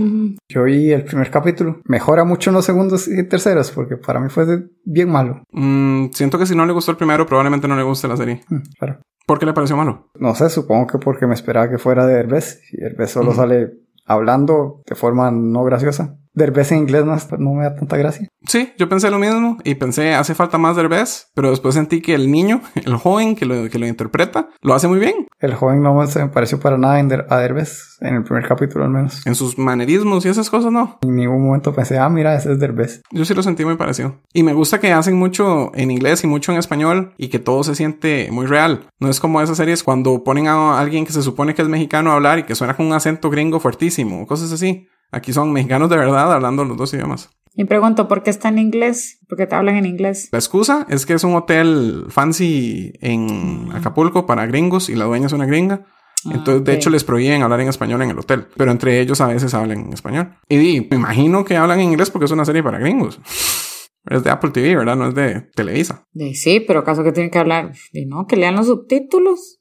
Yo 0.48 0.64
vi 0.64 0.92
el 0.92 1.04
primer 1.04 1.30
capítulo. 1.30 1.80
Mejora 1.84 2.24
mucho 2.24 2.50
en 2.50 2.54
los 2.54 2.64
segundos 2.64 3.08
y 3.08 3.22
terceros 3.28 3.70
porque 3.70 3.96
para 3.96 4.20
mí 4.20 4.28
fue 4.28 4.46
de- 4.46 4.64
bien 4.86 5.10
malo. 5.10 5.42
Mm, 5.52 6.06
siento 6.12 6.38
que 6.38 6.46
si 6.46 6.54
no 6.56 6.64
le 6.64 6.72
gustó 6.72 6.90
el 6.92 6.96
primero, 6.96 7.26
probablemente 7.26 7.68
no 7.68 7.76
le 7.76 7.82
guste 7.82 8.08
la 8.08 8.16
serie. 8.16 8.40
Mm, 8.48 8.56
Claro. 8.78 9.00
¿Por 9.26 9.40
qué 9.40 9.46
le 9.46 9.52
pareció 9.52 9.76
malo? 9.76 10.08
No 10.20 10.34
sé, 10.36 10.48
supongo 10.48 10.86
que 10.86 10.98
porque 10.98 11.26
me 11.26 11.34
esperaba 11.34 11.68
que 11.68 11.78
fuera 11.78 12.06
de 12.06 12.14
Derbez. 12.14 12.62
Y 12.72 12.80
Derbez 12.80 13.10
solo 13.10 13.34
sale 13.34 13.72
hablando 14.06 14.82
de 14.86 14.94
forma 14.94 15.30
no 15.32 15.64
graciosa. 15.64 16.16
Derbez 16.36 16.70
en 16.70 16.78
inglés 16.78 17.04
no, 17.04 17.16
no 17.38 17.54
me 17.54 17.64
da 17.64 17.74
tanta 17.74 17.96
gracia. 17.96 18.28
Sí, 18.46 18.72
yo 18.78 18.88
pensé 18.88 19.10
lo 19.10 19.18
mismo 19.18 19.56
y 19.64 19.74
pensé, 19.74 20.14
hace 20.14 20.34
falta 20.34 20.58
más 20.58 20.76
Derbez, 20.76 21.30
pero 21.34 21.50
después 21.50 21.74
sentí 21.74 22.00
que 22.00 22.14
el 22.14 22.30
niño, 22.30 22.60
el 22.74 22.94
joven 22.96 23.34
que 23.34 23.46
lo, 23.46 23.68
que 23.68 23.78
lo 23.78 23.86
interpreta, 23.86 24.50
lo 24.60 24.74
hace 24.74 24.86
muy 24.86 25.00
bien. 25.00 25.26
El 25.40 25.54
joven 25.54 25.82
no 25.82 26.06
se 26.06 26.20
me 26.22 26.28
pareció 26.28 26.60
para 26.60 26.78
nada 26.78 26.96
a 27.28 27.38
Derbez, 27.38 27.96
en 28.00 28.16
el 28.16 28.22
primer 28.22 28.46
capítulo 28.46 28.84
al 28.84 28.90
menos. 28.90 29.26
En 29.26 29.34
sus 29.34 29.58
manerismos 29.58 30.24
y 30.24 30.28
esas 30.28 30.50
cosas, 30.50 30.70
no. 30.70 30.98
En 31.02 31.16
ningún 31.16 31.44
momento 31.44 31.74
pensé, 31.74 31.98
ah, 31.98 32.08
mira, 32.08 32.34
ese 32.36 32.52
es 32.52 32.60
Derbez. 32.60 33.02
Yo 33.10 33.24
sí 33.24 33.34
lo 33.34 33.42
sentí 33.42 33.64
muy 33.64 33.76
parecido. 33.76 34.20
Y 34.32 34.42
me 34.42 34.52
gusta 34.52 34.78
que 34.78 34.92
hacen 34.92 35.16
mucho 35.16 35.72
en 35.74 35.90
inglés 35.90 36.22
y 36.22 36.26
mucho 36.26 36.52
en 36.52 36.58
español 36.58 37.14
y 37.16 37.28
que 37.28 37.38
todo 37.38 37.64
se 37.64 37.74
siente 37.74 38.28
muy 38.30 38.46
real. 38.46 38.86
No 39.00 39.08
es 39.08 39.20
como 39.20 39.40
esas 39.40 39.56
series 39.56 39.82
cuando 39.82 40.22
ponen 40.22 40.48
a 40.48 40.78
alguien 40.78 41.06
que 41.06 41.12
se 41.12 41.22
supone 41.22 41.54
que 41.54 41.62
es 41.62 41.68
mexicano 41.68 42.10
a 42.10 42.14
hablar 42.14 42.38
y 42.38 42.42
que 42.42 42.54
suena 42.54 42.76
con 42.76 42.86
un 42.86 42.92
acento 42.92 43.30
gringo 43.30 43.58
fuertísimo, 43.58 44.26
cosas 44.26 44.52
así. 44.52 44.88
Aquí 45.12 45.32
son 45.32 45.52
mexicanos 45.52 45.88
de 45.90 45.96
verdad 45.96 46.32
hablando 46.32 46.64
los 46.64 46.76
dos 46.76 46.92
idiomas. 46.94 47.30
Y 47.54 47.64
pregunto, 47.64 48.06
¿por 48.06 48.22
qué 48.22 48.30
está 48.30 48.48
en 48.48 48.58
inglés? 48.58 49.18
¿Por 49.28 49.38
qué 49.38 49.46
te 49.46 49.54
hablan 49.54 49.76
en 49.76 49.86
inglés? 49.86 50.28
La 50.30 50.38
excusa 50.38 50.86
es 50.90 51.06
que 51.06 51.14
es 51.14 51.24
un 51.24 51.34
hotel 51.34 52.04
fancy 52.10 52.92
en 53.00 53.70
Acapulco 53.72 54.26
para 54.26 54.44
gringos 54.46 54.90
y 54.90 54.94
la 54.94 55.06
dueña 55.06 55.26
es 55.26 55.32
una 55.32 55.46
gringa. 55.46 55.86
Entonces, 56.26 56.64
de 56.64 56.72
ok. 56.72 56.76
hecho, 56.76 56.90
les 56.90 57.04
prohíben 57.04 57.42
hablar 57.42 57.60
en 57.60 57.68
español 57.68 58.02
en 58.02 58.10
el 58.10 58.18
hotel. 58.18 58.48
Pero 58.56 58.70
entre 58.72 59.00
ellos 59.00 59.20
a 59.20 59.28
veces 59.28 59.54
hablan 59.54 59.86
en 59.86 59.92
español. 59.92 60.34
Y 60.48 60.56
di, 60.56 60.86
me 60.90 60.96
imagino 60.96 61.44
que 61.44 61.56
hablan 61.56 61.80
en 61.80 61.92
inglés 61.92 62.10
porque 62.10 62.26
es 62.26 62.30
una 62.30 62.44
serie 62.44 62.62
para 62.62 62.78
gringos. 62.78 63.20
Es 64.08 64.22
de 64.22 64.30
Apple 64.30 64.50
TV, 64.50 64.76
¿verdad? 64.76 64.94
No 64.94 65.08
es 65.08 65.16
de 65.16 65.40
Televisa. 65.56 66.04
De 66.12 66.32
sí, 66.36 66.60
pero 66.60 66.78
¿acaso 66.78 67.02
que 67.02 67.10
tienen 67.10 67.28
que 67.28 67.40
hablar? 67.40 67.72
De 67.92 68.06
no, 68.06 68.26
que 68.28 68.36
lean 68.36 68.54
los 68.54 68.66
subtítulos. 68.66 69.58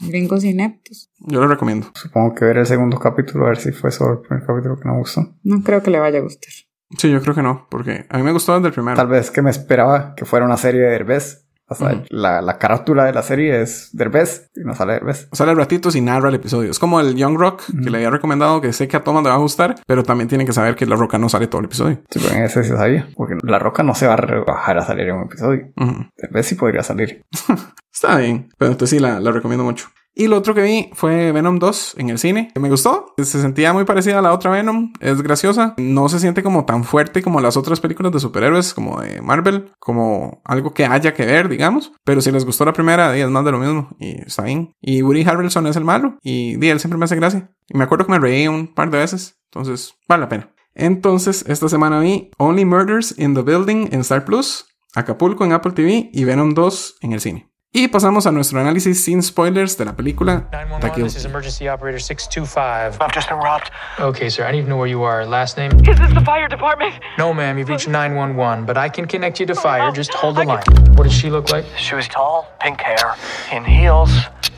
Gringos 0.00 0.44
ineptos. 0.44 1.10
Yo 1.18 1.40
lo 1.40 1.48
recomiendo. 1.48 1.88
Supongo 1.94 2.34
que 2.34 2.44
ver 2.44 2.58
el 2.58 2.66
segundo 2.66 2.98
capítulo, 2.98 3.46
a 3.46 3.48
ver 3.48 3.58
si 3.58 3.72
fue 3.72 3.90
solo 3.90 4.14
el 4.14 4.20
primer 4.20 4.44
capítulo 4.44 4.76
que 4.76 4.88
no 4.88 4.98
gustó. 4.98 5.36
No 5.42 5.62
creo 5.62 5.82
que 5.82 5.90
le 5.90 5.98
vaya 5.98 6.18
a 6.18 6.22
gustar. 6.22 6.52
Sí, 6.98 7.10
yo 7.10 7.20
creo 7.22 7.34
que 7.34 7.42
no, 7.42 7.66
porque 7.70 8.06
a 8.08 8.18
mí 8.18 8.22
me 8.22 8.32
gustó 8.32 8.54
desde 8.54 8.68
el 8.68 8.74
primero. 8.74 8.96
Tal 8.96 9.08
vez 9.08 9.30
que 9.30 9.42
me 9.42 9.50
esperaba 9.50 10.14
que 10.14 10.24
fuera 10.24 10.46
una 10.46 10.56
serie 10.56 10.82
de 10.82 10.90
Derbez. 10.90 11.43
O 11.74 11.88
sea, 11.88 11.94
Ujú. 11.96 12.04
la, 12.10 12.40
la 12.42 12.58
carátula 12.58 13.04
de 13.04 13.12
la 13.12 13.22
serie 13.22 13.60
es 13.62 13.90
Derbez 13.92 14.50
y 14.56 14.60
no 14.64 14.74
sale 14.74 14.94
Derbez. 14.94 15.28
Sale 15.32 15.54
ratitos 15.54 15.94
y 15.96 16.00
narra 16.00 16.28
el 16.30 16.34
episodio. 16.36 16.70
Es 16.70 16.78
como 16.78 17.00
el 17.00 17.14
Young 17.14 17.36
Rock 17.38 17.62
que 17.82 17.90
le 17.90 17.98
había 17.98 18.10
recomendado, 18.10 18.60
que 18.60 18.72
sé 18.72 18.88
que 18.88 18.96
a 18.96 19.04
Thomas 19.04 19.22
le 19.22 19.28
va 19.30 19.34
a 19.36 19.38
gustar, 19.38 19.74
pero 19.86 20.02
también 20.02 20.28
tienen 20.28 20.46
que 20.46 20.52
saber 20.52 20.74
que 20.76 20.86
La 20.86 20.96
Roca 20.96 21.18
no 21.18 21.28
sale 21.28 21.46
todo 21.46 21.60
el 21.60 21.66
episodio. 21.66 22.00
Sí, 22.10 22.20
pero 22.22 22.34
en 22.36 22.44
ese 22.44 22.64
sí 22.64 22.70
sabía. 22.70 23.08
Porque 23.16 23.34
La 23.42 23.58
Roca 23.58 23.82
no 23.82 23.94
se 23.94 24.06
va 24.06 24.14
a 24.14 24.16
rebajar 24.16 24.78
a 24.78 24.84
salir 24.84 25.08
en 25.08 25.16
un 25.16 25.22
episodio. 25.24 25.68
Ujú. 25.76 26.06
Derbez 26.16 26.46
sí 26.46 26.54
podría 26.54 26.82
salir. 26.82 27.22
Está 27.92 28.16
bien, 28.18 28.48
pero 28.58 28.72
entonces 28.72 28.96
sí 28.96 29.02
la, 29.02 29.20
la 29.20 29.30
recomiendo 29.30 29.64
mucho. 29.64 29.86
Y 30.14 30.28
lo 30.28 30.36
otro 30.38 30.54
que 30.54 30.62
vi 30.62 30.90
fue 30.92 31.32
Venom 31.32 31.58
2 31.58 31.96
en 31.98 32.10
el 32.10 32.18
cine. 32.18 32.52
Me 32.54 32.70
gustó. 32.70 33.14
Se 33.18 33.40
sentía 33.40 33.72
muy 33.72 33.84
parecida 33.84 34.20
a 34.20 34.22
la 34.22 34.32
otra 34.32 34.50
Venom. 34.50 34.92
Es 35.00 35.20
graciosa. 35.22 35.74
No 35.76 36.08
se 36.08 36.20
siente 36.20 36.42
como 36.42 36.64
tan 36.64 36.84
fuerte 36.84 37.22
como 37.22 37.40
las 37.40 37.56
otras 37.56 37.80
películas 37.80 38.12
de 38.12 38.20
superhéroes, 38.20 38.74
como 38.74 39.00
de 39.00 39.20
Marvel, 39.20 39.72
como 39.80 40.40
algo 40.44 40.72
que 40.72 40.86
haya 40.86 41.14
que 41.14 41.26
ver, 41.26 41.48
digamos. 41.48 41.92
Pero 42.04 42.20
si 42.20 42.30
les 42.30 42.44
gustó 42.44 42.64
la 42.64 42.72
primera, 42.72 43.16
es 43.16 43.28
más 43.28 43.44
de 43.44 43.50
lo 43.50 43.58
mismo. 43.58 43.88
Y 43.98 44.20
está 44.22 44.44
bien. 44.44 44.72
Y 44.80 45.02
Woody 45.02 45.24
Harrelson 45.24 45.66
es 45.66 45.76
el 45.76 45.84
malo. 45.84 46.18
Y 46.22 46.56
di, 46.56 46.68
él 46.68 46.78
siempre 46.78 46.98
me 46.98 47.06
hace 47.06 47.16
gracia. 47.16 47.50
Y 47.68 47.76
me 47.76 47.84
acuerdo 47.84 48.06
que 48.06 48.12
me 48.12 48.20
reí 48.20 48.46
un 48.46 48.72
par 48.72 48.90
de 48.90 48.98
veces. 48.98 49.36
Entonces, 49.50 49.94
vale 50.08 50.22
la 50.22 50.28
pena. 50.28 50.54
Entonces, 50.74 51.44
esta 51.48 51.68
semana 51.68 52.00
vi 52.00 52.30
Only 52.38 52.64
Murders 52.64 53.18
in 53.18 53.34
the 53.34 53.42
Building 53.42 53.88
en 53.92 54.00
Star 54.00 54.24
Plus, 54.24 54.66
Acapulco 54.94 55.44
en 55.44 55.52
Apple 55.52 55.72
TV 55.72 56.10
y 56.12 56.24
Venom 56.24 56.54
2 56.54 56.98
en 57.00 57.12
el 57.12 57.20
cine. 57.20 57.53
Y 57.76 57.88
pasamos 57.88 58.24
a 58.28 58.30
nuestro 58.30 58.60
análisis 58.60 59.02
sin 59.02 59.20
spoilers 59.20 59.76
de 59.76 59.84
la 59.84 59.94
película 59.96 60.46
The 60.52 60.58
911, 60.58 61.02
this 61.02 61.16
is 61.16 61.22
Guilty. 61.24 61.28
emergency 61.28 61.66
operator 61.68 61.98
625. 61.98 62.98
I've 63.00 63.12
just 63.12 63.28
been 63.28 63.38
robbed. 63.38 63.72
Okay, 63.98 64.30
sir, 64.30 64.46
I 64.46 64.52
need 64.52 64.62
to 64.62 64.68
know 64.68 64.76
where 64.76 64.86
you 64.88 65.02
are. 65.02 65.26
Last 65.26 65.56
name? 65.58 65.72
Is 65.80 65.98
this 65.98 66.14
the 66.14 66.20
fire 66.24 66.46
department? 66.46 66.94
No, 67.18 67.34
ma'am, 67.34 67.58
you've 67.58 67.68
reached 67.68 67.88
911, 67.88 68.64
but 68.64 68.76
I 68.78 68.88
can 68.88 69.08
connect 69.08 69.40
you 69.40 69.46
to 69.46 69.56
fire. 69.56 69.90
Just 69.90 70.14
hold 70.14 70.36
the 70.36 70.44
line. 70.44 70.62
What 70.94 71.02
does 71.02 71.12
she 71.12 71.30
look 71.30 71.50
like? 71.50 71.64
She 71.76 71.96
was 71.96 72.06
tall, 72.06 72.46
pink 72.60 72.80
hair, 72.80 73.16
in 73.50 73.64
heels. 73.64 74.12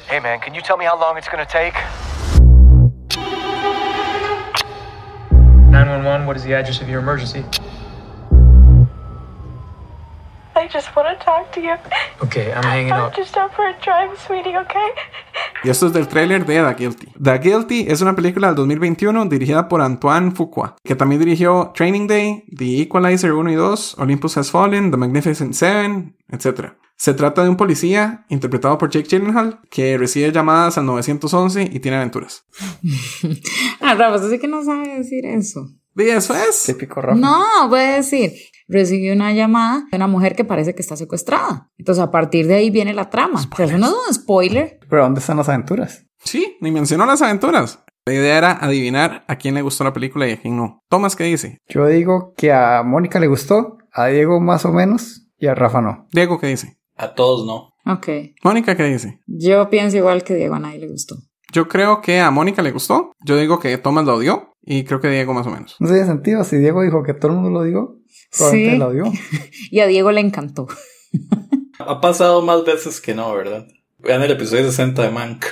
Hey 0.08 0.20
man, 0.20 0.38
can 0.40 0.52
you 0.52 0.60
tell 0.60 0.76
me 0.76 0.84
how 0.84 1.00
long 1.00 1.16
it's 1.16 1.28
gonna 1.28 1.46
take? 1.46 1.72
911, 5.72 6.26
what 6.26 6.36
is 6.36 6.44
the 6.44 6.52
address 6.52 6.82
of 6.82 6.88
your 6.90 7.00
emergency? 7.00 7.46
I 10.56 10.68
just 10.72 10.88
want 10.96 11.06
to 11.18 11.22
talk 11.24 11.52
to 11.52 11.60
you. 11.60 11.74
Okay, 12.22 12.50
I'm 12.52 12.62
hanging 12.64 12.92
I'm 12.92 13.04
up. 13.08 13.14
just 13.14 13.36
up 13.36 13.52
for 13.54 13.66
a 13.66 13.74
drive, 13.84 14.16
sweetie, 14.26 14.56
okay? 14.56 14.88
Y 15.62 15.68
esto 15.68 15.86
es 15.86 15.92
del 15.92 16.08
tráiler 16.08 16.46
de 16.46 16.56
The 16.62 16.74
Guilty. 16.74 17.12
The 17.22 17.38
Guilty 17.38 17.86
es 17.88 18.00
una 18.00 18.14
película 18.16 18.48
del 18.48 18.56
2021 18.56 19.26
dirigida 19.26 19.68
por 19.68 19.82
Antoine 19.82 20.32
Fuqua, 20.32 20.76
que 20.82 20.94
también 20.94 21.20
dirigió 21.20 21.72
Training 21.74 22.06
Day, 22.06 22.44
The 22.56 22.82
Equalizer 22.82 23.32
1 23.32 23.50
y 23.50 23.54
2, 23.54 23.96
Olympus 23.98 24.38
Has 24.38 24.50
Fallen, 24.50 24.90
The 24.90 24.96
Magnificent 24.96 25.52
Seven, 25.54 26.16
etc. 26.30 26.72
Se 26.96 27.12
trata 27.12 27.42
de 27.42 27.50
un 27.50 27.56
policía, 27.58 28.24
interpretado 28.30 28.78
por 28.78 28.88
Jake 28.88 29.08
Gyllenhaal, 29.08 29.60
que 29.70 29.98
recibe 29.98 30.32
llamadas 30.32 30.78
al 30.78 30.86
911 30.86 31.68
y 31.70 31.80
tiene 31.80 31.98
aventuras. 31.98 32.44
Ah, 33.80 33.94
Rafa, 33.94 34.16
usted 34.16 34.30
sí 34.30 34.38
que 34.38 34.48
no 34.48 34.64
sabe 34.64 34.88
decir 34.96 35.24
eso. 35.26 35.68
Y 35.96 36.04
eso 36.08 36.34
es. 36.34 36.64
Típico 36.64 37.00
Rafa. 37.00 37.18
No, 37.18 37.68
puede 37.68 37.96
decir. 37.96 38.32
Recibí 38.68 39.10
una 39.10 39.32
llamada 39.32 39.86
de 39.90 39.96
una 39.96 40.06
mujer 40.06 40.34
que 40.34 40.44
parece 40.44 40.74
que 40.74 40.82
está 40.82 40.96
secuestrada. 40.96 41.70
Entonces, 41.78 42.02
a 42.02 42.10
partir 42.10 42.46
de 42.46 42.54
ahí 42.54 42.70
viene 42.70 42.94
la 42.94 43.10
trama. 43.10 43.40
O 43.40 43.56
sea, 43.56 43.66
eso 43.66 43.78
no 43.78 43.86
es 43.86 43.92
un 44.08 44.14
spoiler. 44.14 44.80
Pero 44.88 45.02
¿dónde 45.02 45.20
están 45.20 45.36
las 45.36 45.48
aventuras? 45.48 46.04
Sí, 46.18 46.56
ni 46.60 46.70
mencionó 46.70 47.06
las 47.06 47.22
aventuras. 47.22 47.84
La 48.06 48.14
idea 48.14 48.38
era 48.38 48.52
adivinar 48.52 49.24
a 49.26 49.36
quién 49.36 49.54
le 49.54 49.62
gustó 49.62 49.82
la 49.82 49.92
película 49.92 50.28
y 50.28 50.32
a 50.32 50.40
quién 50.40 50.56
no. 50.56 50.80
Tomás, 50.88 51.16
¿qué 51.16 51.24
dice? 51.24 51.58
Yo 51.68 51.86
digo 51.86 52.34
que 52.36 52.52
a 52.52 52.82
Mónica 52.84 53.18
le 53.18 53.26
gustó, 53.26 53.78
a 53.92 54.06
Diego 54.06 54.40
más 54.40 54.64
o 54.64 54.72
menos 54.72 55.28
y 55.38 55.48
a 55.48 55.54
Rafa 55.54 55.80
no. 55.80 56.06
Diego, 56.12 56.38
¿qué 56.38 56.46
dice? 56.46 56.78
A 56.96 57.14
todos 57.14 57.46
no. 57.46 57.72
Ok. 57.92 58.08
Mónica, 58.44 58.76
¿qué 58.76 58.84
dice? 58.84 59.20
Yo 59.26 59.68
pienso 59.70 59.96
igual 59.96 60.22
que 60.22 60.34
Diego, 60.34 60.54
a 60.54 60.60
nadie 60.60 60.78
le 60.78 60.88
gustó. 60.88 61.16
Yo 61.52 61.68
creo 61.68 62.00
que 62.00 62.20
a 62.20 62.30
Mónica 62.30 62.62
le 62.62 62.72
gustó. 62.72 63.12
Yo 63.24 63.36
digo 63.36 63.58
que 63.58 63.76
Tomás 63.78 64.04
la 64.06 64.14
odió. 64.14 64.52
Y 64.68 64.84
creo 64.84 65.00
que 65.00 65.08
Diego 65.08 65.32
más 65.32 65.46
o 65.46 65.50
menos. 65.50 65.76
No 65.78 65.86
tiene 65.88 66.04
sentido. 66.04 66.42
Si 66.44 66.56
Diego 66.58 66.82
dijo 66.82 67.02
que 67.04 67.14
todo 67.14 67.30
el 67.32 67.38
mundo 67.38 67.50
lo 67.60 67.64
dio, 67.64 68.00
probablemente 68.36 68.72
Sí. 68.72 68.78
la 68.78 68.88
odió. 68.88 69.04
Y 69.70 69.80
a 69.80 69.86
Diego 69.86 70.10
le 70.12 70.20
encantó. 70.20 70.66
Ha 71.78 72.00
pasado 72.00 72.42
más 72.42 72.64
veces 72.64 73.00
que 73.00 73.14
no, 73.14 73.32
¿verdad? 73.34 73.66
Vean 73.98 74.22
el 74.22 74.32
episodio 74.32 74.64
60 74.64 75.02
de 75.02 75.10
Mank. 75.10 75.44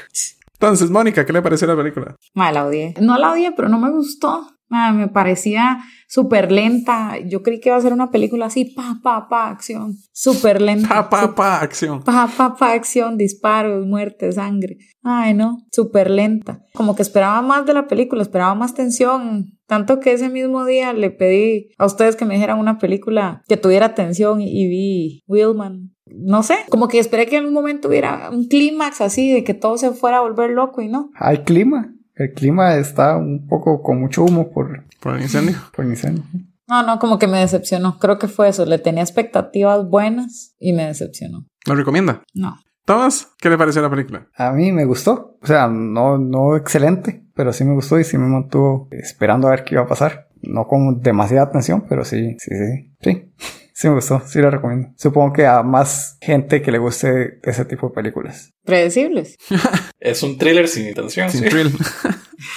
Entonces, 0.55 0.91
Mónica, 0.91 1.25
¿qué 1.27 1.33
le 1.33 1.43
pareció 1.43 1.67
la 1.67 1.77
película? 1.77 2.17
Madre, 2.35 2.55
la 2.55 2.67
odié. 2.67 2.95
No 3.01 3.17
la 3.19 3.33
odié, 3.33 3.53
pero 3.53 3.69
no 3.69 3.79
me 3.79 3.91
gustó. 3.91 4.47
Madre, 4.75 4.99
me 4.99 5.09
parecía 5.09 5.79
súper 6.09 6.51
lenta. 6.51 7.19
Yo 7.25 7.45
creí 7.45 7.61
que 7.61 7.69
iba 7.69 7.77
a 7.77 7.81
ser 7.81 7.93
una 7.93 8.11
película 8.11 8.47
así, 8.47 8.65
pa, 8.65 8.99
pa, 9.03 9.29
pa, 9.29 9.49
acción. 9.49 9.97
Súper 10.13 10.61
lenta. 10.61 10.89
Pa, 10.89 11.09
pa, 11.09 11.35
pa, 11.35 11.61
acción. 11.61 12.03
Pa, 12.03 12.29
pa, 12.37 12.57
pa, 12.57 12.73
acción, 12.73 13.17
disparos, 13.17 13.87
muerte, 13.87 14.33
sangre. 14.33 14.79
Ay, 15.05 15.33
no, 15.33 15.59
súper 15.71 16.11
lenta. 16.11 16.61
Como 16.73 16.97
que 16.97 17.03
esperaba 17.03 17.41
más 17.41 17.67
de 17.67 17.75
la 17.75 17.87
película, 17.87 18.23
esperaba 18.23 18.57
más 18.57 18.75
tensión. 18.75 19.59
Tanto 19.67 20.01
que 20.01 20.13
ese 20.13 20.29
mismo 20.29 20.65
día 20.65 20.93
le 20.93 21.11
pedí 21.11 21.69
a 21.79 21.87
ustedes 21.87 22.17
que 22.17 22.25
me 22.25 22.35
dijeran 22.35 22.59
una 22.59 22.79
película 22.79 23.43
que 23.49 23.57
tuviera 23.57 23.95
tensión 23.95 24.41
y, 24.41 24.67
vi 24.67 25.23
Willman. 25.29 25.95
No 26.07 26.43
sé, 26.43 26.57
como 26.69 26.89
que 26.89 26.99
esperé 26.99 27.27
que 27.27 27.37
en 27.37 27.47
un 27.47 27.55
momento 27.55 27.89
hubiera 27.89 28.29
un 28.31 28.47
clímax 28.49 29.01
así 29.01 29.33
de 29.33 29.45
que 29.45 29.55
todo 29.55 29.79
se 29.79 29.93
fuera 29.93 30.19
a 30.19 30.21
volver 30.23 30.51
loco 30.51 30.83
y 30.83 30.89
no. 30.89 31.11
Hay 31.15 31.39
clima. 31.39 31.94
El 32.15 32.33
clima 32.33 32.77
está 32.77 33.17
un 33.17 33.47
poco 33.49 33.83
con 33.83 34.01
mucho 34.01 34.25
humo 34.25 34.51
por, 34.51 34.85
Por 35.01 35.17
el 35.17 35.23
incendio. 35.23 35.57
por 35.75 35.85
el 35.85 35.93
incendio. 35.93 36.23
No, 36.69 36.83
no, 36.83 36.99
como 36.99 37.19
que 37.19 37.27
me 37.27 37.39
decepcionó. 37.41 37.99
Creo 37.99 38.19
que 38.19 38.29
fue 38.29 38.49
eso. 38.49 38.65
Le 38.65 38.79
tenía 38.79 39.03
expectativas 39.03 39.89
buenas 39.89 40.55
y 40.59 40.73
me 40.73 40.87
decepcionó. 40.87 41.47
¿Lo 41.67 41.75
recomienda? 41.75 42.23
No. 42.33 42.57
Tomás, 42.87 43.29
¿qué 43.39 43.49
le 43.51 43.59
pareció 43.59 43.81
la 43.83 43.91
película? 43.91 44.29
A 44.37 44.53
mí 44.53 44.71
me 44.73 44.85
gustó. 44.85 45.39
O 45.43 45.47
sea, 45.47 45.69
no, 45.69 46.19
no 46.19 46.57
excelente, 46.57 47.25
pero 47.35 47.53
sí 47.53 47.65
me 47.65 47.75
gustó 47.75 47.99
y 47.99 48.05
sí 48.05 48.17
me 48.19 48.27
mantuvo 48.27 48.89
esperando 48.93 49.47
a 49.49 49.51
ver 49.51 49.65
qué 49.65 49.75
iba 49.75 49.85
a 49.85 49.87
pasar. 49.89 50.29
No 50.43 50.67
con 50.67 51.01
demasiada 51.01 51.45
atención, 51.45 51.85
pero 51.89 52.05
sí, 52.05 52.37
sí, 52.39 52.51
sí. 52.55 52.95
Sí, 53.01 53.33
sí 53.75 53.89
me 53.89 53.95
gustó. 53.95 54.23
Sí 54.27 54.41
la 54.41 54.51
recomiendo. 54.51 54.89
Supongo 54.97 55.33
que 55.35 55.47
a 55.47 55.63
más 55.63 56.17
gente 56.21 56.63
que 56.63 56.71
le 56.73 56.79
guste 56.79 57.41
ese 57.43 57.65
tipo 57.67 57.89
de 57.89 57.95
películas. 57.95 58.53
Predecibles. 58.65 59.37
Es 60.01 60.23
un 60.23 60.39
thriller 60.39 60.69
sin 60.69 60.89
intención. 60.89 61.31
Sin 61.31 61.43
sí. 61.43 61.49
thrill. 61.49 61.77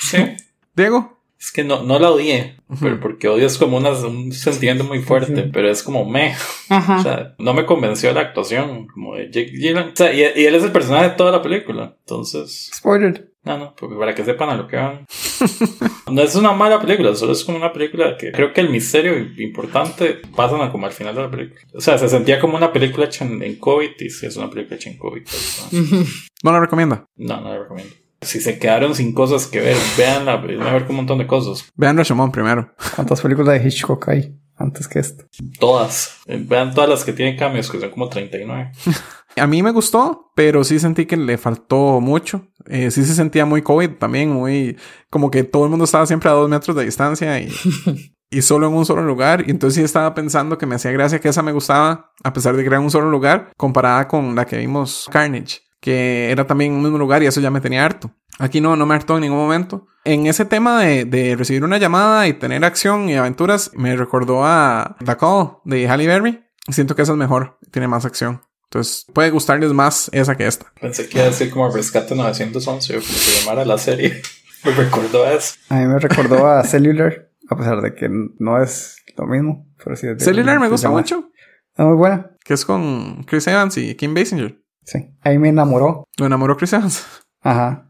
Sí. 0.01 0.17
Diego, 0.75 1.16
Es 1.39 1.51
que 1.51 1.63
no, 1.63 1.83
no 1.83 1.99
la 1.99 2.09
odié, 2.09 2.57
pero 2.81 2.99
porque 2.99 3.27
odio 3.27 3.45
es 3.45 3.57
como 3.59 3.77
una- 3.77 3.91
un 3.91 4.31
sentimiento 4.31 4.83
muy 4.83 5.01
fuerte, 5.03 5.43
pero 5.53 5.69
es 5.69 5.83
como 5.83 6.03
me. 6.09 6.33
Ajá. 6.69 6.97
O 6.99 7.03
sea, 7.03 7.35
no 7.37 7.53
me 7.53 7.65
convenció 7.65 8.11
la 8.13 8.21
actuación 8.21 8.87
como 8.87 9.15
de 9.15 9.25
Jake 9.31 9.51
Gyllenhaal. 9.51 9.89
O 9.93 9.95
sea, 9.95 10.11
y, 10.13 10.21
y 10.21 10.45
él 10.45 10.55
es 10.55 10.63
el 10.63 10.71
personaje 10.71 11.09
de 11.09 11.15
toda 11.15 11.31
la 11.31 11.41
película. 11.43 11.95
Entonces, 11.99 12.71
Spoiler. 12.73 13.29
no, 13.43 13.57
no, 13.59 13.75
porque 13.75 13.95
para 13.95 14.15
que 14.15 14.25
sepan 14.25 14.49
a 14.49 14.55
lo 14.55 14.67
que 14.67 14.77
van. 14.77 15.05
No 16.11 16.21
es 16.21 16.35
una 16.35 16.53
mala 16.53 16.79
película, 16.79 17.13
solo 17.15 17.33
es 17.33 17.43
como 17.43 17.57
una 17.57 17.73
película 17.73 18.15
que 18.17 18.31
creo 18.31 18.53
que 18.53 18.61
el 18.61 18.69
misterio 18.69 19.17
importante 19.37 20.21
pasa 20.35 20.71
como 20.71 20.85
al 20.85 20.93
final 20.93 21.13
de 21.13 21.21
la 21.21 21.29
película. 21.29 21.59
O 21.73 21.81
sea, 21.81 21.97
se 21.97 22.07
sentía 22.07 22.39
como 22.39 22.55
una 22.55 22.71
película 22.71 23.05
hecha 23.07 23.25
en, 23.25 23.43
en 23.43 23.57
COVID 23.59 23.89
y 23.99 24.09
si 24.09 24.25
es 24.25 24.37
una 24.37 24.49
película 24.49 24.77
hecha 24.77 24.89
en 24.89 24.97
COVID. 24.97 25.23
pues, 25.23 25.67
no. 25.71 26.05
¿no 26.43 26.51
la 26.53 26.59
recomienda? 26.61 27.05
No, 27.17 27.41
no 27.41 27.49
la 27.49 27.59
recomiendo. 27.59 27.93
Si 28.21 28.39
se 28.39 28.57
quedaron 28.57 28.95
sin 28.95 29.13
cosas 29.13 29.47
que 29.47 29.59
ver, 29.59 29.77
van 29.97 30.27
a 30.27 30.37
ver 30.37 30.85
un 30.89 30.95
montón 30.95 31.19
de 31.19 31.27
cosas. 31.27 31.71
Vean 31.75 31.97
Rashomon 31.97 32.31
primero. 32.31 32.73
¿Cuántas 32.95 33.21
películas 33.21 33.61
de 33.61 33.67
Hitchcock 33.67 34.09
hay 34.09 34.35
antes 34.55 34.87
que 34.87 34.99
esto? 34.99 35.25
Todas. 35.59 36.17
Eh, 36.25 36.43
Vean 36.43 36.73
todas 36.73 36.89
las 36.89 37.03
que 37.03 37.13
tienen 37.13 37.37
cambios, 37.37 37.69
que 37.69 37.79
son 37.79 37.91
como 37.91 38.09
39. 38.09 38.71
A 39.35 39.45
mí 39.45 39.61
me 39.61 39.71
gustó, 39.71 40.31
pero 40.35 40.63
sí 40.63 40.79
sentí 40.79 41.05
que 41.05 41.15
le 41.15 41.37
faltó 41.37 42.01
mucho. 42.01 42.47
Eh, 42.65 42.89
sí 42.89 43.05
se 43.05 43.13
sentía 43.13 43.45
muy 43.45 43.61
COVID 43.61 43.91
también, 43.91 44.31
muy... 44.31 44.77
Como 45.11 45.29
que 45.29 45.43
todo 45.43 45.65
el 45.65 45.69
mundo 45.69 45.85
estaba 45.85 46.07
siempre 46.07 46.29
a 46.29 46.33
dos 46.33 46.49
metros 46.49 46.75
de 46.75 46.85
distancia 46.85 47.39
y... 47.39 47.51
Y 48.29 48.41
solo 48.41 48.67
en 48.67 48.73
un 48.73 48.85
solo 48.85 49.03
lugar. 49.03 49.45
Y 49.47 49.51
entonces 49.51 49.75
sí 49.75 49.83
estaba 49.83 50.13
pensando 50.13 50.57
que 50.57 50.65
me 50.65 50.75
hacía 50.75 50.91
gracia 50.91 51.19
que 51.19 51.29
esa 51.29 51.41
me 51.43 51.53
gustaba, 51.53 52.11
a 52.23 52.33
pesar 52.33 52.55
de 52.55 52.63
que 52.63 52.67
era 52.67 52.77
en 52.77 52.83
un 52.83 52.91
solo 52.91 53.09
lugar, 53.09 53.51
comparada 53.55 54.07
con 54.07 54.35
la 54.35 54.45
que 54.45 54.57
vimos 54.57 55.07
Carnage, 55.11 55.61
que 55.87 56.31
era 56.31 56.45
también 56.45 56.71
en 56.73 56.77
un 56.79 56.83
mismo 56.83 56.97
lugar 56.97 57.23
y 57.23 57.27
eso 57.27 57.39
ya 57.39 57.49
me 57.49 57.61
tenía 57.61 57.85
harto. 57.85 58.11
Aquí 58.39 58.59
no, 58.59 58.75
no 58.75 58.85
me 58.85 58.93
hartó 58.93 59.15
en 59.15 59.21
ningún 59.21 59.37
momento. 59.37 59.87
En 60.03 60.27
ese 60.27 60.43
tema 60.43 60.81
de, 60.81 61.05
de 61.05 61.37
recibir 61.37 61.63
una 61.63 61.77
llamada 61.77 62.27
y 62.27 62.33
tener 62.33 62.65
acción 62.65 63.07
y 63.07 63.15
aventuras, 63.15 63.71
me 63.73 63.95
recordó 63.95 64.43
a 64.43 64.97
The 65.05 65.15
Call 65.15 65.59
de 65.63 65.87
Halle 65.87 66.05
Berry. 66.07 66.43
Siento 66.69 66.93
que 66.93 67.03
esa 67.03 67.13
es 67.13 67.17
mejor, 67.17 67.57
tiene 67.71 67.87
más 67.87 68.03
acción. 68.03 68.41
Entonces 68.65 69.05
puede 69.13 69.29
gustarles 69.29 69.71
más 69.71 70.09
esa 70.11 70.35
que 70.35 70.45
esta. 70.45 70.73
Pensé 70.81 71.07
que 71.07 71.19
iba 71.19 71.27
a 71.27 71.29
decir 71.29 71.49
como 71.51 71.71
Rescate 71.71 72.15
911 72.15 72.97
o 72.97 72.99
como 72.99 73.13
se 73.13 73.39
llamara 73.39 73.63
la 73.63 73.77
serie. 73.77 74.21
Me 74.65 74.71
recordó 74.71 75.23
a 75.23 75.31
eso. 75.31 75.55
A 75.69 75.75
mí 75.75 75.85
me 75.85 75.99
recordó 75.99 76.47
a 76.47 76.65
Cellular, 76.65 77.29
a 77.49 77.55
pesar 77.55 77.79
de 77.81 77.95
que 77.95 78.09
no 78.09 78.61
es 78.61 78.97
lo 79.15 79.25
mismo. 79.25 79.65
Pero 79.81 79.95
sí 79.95 80.07
Cellular 80.17 80.59
me 80.59 80.67
gusta 80.67 80.89
mucho, 80.89 81.29
Es 81.77 81.85
muy 81.85 81.95
buena. 81.95 82.31
que 82.43 82.55
es 82.55 82.65
con 82.65 83.23
Chris 83.23 83.47
Evans 83.47 83.77
y 83.77 83.95
Kim 83.95 84.13
Basinger. 84.13 84.59
Sí. 84.87 85.09
Ahí 85.21 85.37
me 85.37 85.49
enamoró. 85.49 86.05
Lo 86.17 86.25
enamoró 86.25 86.55
Chris 86.55 86.71
Evans. 86.71 87.05
Ajá. 87.41 87.89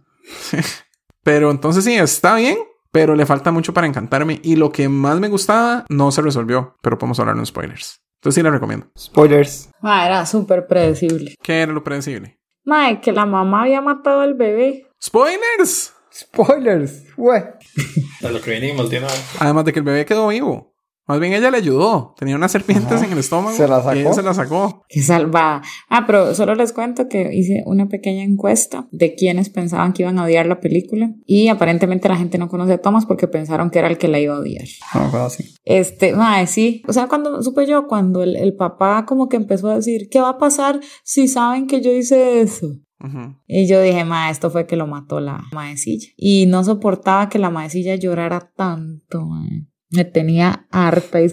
Pero 1.24 1.52
entonces 1.52 1.84
sí, 1.84 1.94
está 1.94 2.36
bien, 2.36 2.58
pero 2.92 3.14
le 3.14 3.26
falta 3.26 3.52
mucho 3.52 3.74
para 3.74 3.86
encantarme. 3.86 4.40
Y 4.44 4.56
lo 4.56 4.72
que 4.72 4.88
más 4.88 5.20
me 5.20 5.28
gustaba 5.28 5.86
no 5.90 6.10
se 6.12 6.22
resolvió, 6.22 6.78
pero 6.82 6.98
podemos 6.98 7.20
hablar 7.20 7.36
en 7.36 7.46
spoilers. 7.46 8.00
Entonces 8.20 8.36
sí 8.36 8.44
la 8.44 8.50
recomiendo. 8.50 8.88
Spoilers. 8.98 9.70
Ma, 9.82 10.06
era 10.06 10.26
súper 10.26 10.68
predecible. 10.68 11.36
¿Qué 11.44 11.62
era 11.62 11.74
lo 11.74 11.84
predecible? 11.84 12.40
Mae, 12.64 13.02
que 13.02 13.12
la 13.12 13.26
mamá 13.26 13.64
había 13.64 13.82
matado 13.82 14.22
al 14.22 14.36
bebé. 14.36 14.88
¡Spoilers! 15.04 15.94
Spoilers. 16.14 17.14
Güey. 17.16 17.44
A 18.24 18.30
lo 18.30 18.42
que 18.42 18.52
vinimos, 18.52 18.90
tiene 18.90 19.08
Además 19.40 19.66
de 19.66 19.74
que 19.74 19.80
el 19.80 19.86
bebé 19.86 20.06
quedó 20.06 20.30
vivo. 20.30 20.67
Más 21.08 21.20
bien 21.20 21.34
ella 21.34 21.50
le 21.52 21.58
ayudó. 21.58 22.14
Tenía 22.18 22.36
unas 22.36 22.52
serpientes 22.52 23.02
en 23.02 23.12
el 23.14 23.18
estómago. 23.20 23.56
Se 23.56 23.68
la 23.68 23.80
Y 23.80 23.84
sacó. 23.84 23.94
ella 24.00 24.14
se 24.14 24.22
la 24.24 24.34
sacó. 24.34 24.84
Qué 24.90 25.02
salvada. 25.02 25.62
Ah, 25.90 26.04
pero 26.06 26.36
solo 26.36 26.54
les 26.56 26.74
cuento 26.74 27.08
que 27.08 27.34
hice 27.34 27.64
una 27.66 27.88
pequeña 27.88 28.24
encuesta 28.24 28.88
de 28.92 29.16
quienes 29.16 29.50
pensaban 29.50 29.94
que 29.94 30.04
iban 30.04 30.20
a 30.20 30.26
odiar 30.26 30.46
la 30.48 30.60
película 30.60 31.12
y 31.26 31.48
aparentemente 31.48 32.10
la 32.10 32.18
gente 32.18 32.38
no 32.38 32.50
conoce 32.50 32.74
a 32.74 32.82
Thomas 32.82 33.06
porque 33.06 33.28
pensaron 33.28 33.70
que 33.70 33.80
era 33.80 33.88
el 33.88 33.98
que 33.98 34.08
la 34.10 34.20
iba 34.20 34.36
a 34.36 34.40
odiar. 34.40 34.66
No, 34.94 35.10
fue 35.10 35.22
así. 35.22 35.46
Este, 35.64 36.14
mae, 36.14 36.46
sí. 36.48 36.84
O 36.88 36.94
sea, 36.94 37.08
cuando 37.08 37.42
supe 37.42 37.66
yo, 37.66 37.88
cuando 37.88 38.22
el, 38.24 38.36
el 38.36 38.56
papá 38.56 39.06
como 39.06 39.30
que 39.30 39.38
empezó 39.38 39.70
a 39.70 39.76
decir, 39.76 40.10
¿qué 40.12 40.20
va 40.20 40.30
a 40.30 40.38
pasar 40.38 40.80
si 41.04 41.28
saben 41.28 41.68
que 41.68 41.82
yo 41.82 41.92
hice 41.94 42.42
eso? 42.42 42.68
Ujú. 43.00 43.36
Y 43.48 43.68
yo 43.68 43.80
dije, 43.82 44.04
ma, 44.06 44.30
esto 44.32 44.50
fue 44.50 44.66
que 44.66 44.76
lo 44.76 44.88
mató 44.88 45.20
la 45.20 45.44
maecilla. 45.54 46.08
Y 46.18 46.48
no 46.48 46.64
soportaba 46.64 47.30
que 47.30 47.38
la 47.38 47.50
maecilla 47.52 47.96
llorara 47.96 48.52
tanto, 48.56 49.22
ma. 49.24 49.46
Me 49.90 50.06
tenía 50.06 50.68
harta. 50.72 51.22
Y 51.22 51.30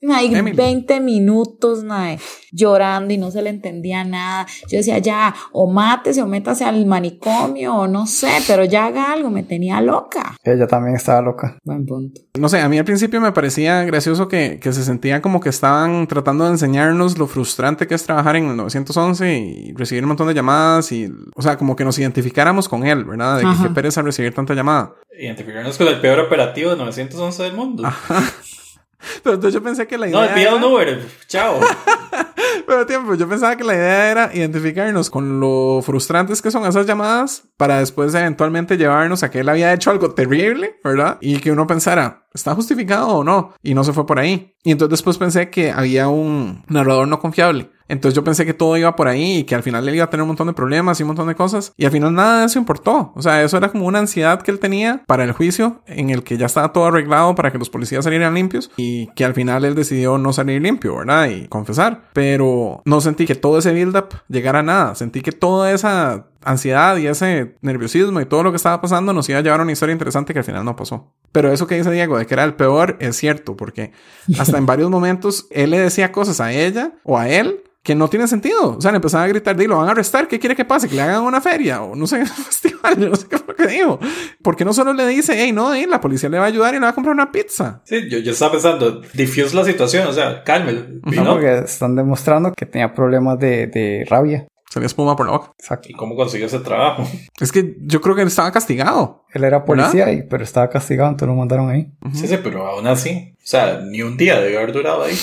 Emily. 0.00 0.56
20 0.56 1.00
minutos, 1.00 1.82
mae, 1.84 2.18
llorando 2.52 3.12
y 3.12 3.18
no 3.18 3.30
se 3.30 3.42
le 3.42 3.50
entendía 3.50 4.04
nada. 4.04 4.46
Yo 4.68 4.78
decía, 4.78 4.98
ya, 4.98 5.34
o 5.52 5.70
mátese 5.70 6.22
o 6.22 6.26
métase 6.26 6.64
al 6.64 6.86
manicomio, 6.86 7.74
o 7.74 7.88
no 7.88 8.06
sé, 8.06 8.30
pero 8.46 8.64
ya 8.64 8.86
haga 8.86 9.12
algo, 9.12 9.30
me 9.30 9.42
tenía 9.42 9.80
loca. 9.80 10.36
Ella 10.44 10.66
también 10.66 10.96
estaba 10.96 11.20
loca. 11.20 11.58
Buen 11.64 11.84
punto. 11.86 12.20
No 12.38 12.48
sé, 12.48 12.60
a 12.60 12.68
mí 12.68 12.78
al 12.78 12.84
principio 12.84 13.20
me 13.20 13.32
parecía 13.32 13.82
gracioso 13.84 14.28
que, 14.28 14.60
que 14.60 14.72
se 14.72 14.84
sentía 14.84 15.20
como 15.20 15.40
que 15.40 15.48
estaban 15.48 16.06
tratando 16.06 16.44
de 16.44 16.50
enseñarnos 16.50 17.18
lo 17.18 17.26
frustrante 17.26 17.86
que 17.86 17.94
es 17.94 18.04
trabajar 18.04 18.36
en 18.36 18.48
el 18.50 18.56
911 18.56 19.38
y 19.38 19.72
recibir 19.74 20.04
un 20.04 20.08
montón 20.08 20.28
de 20.28 20.34
llamadas 20.34 20.92
y, 20.92 21.10
o 21.34 21.42
sea, 21.42 21.58
como 21.58 21.74
que 21.74 21.84
nos 21.84 21.98
identificáramos 21.98 22.68
con 22.68 22.86
él, 22.86 23.04
¿verdad? 23.04 23.36
De 23.36 23.42
que 23.42 23.48
Ajá. 23.48 23.68
qué 23.68 23.74
pereza 23.74 24.02
recibir 24.02 24.32
tanta 24.34 24.54
llamada. 24.54 24.94
Identificarnos 25.18 25.76
con 25.76 25.88
el 25.88 26.00
peor 26.00 26.20
operativo 26.20 26.70
de 26.70 26.76
911 26.76 27.42
del 27.42 27.54
mundo. 27.54 27.82
Pero 29.22 29.34
entonces 29.36 29.54
yo 29.54 29.62
pensé 29.62 29.86
que 29.86 29.96
la 29.98 30.08
idea 30.08 30.20
no, 30.20 30.34
pida 30.34 30.40
era- 30.48 30.54
un 30.56 30.64
Uber. 30.64 31.06
Chao. 31.26 31.60
Pero 32.66 32.84
tiempo, 32.86 33.14
yo 33.14 33.28
pensaba 33.28 33.56
que 33.56 33.64
la 33.64 33.74
idea 33.74 34.10
era 34.10 34.30
identificarnos 34.34 35.08
con 35.10 35.40
lo 35.40 35.80
frustrantes 35.82 36.42
que 36.42 36.50
son 36.50 36.66
esas 36.66 36.86
llamadas 36.86 37.44
para 37.56 37.78
después 37.78 38.14
eventualmente 38.14 38.76
llevarnos 38.76 39.22
a 39.22 39.30
que 39.30 39.40
él 39.40 39.48
había 39.48 39.72
hecho 39.72 39.90
algo 39.90 40.10
terrible, 40.12 40.78
¿verdad? 40.84 41.16
Y 41.20 41.38
que 41.38 41.50
uno 41.50 41.66
pensara, 41.66 42.26
¿está 42.34 42.54
justificado 42.54 43.08
o 43.08 43.24
no? 43.24 43.54
Y 43.62 43.74
no 43.74 43.84
se 43.84 43.92
fue 43.92 44.06
por 44.06 44.18
ahí. 44.18 44.54
Y 44.64 44.72
entonces 44.72 44.90
después 44.90 45.16
pensé 45.18 45.48
que 45.50 45.70
había 45.70 46.08
un 46.08 46.64
narrador 46.68 47.08
no 47.08 47.18
confiable. 47.20 47.70
Entonces 47.88 48.14
yo 48.14 48.22
pensé 48.22 48.46
que 48.46 48.54
todo 48.54 48.76
iba 48.76 48.94
por 48.94 49.08
ahí 49.08 49.38
y 49.38 49.44
que 49.44 49.54
al 49.54 49.62
final 49.62 49.88
él 49.88 49.94
iba 49.94 50.04
a 50.04 50.10
tener 50.10 50.22
un 50.22 50.28
montón 50.28 50.46
de 50.46 50.52
problemas 50.52 51.00
y 51.00 51.02
un 51.02 51.08
montón 51.08 51.28
de 51.28 51.34
cosas. 51.34 51.72
Y 51.76 51.84
al 51.84 51.90
final 51.90 52.14
nada 52.14 52.40
de 52.40 52.46
eso 52.46 52.58
importó. 52.58 53.12
O 53.14 53.22
sea, 53.22 53.42
eso 53.42 53.56
era 53.56 53.70
como 53.70 53.86
una 53.86 53.98
ansiedad 53.98 54.42
que 54.42 54.50
él 54.50 54.58
tenía 54.58 55.02
para 55.06 55.24
el 55.24 55.32
juicio 55.32 55.82
en 55.86 56.10
el 56.10 56.22
que 56.22 56.36
ya 56.36 56.46
estaba 56.46 56.72
todo 56.72 56.86
arreglado 56.86 57.34
para 57.34 57.50
que 57.50 57.58
los 57.58 57.70
policías 57.70 58.04
salieran 58.04 58.34
limpios 58.34 58.70
y 58.76 59.08
que 59.14 59.24
al 59.24 59.34
final 59.34 59.64
él 59.64 59.74
decidió 59.74 60.18
no 60.18 60.32
salir 60.32 60.62
limpio, 60.62 60.96
¿verdad? 60.96 61.28
Y 61.30 61.48
confesar. 61.48 62.08
Pero 62.12 62.82
no 62.84 63.00
sentí 63.00 63.26
que 63.26 63.34
todo 63.34 63.58
ese 63.58 63.72
build-up 63.72 64.08
llegara 64.28 64.60
a 64.60 64.62
nada. 64.62 64.94
Sentí 64.94 65.20
que 65.22 65.32
toda 65.32 65.72
esa 65.72 66.26
ansiedad 66.44 66.96
y 66.96 67.06
ese 67.06 67.56
nerviosismo 67.62 68.20
y 68.20 68.26
todo 68.26 68.42
lo 68.42 68.50
que 68.50 68.56
estaba 68.56 68.80
pasando 68.80 69.12
nos 69.12 69.28
iba 69.28 69.38
a 69.38 69.42
llevar 69.42 69.60
a 69.60 69.62
una 69.64 69.72
historia 69.72 69.92
interesante 69.92 70.32
que 70.32 70.38
al 70.40 70.44
final 70.44 70.64
no 70.64 70.76
pasó. 70.76 71.12
Pero 71.32 71.52
eso 71.52 71.66
que 71.66 71.76
dice 71.76 71.90
Diego 71.90 72.18
de 72.18 72.26
que 72.26 72.34
era 72.34 72.44
el 72.44 72.54
peor 72.54 72.96
es 73.00 73.16
cierto, 73.16 73.56
porque 73.56 73.92
hasta 74.38 74.58
en 74.58 74.66
varios 74.66 74.90
momentos 74.90 75.46
él 75.50 75.70
le 75.70 75.78
decía 75.78 76.12
cosas 76.12 76.40
a 76.40 76.52
ella 76.52 76.92
o 77.04 77.18
a 77.18 77.28
él 77.28 77.62
que 77.88 77.94
no 77.94 78.10
tienen 78.10 78.28
sentido. 78.28 78.76
O 78.76 78.80
sea, 78.82 78.90
le 78.90 78.96
empezaban 78.96 79.24
a 79.24 79.28
gritar, 79.28 79.56
"Di, 79.56 79.66
lo 79.66 79.78
van 79.78 79.88
a 79.88 79.92
arrestar, 79.92 80.28
¿qué 80.28 80.38
quiere 80.38 80.54
que 80.54 80.66
pase? 80.66 80.90
Que 80.90 80.94
le 80.94 81.00
hagan 81.00 81.22
una 81.22 81.40
feria 81.40 81.80
o 81.80 81.96
no 81.96 82.06
sé, 82.06 82.16
un 82.20 82.26
festival, 82.26 82.98
yo 82.98 83.08
no 83.08 83.16
sé 83.16 83.26
qué 83.28 83.38
fue 83.38 83.46
lo 83.48 83.54
que 83.54 83.66
dijo. 83.66 83.98
Porque 84.42 84.62
no 84.62 84.74
solo 84.74 84.92
le 84.92 85.06
dice, 85.06 85.32
hey, 85.38 85.52
no, 85.52 85.72
di, 85.72 85.86
la 85.86 85.98
policía 85.98 86.28
le 86.28 86.36
va 86.36 86.44
a 86.44 86.48
ayudar 86.48 86.74
y 86.74 86.76
le 86.76 86.82
va 86.82 86.90
a 86.90 86.94
comprar 86.94 87.14
una 87.14 87.32
pizza. 87.32 87.80
Sí, 87.86 88.06
yo, 88.10 88.18
yo 88.18 88.32
estaba 88.32 88.52
pensando, 88.52 89.00
diffuse 89.14 89.56
la 89.56 89.64
situación, 89.64 90.06
o 90.06 90.12
sea, 90.12 90.44
cálmelo. 90.44 90.82
No, 91.02 91.24
no. 91.24 91.32
porque 91.32 91.60
están 91.60 91.96
demostrando 91.96 92.52
que 92.52 92.66
tenía 92.66 92.92
problemas 92.92 93.38
de, 93.38 93.68
de 93.68 94.06
rabia. 94.06 94.46
Se 94.68 94.80
le 94.80 94.84
espuma 94.84 95.16
por 95.16 95.24
la 95.24 95.32
boca. 95.32 95.52
Exacto. 95.58 95.88
¿Y 95.88 95.94
cómo 95.94 96.14
consiguió 96.14 96.46
ese 96.46 96.58
trabajo? 96.58 97.08
Es 97.40 97.52
que 97.52 97.74
yo 97.80 98.02
creo 98.02 98.14
que 98.14 98.20
él 98.20 98.28
estaba 98.28 98.52
castigado. 98.52 99.24
Él 99.32 99.44
era 99.44 99.64
policía, 99.64 100.12
y, 100.12 100.24
pero 100.24 100.44
estaba 100.44 100.68
castigado, 100.68 101.08
entonces 101.08 101.28
lo 101.28 101.38
mandaron 101.38 101.70
ahí. 101.70 101.90
Sí, 102.12 102.28
sí, 102.28 102.38
pero 102.44 102.66
aún 102.66 102.86
así. 102.86 103.34
O 103.38 103.46
sea, 103.46 103.80
ni 103.82 104.02
un 104.02 104.18
día 104.18 104.38
debió 104.38 104.58
haber 104.58 104.74
durado 104.74 105.04
ahí. 105.04 105.16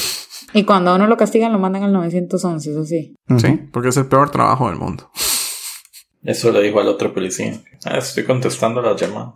Y 0.56 0.64
cuando 0.64 0.92
a 0.92 0.96
uno 0.96 1.06
lo 1.06 1.18
castigan, 1.18 1.52
lo 1.52 1.60
mandan 1.60 1.84
al 1.84 1.92
911, 1.92 2.72
eso 2.72 2.86
sí. 2.86 3.14
Sí, 3.38 3.60
porque 3.74 3.90
es 3.90 3.98
el 3.98 4.06
peor 4.06 4.32
trabajo 4.32 4.70
del 4.70 4.80
mundo. 4.80 5.12
Eso 6.24 6.50
le 6.54 6.62
dijo 6.62 6.80
al 6.80 6.88
otro 6.88 7.14
policía. 7.14 7.62
Ah, 7.84 7.98
estoy 7.98 8.24
contestando 8.24 8.82
las 8.82 9.00
llamadas. 9.00 9.34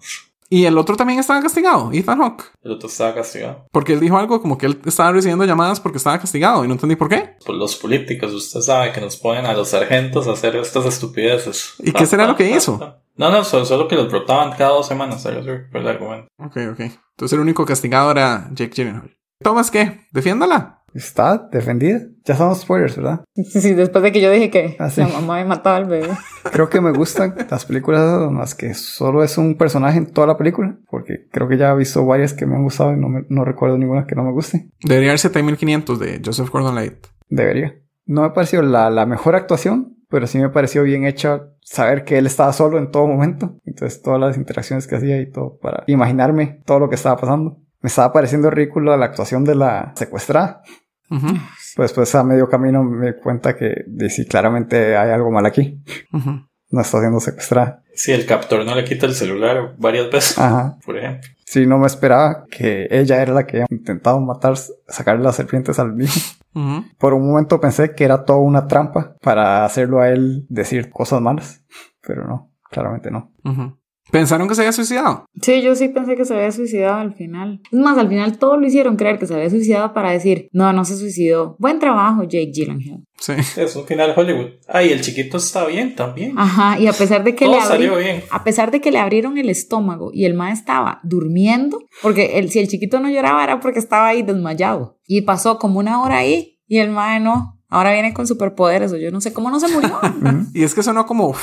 Y 0.50 0.64
el 0.64 0.78
otro 0.78 0.96
también 0.96 1.20
estaba 1.20 1.42
castigado, 1.42 1.92
Ethan 1.92 2.20
Hawke. 2.20 2.46
El 2.64 2.72
otro 2.72 2.88
estaba 2.88 3.14
castigado. 3.14 3.68
Porque 3.70 3.92
él 3.92 4.00
dijo 4.00 4.18
algo 4.18 4.42
como 4.42 4.58
que 4.58 4.66
él 4.66 4.80
estaba 4.86 5.12
recibiendo 5.12 5.44
llamadas 5.44 5.82
porque 5.82 5.98
estaba 5.98 6.18
castigado 6.20 6.64
y 6.64 6.70
no 6.70 6.76
entendí 6.76 6.96
por 6.96 7.10
qué. 7.10 7.36
Por 7.46 7.56
los 7.56 7.76
políticos, 7.76 8.32
usted 8.32 8.62
sabe 8.62 8.94
que 8.94 9.02
nos 9.02 9.18
ponen 9.18 9.46
a 9.46 9.54
los 9.54 9.68
sargentos 9.68 10.26
a 10.26 10.32
hacer 10.32 10.56
estas 10.56 10.86
estupideces. 10.86 11.74
¿Y 11.80 11.92
qué 11.92 12.06
será 12.06 12.28
lo 12.28 12.38
que 12.38 12.50
hizo? 12.50 12.80
No, 13.18 13.30
no, 13.30 13.44
solo, 13.44 13.66
solo 13.66 13.90
que 13.90 13.96
los 13.96 14.10
rotaban 14.10 14.54
cada 14.58 14.72
dos 14.72 14.88
semanas. 14.88 15.26
Algo 15.26 15.42
así 15.42 15.50
fue 15.70 15.82
el 15.82 15.88
argumento. 15.88 16.30
Ok, 16.38 16.58
ok. 16.72 16.80
Entonces 16.80 17.34
el 17.34 17.42
único 17.42 17.66
castigado 17.66 18.10
era 18.10 18.50
Jake 18.54 18.74
Gyllenhaal. 18.74 19.18
Thomas, 19.44 19.70
¿qué? 19.70 20.08
Defiéndala. 20.12 20.79
Está 20.94 21.48
defendida. 21.52 22.02
Ya 22.26 22.36
son 22.36 22.56
spoilers, 22.56 22.96
¿verdad? 22.98 23.22
Sí, 23.36 23.62
sí, 23.62 23.74
después 23.74 24.04
de 24.04 24.12
que 24.12 24.22
yo 24.22 24.32
dije 24.32 24.50
que 24.50 24.76
Ah, 24.80 24.90
sí. 24.90 25.02
la 25.02 25.08
mamá 25.08 25.36
me 25.36 25.46
mataba 25.46 25.78
al 25.78 25.86
bebé. 25.86 26.10
Creo 26.52 26.70
que 26.70 26.82
me 26.82 26.92
gustan 26.92 27.36
las 27.50 27.66
películas 27.66 28.02
en 28.30 28.38
las 28.38 28.56
que 28.56 28.74
solo 28.74 29.24
es 29.24 29.38
un 29.38 29.56
personaje 29.56 29.98
en 29.98 30.12
toda 30.12 30.28
la 30.28 30.38
película. 30.38 30.78
Porque 30.90 31.28
creo 31.32 31.48
que 31.48 31.58
ya 31.58 31.72
he 31.72 31.76
visto 31.78 32.06
varias 32.06 32.34
que 32.34 32.46
me 32.46 32.56
han 32.56 32.64
gustado 32.64 32.94
y 32.94 32.98
no, 32.98 33.10
me- 33.10 33.26
no 33.30 33.46
recuerdo 33.46 33.78
ninguna 33.78 34.06
que 34.06 34.16
no 34.16 34.24
me 34.24 34.32
guste. 34.32 34.70
Debería 34.84 35.12
haber 35.12 35.20
7500 35.20 36.00
de 36.00 36.22
Joseph 36.24 36.50
Gordon-Levitt. 36.50 37.08
Debería. 37.30 37.76
No 38.06 38.22
me 38.24 38.32
pareció 38.32 38.62
la, 38.62 38.90
la 38.90 39.06
mejor 39.06 39.36
actuación, 39.36 39.98
pero 40.10 40.26
sí 40.28 40.40
me 40.40 40.50
pareció 40.50 40.82
bien 40.84 41.06
hecha 41.06 41.44
saber 41.62 42.04
que 42.04 42.18
él 42.18 42.26
estaba 42.26 42.52
solo 42.54 42.78
en 42.80 42.90
todo 42.90 43.06
momento. 43.08 43.58
Entonces 43.66 44.02
todas 44.02 44.20
las 44.20 44.36
interacciones 44.38 44.88
que 44.88 44.96
hacía 44.96 45.22
y 45.22 45.30
todo 45.32 45.58
para 45.62 45.84
imaginarme 45.88 46.62
todo 46.66 46.80
lo 46.80 46.90
que 46.90 46.96
estaba 46.96 47.18
pasando. 47.18 47.58
Me 47.82 47.88
estaba 47.88 48.12
pareciendo 48.12 48.50
ridícula 48.50 48.98
la 48.98 49.06
actuación 49.06 49.46
de 49.46 49.56
la 49.56 49.94
secuestrada. 49.96 50.64
Ujú, 51.10 51.28
Pues 51.76 51.90
después 51.90 52.14
a 52.16 52.24
medio 52.24 52.48
camino 52.50 52.84
me 52.84 53.08
di 53.14 53.20
cuenta 53.22 53.56
que 53.56 53.86
sí, 54.10 54.26
claramente 54.26 54.96
hay 54.98 55.12
algo 55.12 55.32
mal 55.32 55.46
aquí. 55.46 55.82
ujú. 56.14 56.46
No 56.72 56.82
está 56.82 57.00
siendo 57.00 57.20
secuestrada. 57.20 57.82
Si 57.96 58.12
el 58.12 58.28
captor 58.28 58.64
no 58.64 58.76
le 58.76 58.84
quita 58.84 59.08
el 59.08 59.16
celular 59.16 59.74
varias 59.80 60.12
veces, 60.12 60.38
Ajá. 60.38 60.78
por 60.86 60.98
ejemplo. 60.98 61.28
Sí, 61.46 61.66
no 61.66 61.80
me 61.80 61.88
esperaba 61.88 62.46
que 62.52 62.88
ella 62.92 63.22
era 63.24 63.34
la 63.34 63.48
que 63.48 63.58
había 63.58 63.66
intentado 63.72 64.20
matar, 64.22 64.54
sacarle 64.88 65.24
las 65.24 65.36
serpientes 65.36 65.80
al 65.80 65.98
niño. 65.98 66.12
Ujú. 66.54 66.86
Por 67.00 67.16
un 67.16 67.28
momento 67.28 67.60
pensé 67.60 67.96
que 67.96 68.04
era 68.04 68.24
toda 68.24 68.38
una 68.38 68.68
trampa 68.68 69.16
para 69.22 69.66
hacerlo 69.66 70.00
a 70.00 70.10
él 70.10 70.46
decir 70.48 70.92
cosas 70.92 71.22
malas. 71.22 71.64
Pero 72.06 72.28
no, 72.28 72.52
claramente 72.70 73.10
no. 73.10 73.32
Ujú. 73.44 73.79
¿Pensaron 74.12 74.48
que 74.48 74.56
se 74.56 74.62
había 74.62 74.72
suicidado? 74.72 75.26
Sí, 75.42 75.62
yo 75.62 75.76
sí 75.76 75.90
pensé 75.90 76.16
que 76.16 76.26
se 76.26 76.34
había 76.34 76.52
suicidado 76.52 77.00
al 77.00 77.14
final. 77.14 77.62
Es 77.72 77.80
más, 77.80 77.98
al 77.98 78.10
final 78.10 78.38
todo 78.38 78.58
lo 78.58 78.66
hicieron 78.66 78.96
creer 78.96 79.20
que 79.20 79.28
se 79.28 79.36
había 79.36 79.50
suicidado 79.50 79.94
para 79.94 80.12
decir, 80.12 80.50
no, 80.52 80.74
no 80.74 80.84
se 80.86 80.98
suicidó. 80.98 81.56
Buen 81.60 81.80
trabajo, 81.80 82.24
Jake 82.24 82.52
Gyllenhaal. 82.54 83.04
Sí. 83.20 83.34
Es 83.58 83.76
un 83.76 83.86
final 83.86 84.14
Hollywood. 84.16 84.48
Ay, 84.68 84.92
el 84.92 85.02
chiquito 85.02 85.38
está 85.38 85.66
bien 85.66 85.96
también. 85.96 86.34
Ajá, 86.38 86.80
y 86.80 86.88
a 86.88 86.94
pesar 86.94 87.24
de 87.24 87.36
que 87.36 87.46
Todo 87.46 87.56
le 87.58 87.62
salió 87.62 87.98
bien. 87.98 88.24
a 88.32 88.44
pesar 88.44 88.72
de 88.72 88.82
que 88.82 88.92
le 88.92 89.00
abrieron 89.00 89.38
el 89.38 89.50
estómago 89.50 90.10
y 90.14 90.26
el 90.26 90.34
ma 90.34 90.52
estaba 90.52 91.00
durmiendo, 91.04 91.80
porque 92.02 92.40
el, 92.40 92.50
si 92.50 92.60
el 92.60 92.68
chiquito 92.68 93.00
no 93.00 93.10
lloraba 93.10 93.44
era 93.44 93.60
porque 93.60 93.80
estaba 93.80 94.08
ahí 94.08 94.24
desmayado. 94.24 94.98
Y 95.06 95.22
pasó 95.22 95.60
como 95.60 95.80
una 95.80 96.02
hora 96.02 96.18
ahí 96.18 96.60
y 96.68 96.78
el 96.80 96.90
ma 96.92 97.20
no. 97.20 97.60
Ahora 97.68 97.94
viene 97.94 98.14
con 98.14 98.26
superpoderes 98.26 98.92
o 98.92 98.98
yo 98.98 99.12
no 99.12 99.22
sé 99.22 99.32
cómo 99.34 99.52
no 99.52 99.60
se 99.60 99.68
murió. 99.68 100.00
Y 100.54 100.64
es 100.64 100.74
que 100.74 100.82
sonó 100.82 101.06
como... 101.06 101.36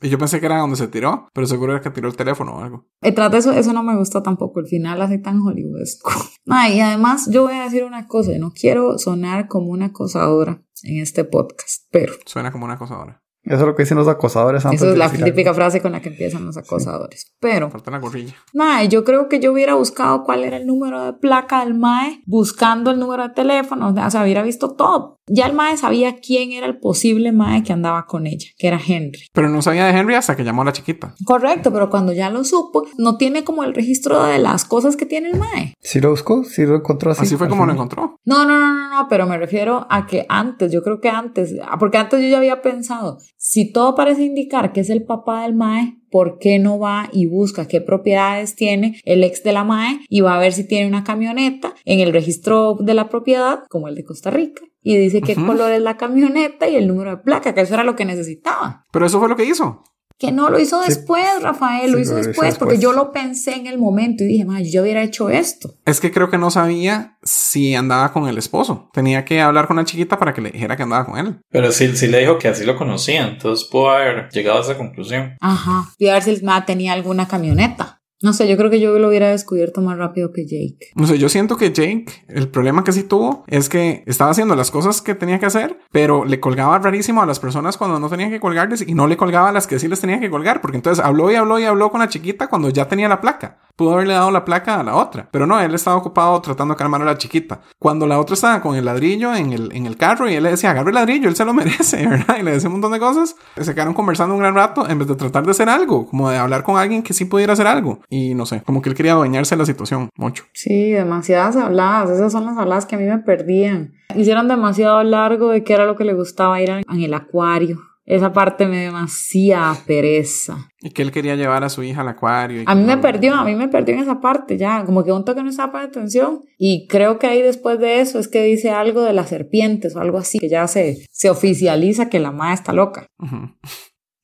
Y 0.00 0.08
yo 0.08 0.18
pensé 0.18 0.40
que 0.40 0.46
era 0.46 0.58
donde 0.58 0.76
se 0.76 0.88
tiró, 0.88 1.28
pero 1.32 1.46
seguro 1.46 1.72
era 1.72 1.80
que 1.80 1.90
tiró 1.90 2.08
el 2.08 2.16
teléfono 2.16 2.56
o 2.56 2.60
algo. 2.60 2.86
Detrás 3.00 3.30
de 3.30 3.38
eso, 3.38 3.52
eso 3.52 3.72
no 3.72 3.82
me 3.82 3.96
gustó 3.96 4.22
tampoco. 4.22 4.60
El 4.60 4.66
final 4.66 5.00
así 5.02 5.20
tan 5.20 5.40
hollywoodesco. 5.40 6.10
Ay, 6.48 6.74
y 6.78 6.80
además, 6.80 7.28
yo 7.30 7.42
voy 7.44 7.54
a 7.54 7.64
decir 7.64 7.84
una 7.84 8.06
cosa. 8.06 8.32
No 8.38 8.52
quiero 8.52 8.98
sonar 8.98 9.48
como 9.48 9.70
una 9.70 9.86
acosadora 9.86 10.62
en 10.82 11.00
este 11.00 11.24
podcast, 11.24 11.86
pero 11.90 12.14
Suena 12.26 12.52
como 12.52 12.64
una 12.64 12.78
cosa 12.78 12.94
ahora. 12.94 13.22
Eso 13.52 13.62
es 13.62 13.66
lo 13.66 13.74
que 13.74 13.82
dicen 13.82 13.98
los 13.98 14.08
acosadores 14.08 14.64
antes 14.64 14.80
esa 14.80 14.86
es 14.88 14.92
de 14.92 14.98
la 14.98 15.10
típica 15.10 15.50
algo. 15.50 15.56
frase 15.60 15.82
con 15.82 15.92
la 15.92 16.00
que 16.00 16.08
empiezan 16.08 16.44
los 16.46 16.56
acosadores. 16.56 17.32
Pero 17.38 17.70
Falta 17.70 17.90
la 17.90 17.98
gorrilla. 17.98 18.34
Mae, 18.54 18.88
yo 18.88 19.04
creo 19.04 19.28
que 19.28 19.40
yo 19.40 19.52
hubiera 19.52 19.74
buscado 19.74 20.24
cuál 20.24 20.44
era 20.44 20.56
el 20.56 20.66
número 20.66 21.04
de 21.04 21.12
placa 21.12 21.64
del 21.64 21.74
Mae, 21.74 22.22
buscando 22.26 22.90
el 22.90 22.98
número 22.98 23.24
de 23.24 23.34
teléfono, 23.34 23.88
o 23.88 24.10
sea, 24.10 24.22
hubiera 24.22 24.42
visto 24.42 24.74
todo. 24.74 25.18
Ya 25.26 25.46
el 25.46 25.52
Mae 25.52 25.76
sabía 25.76 26.16
quién 26.20 26.52
era 26.52 26.66
el 26.66 26.78
posible 26.78 27.30
Mae 27.30 27.62
que 27.62 27.72
andaba 27.72 28.06
con 28.06 28.26
ella, 28.26 28.48
que 28.58 28.66
era 28.66 28.80
Henry. 28.84 29.26
Pero 29.32 29.48
no 29.48 29.62
sabía 29.62 29.86
de 29.86 29.98
Henry 29.98 30.14
hasta 30.14 30.34
que 30.34 30.44
llamó 30.44 30.62
a 30.62 30.66
la 30.66 30.72
chiquita. 30.72 31.14
Correcto, 31.24 31.72
pero 31.72 31.90
cuando 31.90 32.12
ya 32.12 32.30
lo 32.30 32.42
supo, 32.44 32.86
no 32.98 33.16
tiene 33.16 33.44
como 33.44 33.62
el 33.64 33.74
registro 33.74 34.24
de 34.24 34.38
las 34.38 34.64
cosas 34.64 34.96
que 34.96 35.06
tiene 35.06 35.30
el 35.30 35.38
Mae. 35.38 35.74
Sí 35.80 36.00
lo 36.00 36.10
buscó, 36.10 36.42
sí 36.44 36.64
lo 36.64 36.76
encontró 36.76 37.12
así. 37.12 37.22
Así 37.22 37.36
fue 37.36 37.48
como 37.48 37.66
lo 37.66 37.72
encontró. 37.72 38.16
No, 38.24 38.44
no, 38.44 38.58
no, 38.58 38.74
no, 38.74 38.90
no, 38.90 39.06
pero 39.08 39.26
me 39.26 39.38
refiero 39.38 39.86
a 39.90 40.06
que 40.06 40.26
antes, 40.28 40.72
yo 40.72 40.82
creo 40.82 41.00
que 41.00 41.08
antes, 41.08 41.54
ah, 41.62 41.76
porque 41.78 41.98
antes 41.98 42.20
yo 42.20 42.28
ya 42.28 42.38
había 42.38 42.62
pensado, 42.62 43.18
si 43.44 43.72
todo 43.72 43.96
parece 43.96 44.22
indicar 44.22 44.72
que 44.72 44.82
es 44.82 44.88
el 44.88 45.02
papá 45.02 45.42
del 45.42 45.52
Mae, 45.52 45.96
¿por 46.12 46.38
qué 46.38 46.60
no 46.60 46.78
va 46.78 47.08
y 47.12 47.26
busca 47.26 47.66
qué 47.66 47.80
propiedades 47.80 48.54
tiene 48.54 49.00
el 49.04 49.24
ex 49.24 49.42
de 49.42 49.52
la 49.52 49.64
MAE 49.64 49.98
y 50.08 50.20
va 50.20 50.36
a 50.36 50.38
ver 50.38 50.52
si 50.52 50.62
tiene 50.62 50.86
una 50.86 51.02
camioneta 51.02 51.74
en 51.84 51.98
el 51.98 52.12
registro 52.12 52.76
de 52.78 52.94
la 52.94 53.08
propiedad, 53.08 53.64
como 53.68 53.88
el 53.88 53.96
de 53.96 54.04
Costa 54.04 54.30
Rica? 54.30 54.62
Y 54.80 54.96
dice 54.96 55.22
qué 55.22 55.34
color 55.34 55.72
es 55.72 55.82
la 55.82 55.96
camioneta 55.96 56.68
y 56.68 56.76
el 56.76 56.86
número 56.86 57.10
de 57.10 57.16
placa, 57.16 57.52
que 57.52 57.62
eso 57.62 57.74
era 57.74 57.82
lo 57.82 57.96
que 57.96 58.04
necesitaba. 58.04 58.84
Pero 58.92 59.06
eso 59.06 59.18
fue 59.18 59.28
lo 59.28 59.34
que 59.34 59.44
hizo. 59.44 59.82
Que 60.22 60.30
no 60.30 60.50
lo 60.50 60.60
hizo 60.60 60.80
después, 60.80 61.26
Rafael, 61.42 61.90
lo 61.90 61.96
Sí, 61.96 62.02
hizo 62.04 62.12
lo 62.12 62.22
después, 62.22 62.56
porque 62.56 62.78
yo 62.78 62.92
lo 62.92 63.10
pensé 63.10 63.56
en 63.56 63.66
el 63.66 63.76
momento 63.76 64.22
y 64.22 64.28
dije, 64.28 64.44
ma, 64.44 64.60
yo 64.60 64.70
ya 64.70 64.82
hubiera 64.82 65.02
hecho 65.02 65.30
esto. 65.30 65.74
Es 65.84 65.98
que 65.98 66.12
creo 66.12 66.30
que 66.30 66.38
no 66.38 66.48
sabía 66.52 67.18
si 67.24 67.74
andaba 67.74 68.12
con 68.12 68.28
el 68.28 68.38
esposo. 68.38 68.88
Tenía 68.92 69.24
que 69.24 69.40
hablar 69.40 69.66
con 69.66 69.78
la 69.78 69.84
chiquita 69.84 70.20
para 70.20 70.32
que 70.32 70.40
le 70.40 70.52
dijera 70.52 70.76
que 70.76 70.84
andaba 70.84 71.06
con 71.06 71.18
él. 71.18 71.40
Pero 71.50 71.72
sí, 71.72 71.96
sí 71.96 72.06
le 72.06 72.20
dijo 72.20 72.38
que 72.38 72.46
así 72.46 72.64
lo 72.64 72.76
conocía, 72.76 73.26
entonces 73.26 73.66
pudo 73.68 73.90
haber 73.90 74.28
llegado 74.30 74.58
a 74.58 74.62
esa 74.62 74.78
conclusión. 74.78 75.36
Ajá. 75.40 75.90
Y 75.98 76.06
a 76.06 76.12
ver 76.12 76.22
si 76.22 76.30
el 76.30 76.44
ma 76.44 76.64
tenía 76.64 76.92
alguna 76.92 77.26
camioneta. 77.26 77.98
No 78.22 78.32
sé, 78.32 78.48
yo 78.48 78.56
creo 78.56 78.70
que 78.70 78.80
yo 78.80 78.98
lo 78.98 79.08
hubiera 79.08 79.30
descubierto 79.30 79.80
más 79.80 79.98
rápido 79.98 80.32
que 80.32 80.44
Jake. 80.44 80.92
No 80.94 81.06
sé, 81.06 81.18
yo 81.18 81.28
siento 81.28 81.56
que 81.56 81.72
Jake, 81.72 82.06
el 82.28 82.48
problema 82.48 82.84
que 82.84 82.92
sí 82.92 83.02
tuvo 83.02 83.44
es 83.48 83.68
que 83.68 84.04
estaba 84.06 84.30
haciendo 84.30 84.54
las 84.54 84.70
cosas 84.70 85.02
que 85.02 85.16
tenía 85.16 85.40
que 85.40 85.46
hacer, 85.46 85.78
pero 85.90 86.24
le 86.24 86.38
colgaba 86.38 86.78
rarísimo 86.78 87.20
a 87.20 87.26
las 87.26 87.40
personas 87.40 87.76
cuando 87.76 87.98
no 87.98 88.08
tenía 88.08 88.30
que 88.30 88.38
colgarles 88.38 88.86
y 88.86 88.94
no 88.94 89.08
le 89.08 89.16
colgaba 89.16 89.48
a 89.48 89.52
las 89.52 89.66
que 89.66 89.80
sí 89.80 89.88
les 89.88 90.00
tenía 90.00 90.20
que 90.20 90.30
colgar, 90.30 90.60
porque 90.60 90.76
entonces 90.76 91.04
habló 91.04 91.32
y 91.32 91.34
habló 91.34 91.58
y 91.58 91.64
habló 91.64 91.90
con 91.90 92.00
la 92.00 92.08
chiquita 92.08 92.46
cuando 92.46 92.70
ya 92.70 92.86
tenía 92.86 93.08
la 93.08 93.20
placa. 93.20 93.58
Pudo 93.76 93.94
haberle 93.94 94.14
dado 94.14 94.30
la 94.30 94.44
placa 94.44 94.80
a 94.80 94.82
la 94.82 94.96
otra, 94.96 95.28
pero 95.30 95.46
no, 95.46 95.58
él 95.60 95.74
estaba 95.74 95.96
ocupado 95.96 96.40
tratando 96.40 96.74
de 96.74 96.78
calmar 96.78 97.02
a 97.02 97.06
la 97.06 97.18
chiquita. 97.18 97.60
Cuando 97.78 98.06
la 98.06 98.20
otra 98.20 98.34
estaba 98.34 98.60
con 98.60 98.76
el 98.76 98.84
ladrillo 98.84 99.34
en 99.34 99.52
el, 99.52 99.72
en 99.74 99.86
el 99.86 99.96
carro 99.96 100.28
y 100.28 100.34
él 100.34 100.42
le 100.42 100.50
decía, 100.50 100.70
agarre 100.70 100.90
el 100.90 100.94
ladrillo, 100.94 101.28
él 101.28 101.36
se 101.36 101.44
lo 101.44 101.54
merece, 101.54 102.06
¿verdad? 102.06 102.36
Y 102.38 102.42
le 102.42 102.52
decía 102.52 102.68
un 102.68 102.74
montón 102.74 102.92
de 102.92 102.98
cosas. 102.98 103.34
Se 103.60 103.74
quedaron 103.74 103.94
conversando 103.94 104.34
un 104.34 104.40
gran 104.40 104.54
rato 104.54 104.88
en 104.88 104.98
vez 104.98 105.08
de 105.08 105.14
tratar 105.14 105.44
de 105.44 105.50
hacer 105.52 105.68
algo, 105.68 106.06
como 106.06 106.30
de 106.30 106.36
hablar 106.36 106.62
con 106.62 106.76
alguien 106.76 107.02
que 107.02 107.14
sí 107.14 107.24
pudiera 107.24 107.54
hacer 107.54 107.66
algo. 107.66 108.00
Y 108.08 108.34
no 108.34 108.46
sé, 108.46 108.62
como 108.62 108.82
que 108.82 108.90
él 108.90 108.94
quería 108.94 109.12
adueñarse 109.12 109.56
la 109.56 109.66
situación 109.66 110.10
mucho. 110.16 110.44
Sí, 110.52 110.90
demasiadas 110.90 111.56
habladas. 111.56 112.10
Esas 112.10 112.32
son 112.32 112.46
las 112.46 112.58
habladas 112.58 112.86
que 112.86 112.96
a 112.96 112.98
mí 112.98 113.04
me 113.04 113.18
perdían. 113.18 113.94
Hicieron 114.14 114.48
demasiado 114.48 115.02
largo 115.02 115.50
de 115.50 115.64
qué 115.64 115.72
era 115.72 115.86
lo 115.86 115.96
que 115.96 116.04
le 116.04 116.14
gustaba 116.14 116.60
ir 116.60 116.70
en 116.70 116.84
el 117.02 117.14
acuario. 117.14 117.80
Esa 118.04 118.32
parte 118.32 118.66
me 118.66 118.80
dio 118.80 118.86
demasiada 118.86 119.76
pereza. 119.86 120.68
Y 120.80 120.90
que 120.90 121.02
él 121.02 121.12
quería 121.12 121.36
llevar 121.36 121.62
a 121.62 121.68
su 121.68 121.82
hija 121.84 122.00
al 122.00 122.08
acuario. 122.08 122.62
y 122.62 122.64
A 122.66 122.74
mí 122.74 122.82
me 122.82 122.98
perdió, 122.98 123.34
a 123.34 123.44
mí 123.44 123.54
me 123.54 123.68
perdió 123.68 123.94
en 123.94 124.00
esa 124.00 124.20
parte 124.20 124.58
ya, 124.58 124.84
como 124.84 125.04
que 125.04 125.12
un 125.12 125.24
toque 125.24 125.42
no 125.42 125.50
estaba 125.50 125.72
poniendo 125.72 126.00
atención. 126.00 126.40
Y 126.58 126.88
creo 126.88 127.18
que 127.18 127.28
ahí 127.28 127.42
después 127.42 127.78
de 127.78 128.00
eso 128.00 128.18
es 128.18 128.26
que 128.26 128.42
dice 128.42 128.70
algo 128.70 129.02
de 129.02 129.12
las 129.12 129.28
serpientes 129.28 129.94
o 129.94 130.00
algo 130.00 130.18
así, 130.18 130.38
que 130.38 130.48
ya 130.48 130.66
se, 130.66 131.06
se 131.10 131.30
oficializa 131.30 132.08
que 132.08 132.18
la 132.18 132.32
madre 132.32 132.54
está 132.54 132.72
loca. 132.72 133.06
Ujú. 133.18 133.52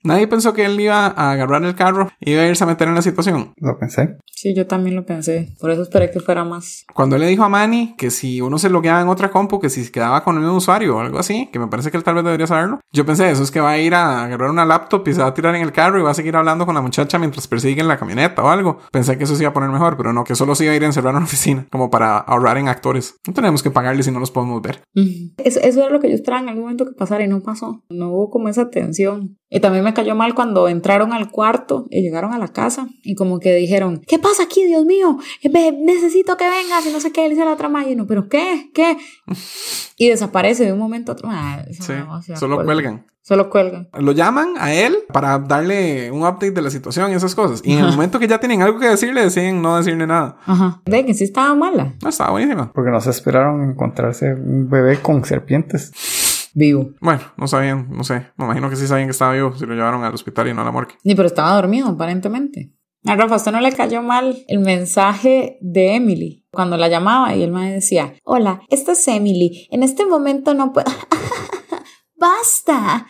Nadie 0.09 0.27
pensó 0.27 0.55
que 0.55 0.65
él 0.65 0.81
iba 0.81 1.07
a 1.07 1.33
agarrar 1.33 1.63
el 1.65 1.75
carro 1.75 2.09
y 2.19 2.33
iba 2.33 2.41
a 2.41 2.47
irse 2.49 2.65
a 2.65 2.67
meter 2.67 2.89
en 2.89 2.95
la 2.95 3.03
situación. 3.03 3.53
Lo 3.59 3.79
pensé. 3.79 4.17
Sí, 4.25 4.55
yo 4.55 4.67
también 4.67 4.97
lo 4.97 5.05
pensé. 5.05 5.55
Por 5.61 5.71
eso 5.71 5.83
esperé 5.83 6.11
que 6.11 6.19
fuera 6.21 6.45
más. 6.45 6.87
Cuando 6.95 7.17
él 7.17 7.23
le 7.23 7.29
dijo 7.29 7.45
a 7.45 7.51
Manny 7.51 7.95
que 7.99 8.11
si 8.11 8.41
uno 8.41 8.57
se 8.57 8.71
logueaba 8.71 9.03
en 9.03 9.09
otra 9.09 9.31
compu, 9.31 9.61
que 9.61 9.69
si 9.69 9.85
se 9.85 9.93
quedaba 9.93 10.25
con 10.25 10.37
el 10.37 10.41
mismo 10.41 10.57
usuario 10.57 10.97
o 10.97 11.01
algo 11.01 11.19
así, 11.19 11.51
que 11.53 11.59
me 11.59 11.67
parece 11.67 11.91
que 11.91 11.99
él 11.99 12.05
tal 12.05 12.15
vez 12.15 12.25
debería 12.25 12.47
saberlo. 12.47 12.81
Yo 12.91 13.05
pensé, 13.05 13.31
eso 13.31 13.43
es 13.43 13.51
que 13.51 13.61
va 13.61 13.73
a 13.73 13.79
ir 13.79 13.95
a 13.95 14.25
agarrar 14.25 14.49
una 14.49 14.65
laptop 14.65 15.07
y 15.09 15.13
se 15.13 15.21
va 15.21 15.27
a 15.27 15.35
tirar 15.35 15.55
en 15.55 15.61
el 15.61 15.73
carro 15.73 15.99
y 16.01 16.03
va 16.03 16.13
a 16.13 16.15
seguir 16.15 16.37
hablando 16.37 16.65
con 16.65 16.75
la 16.75 16.81
muchacha 16.81 17.19
mientras 17.19 17.47
persigue 17.47 17.83
en 17.83 17.89
la 17.89 17.99
camioneta 17.99 18.43
o 18.43 18.49
algo. 18.49 18.79
Pensé 18.91 19.19
que 19.19 19.25
eso 19.25 19.37
se 19.37 19.43
iba 19.43 19.51
a 19.51 19.53
poner 19.53 19.69
mejor, 19.69 19.99
pero 19.99 20.15
no, 20.15 20.25
que 20.25 20.35
solo 20.35 20.55
se 20.55 20.65
iba 20.65 20.73
a 20.73 20.77
ir 20.77 20.85
a 20.85 20.87
encerrar 20.87 21.11
en 21.11 21.17
una 21.17 21.27
oficina, 21.27 21.67
como 21.71 21.91
para 21.91 22.17
ahorrar 22.17 22.57
en 22.57 22.69
actores. 22.69 23.17
No 23.27 23.35
tenemos 23.35 23.63
que 23.63 23.71
pagarle 23.71 24.03
si 24.03 24.11
no 24.11 24.21
los 24.21 24.31
podemos 24.31 24.63
ver. 24.63 24.81
Eso, 25.45 25.61
eso 25.61 25.83
era 25.83 25.91
lo 25.91 26.01
que 26.01 26.09
yo 26.09 26.15
esperaba 26.15 26.43
en 26.45 26.49
algún 26.49 26.63
momento 26.63 26.87
que 26.87 26.93
pasara 26.93 27.25
y 27.25 27.29
no 27.29 27.43
pasó. 27.43 27.83
No 27.91 28.09
hubo 28.13 28.31
como 28.31 28.49
esa 28.49 28.71
tensión. 28.71 29.37
Y 29.51 29.61
también 29.61 29.83
me 29.85 29.95
cayó 29.95 30.15
mal 30.15 30.35
cuando 30.35 30.69
entraron 30.69 31.13
al 31.13 31.31
cuarto 31.31 31.87
y 31.91 32.03
llegaron 32.03 32.35
a 32.35 32.39
la 32.39 32.49
casa 32.49 32.87
y 33.03 33.15
como 33.15 33.39
que 33.41 33.55
dijeron, 33.55 34.03
¿qué 34.07 34.19
pasa 34.19 34.43
aquí, 34.43 34.65
Dios 34.65 34.85
mío? 34.85 35.19
Eh, 35.43 35.73
necesito 35.73 36.37
que 36.37 36.49
vengas 36.49 36.85
y 36.87 36.93
no 36.93 37.01
sé 37.01 37.13
qué, 37.13 37.23
le 37.23 37.31
dice 37.31 37.45
la 37.45 37.53
otra 37.53 37.71
y 37.89 37.95
uno, 37.95 38.07
¿pero 38.07 38.29
qué? 38.29 38.71
¿Qué? 38.75 38.97
Y 39.97 40.09
desaparece 40.09 40.65
de 40.65 40.73
un 40.73 40.79
momento 40.79 41.13
a 41.13 41.15
otro. 41.15 41.29
Ah, 41.31 41.65
Sí, 41.71 41.93
solo 42.35 42.65
cuelgan. 42.65 43.07
Solo 43.29 43.51
cuelgan. 43.51 43.91
Lo 43.93 44.13
llaman 44.13 44.55
a 44.57 44.73
él 44.73 45.01
para 45.13 45.39
darle 45.39 46.11
un 46.11 46.23
update 46.23 46.53
de 46.53 46.63
la 46.63 46.71
situación 46.71 47.11
y 47.13 47.15
esas 47.15 47.35
cosas. 47.35 47.61
Y 47.63 47.75
en 47.75 47.81
el 47.81 47.91
momento 47.91 48.19
que 48.19 48.27
ya 48.27 48.41
tienen 48.41 48.63
algo 48.63 48.79
que 48.81 48.89
decirle, 48.89 49.23
deciden 49.23 49.61
no 49.61 49.77
decirle 49.77 50.07
nada. 50.07 50.39
Ajá. 50.47 50.81
De 50.87 51.05
que 51.05 51.13
sí 51.13 51.25
estaba 51.25 51.55
mala. 51.55 51.95
No, 52.03 52.09
estaba 52.09 52.31
buenísima. 52.31 52.73
Porque 52.73 52.91
no 52.91 52.99
se 53.03 53.11
esperaron 53.11 53.71
encontrarse 53.71 54.33
un 54.33 54.71
bebé 54.71 55.03
con 55.03 55.27
serpientes. 55.27 55.93
Vivo. 56.55 56.91
Bueno, 57.01 57.21
no 57.37 57.47
sabían, 57.47 57.89
no 57.91 58.05
sé. 58.05 58.27
Me 58.37 58.45
imagino 58.45 58.71
que 58.71 58.77
sí 58.77 58.87
sabían 58.87 59.09
que 59.09 59.13
estaba 59.13 59.33
vivo 59.33 59.55
si 59.57 59.67
lo 59.67 59.75
llevaron 59.75 60.05
al 60.05 60.15
hospital 60.15 60.49
y 60.49 60.55
no 60.55 60.63
a 60.63 60.65
la 60.65 60.73
morgue. 60.73 60.95
Ni 61.05 61.15
pero 61.15 61.29
estaba 61.29 61.55
dormido, 61.55 61.89
aparentemente. 61.89 62.73
A 63.05 63.15
Rafa, 63.15 63.35
¿a 63.35 63.37
usted 63.37 63.53
no 63.53 63.61
le 63.61 63.73
cayó 63.73 64.03
mal 64.03 64.45
el 64.49 64.59
mensaje 64.59 65.59
de 65.61 65.95
Emily 65.95 66.47
cuando 66.51 66.77
la 66.77 66.89
llamaba 66.89 67.35
y 67.35 67.43
el 67.43 67.53
madre 67.53 67.75
decía, 67.75 68.15
hola, 68.25 68.63
esta 68.69 68.93
es 68.93 69.07
Emily, 69.09 69.69
en 69.71 69.83
este 69.83 70.05
momento 70.05 70.55
no 70.55 70.73
puedo... 70.73 70.91
¡Basta! 72.17 73.07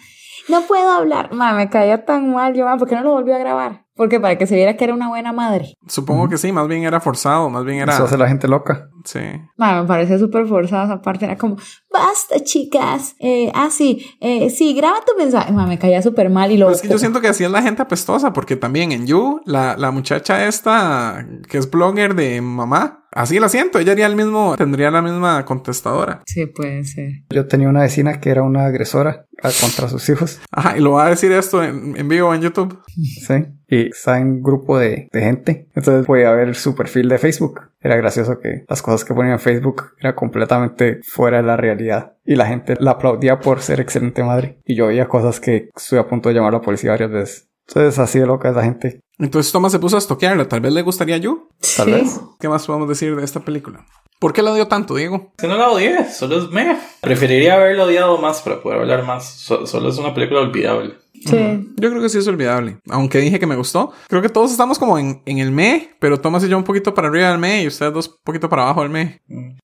No 0.48 0.62
puedo 0.62 0.90
hablar. 0.90 1.32
Ma, 1.32 1.52
me 1.52 1.68
caía 1.68 2.04
tan 2.04 2.32
mal 2.32 2.54
yo, 2.54 2.64
ma, 2.64 2.76
¿por 2.76 2.88
qué 2.88 2.94
no 2.94 3.02
lo 3.02 3.12
volvió 3.12 3.34
a 3.34 3.38
grabar? 3.38 3.86
Porque 3.98 4.20
para 4.20 4.38
que 4.38 4.46
se 4.46 4.54
viera 4.54 4.76
que 4.76 4.84
era 4.84 4.94
una 4.94 5.08
buena 5.08 5.32
madre. 5.32 5.76
Supongo 5.88 6.28
que 6.28 6.38
sí, 6.38 6.52
más 6.52 6.68
bien 6.68 6.84
era 6.84 7.00
forzado, 7.00 7.50
más 7.50 7.64
bien 7.64 7.80
era. 7.80 7.94
Eso 7.94 8.04
hace 8.04 8.16
la 8.16 8.28
gente 8.28 8.46
loca. 8.46 8.90
Sí. 9.04 9.18
Me 9.18 9.84
parecía 9.88 10.16
súper 10.20 10.46
forzada 10.46 10.84
esa 10.84 11.02
parte. 11.02 11.24
Era 11.24 11.36
como, 11.36 11.56
basta, 11.92 12.38
chicas. 12.44 13.16
Eh, 13.18 13.50
ah, 13.56 13.70
sí, 13.72 14.06
eh, 14.20 14.50
sí, 14.50 14.72
graba 14.74 15.00
tu 15.04 15.18
mensaje. 15.18 15.52
Me 15.52 15.80
caía 15.80 16.00
súper 16.00 16.30
mal 16.30 16.52
y 16.52 16.58
lo... 16.58 16.66
Pero 16.66 16.76
es 16.76 16.82
que 16.82 16.88
yo 16.88 16.98
siento 16.98 17.20
que 17.20 17.26
así 17.26 17.42
es 17.42 17.50
la 17.50 17.60
gente 17.60 17.82
apestosa, 17.82 18.32
porque 18.32 18.54
también 18.54 18.92
en 18.92 19.04
You, 19.04 19.40
la, 19.44 19.76
la 19.76 19.90
muchacha 19.90 20.46
esta 20.46 21.26
que 21.48 21.58
es 21.58 21.68
blogger 21.68 22.14
de 22.14 22.40
mamá, 22.40 23.04
así 23.10 23.40
la 23.40 23.48
siento. 23.48 23.80
Ella 23.80 23.92
haría 23.92 24.06
el 24.06 24.14
mismo, 24.14 24.54
tendría 24.56 24.92
la 24.92 25.02
misma 25.02 25.44
contestadora. 25.44 26.22
Sí, 26.24 26.46
puede 26.46 26.84
ser. 26.84 27.24
Yo 27.30 27.48
tenía 27.48 27.68
una 27.68 27.80
vecina 27.80 28.20
que 28.20 28.30
era 28.30 28.44
una 28.44 28.66
agresora 28.66 29.26
contra 29.42 29.88
sus 29.88 30.08
hijos. 30.08 30.40
Ajá, 30.50 30.76
y 30.76 30.80
lo 30.80 30.92
va 30.92 31.06
a 31.06 31.10
decir 31.10 31.30
esto 31.32 31.62
en, 31.62 31.96
en 31.96 32.08
vivo 32.08 32.34
en 32.34 32.40
YouTube. 32.42 32.80
Sí. 32.86 33.34
Y 33.68 33.88
está 33.90 34.18
en 34.18 34.28
un 34.28 34.42
grupo 34.42 34.78
de, 34.78 35.08
de 35.12 35.20
gente. 35.20 35.68
Entonces 35.74 36.06
podía 36.06 36.32
ver 36.32 36.54
su 36.54 36.74
perfil 36.74 37.08
de 37.08 37.18
Facebook. 37.18 37.60
Era 37.80 37.96
gracioso 37.96 38.38
que 38.40 38.64
las 38.68 38.82
cosas 38.82 39.04
que 39.04 39.14
ponía 39.14 39.32
en 39.34 39.38
Facebook 39.38 39.92
eran 40.00 40.14
completamente 40.14 41.00
fuera 41.04 41.36
de 41.38 41.42
la 41.44 41.56
realidad. 41.56 42.14
Y 42.24 42.34
la 42.34 42.46
gente 42.46 42.74
la 42.80 42.92
aplaudía 42.92 43.38
por 43.40 43.60
ser 43.60 43.80
excelente 43.80 44.22
madre. 44.24 44.58
Y 44.64 44.74
yo 44.76 44.86
veía 44.88 45.06
cosas 45.08 45.38
que 45.40 45.68
estuve 45.76 46.00
a 46.00 46.08
punto 46.08 46.28
de 46.28 46.34
llamar 46.34 46.54
a 46.54 46.58
la 46.58 46.62
policía 46.62 46.90
varias 46.90 47.10
veces. 47.10 47.48
Entonces 47.68 47.98
así 47.98 48.18
de 48.18 48.26
loca 48.26 48.48
esa 48.50 48.62
gente. 48.62 49.00
Entonces 49.18 49.52
Thomas 49.52 49.72
se 49.72 49.78
puso 49.78 49.96
a 49.96 49.98
estoquearla. 49.98 50.48
Tal 50.48 50.60
vez 50.60 50.72
le 50.72 50.82
gustaría 50.82 51.18
You. 51.18 51.48
Tal 51.76 51.86
Sí. 51.86 51.92
vez. 51.92 52.20
¿Qué 52.40 52.48
más 52.48 52.66
podemos 52.66 52.88
decir 52.88 53.14
de 53.14 53.22
esta 53.24 53.40
película? 53.40 53.84
¿Por 54.18 54.32
qué 54.32 54.42
la 54.42 54.54
dio 54.54 54.66
tanto, 54.66 54.94
Diego? 54.96 55.32
Que 55.38 55.46
no 55.46 55.56
la 55.56 55.70
odié, 55.70 56.10
solo 56.10 56.38
es 56.38 56.50
meh. 56.50 56.76
Preferiría 57.00 57.54
haberla 57.54 57.84
odiado 57.84 58.18
más 58.18 58.42
para 58.42 58.60
poder 58.60 58.80
hablar 58.80 59.04
más. 59.04 59.24
So- 59.28 59.66
solo 59.66 59.88
es 59.88 59.98
una 59.98 60.12
película 60.14 60.40
olvidable. 60.40 60.94
Sí. 61.24 61.36
Yo 61.76 61.90
creo 61.90 62.00
que 62.00 62.08
sí 62.08 62.18
es 62.18 62.28
olvidable. 62.28 62.78
Aunque 62.90 63.18
dije 63.18 63.40
que 63.40 63.46
me 63.46 63.56
gustó. 63.56 63.90
Creo 64.08 64.22
que 64.22 64.28
todos 64.28 64.52
estamos 64.52 64.78
como 64.78 64.98
en, 64.98 65.20
en 65.26 65.38
el 65.38 65.50
me, 65.50 65.90
pero 65.98 66.20
Thomas 66.20 66.44
y 66.44 66.48
yo 66.48 66.56
un 66.56 66.62
poquito 66.64 66.94
para 66.94 67.08
arriba 67.08 67.30
del 67.30 67.38
me 67.38 67.62
y 67.62 67.66
ustedes 67.66 67.92
dos 67.92 68.08
un 68.08 68.14
poquito 68.24 68.48
para 68.48 68.62
abajo 68.62 68.82
del 68.82 68.90
me. 68.90 69.20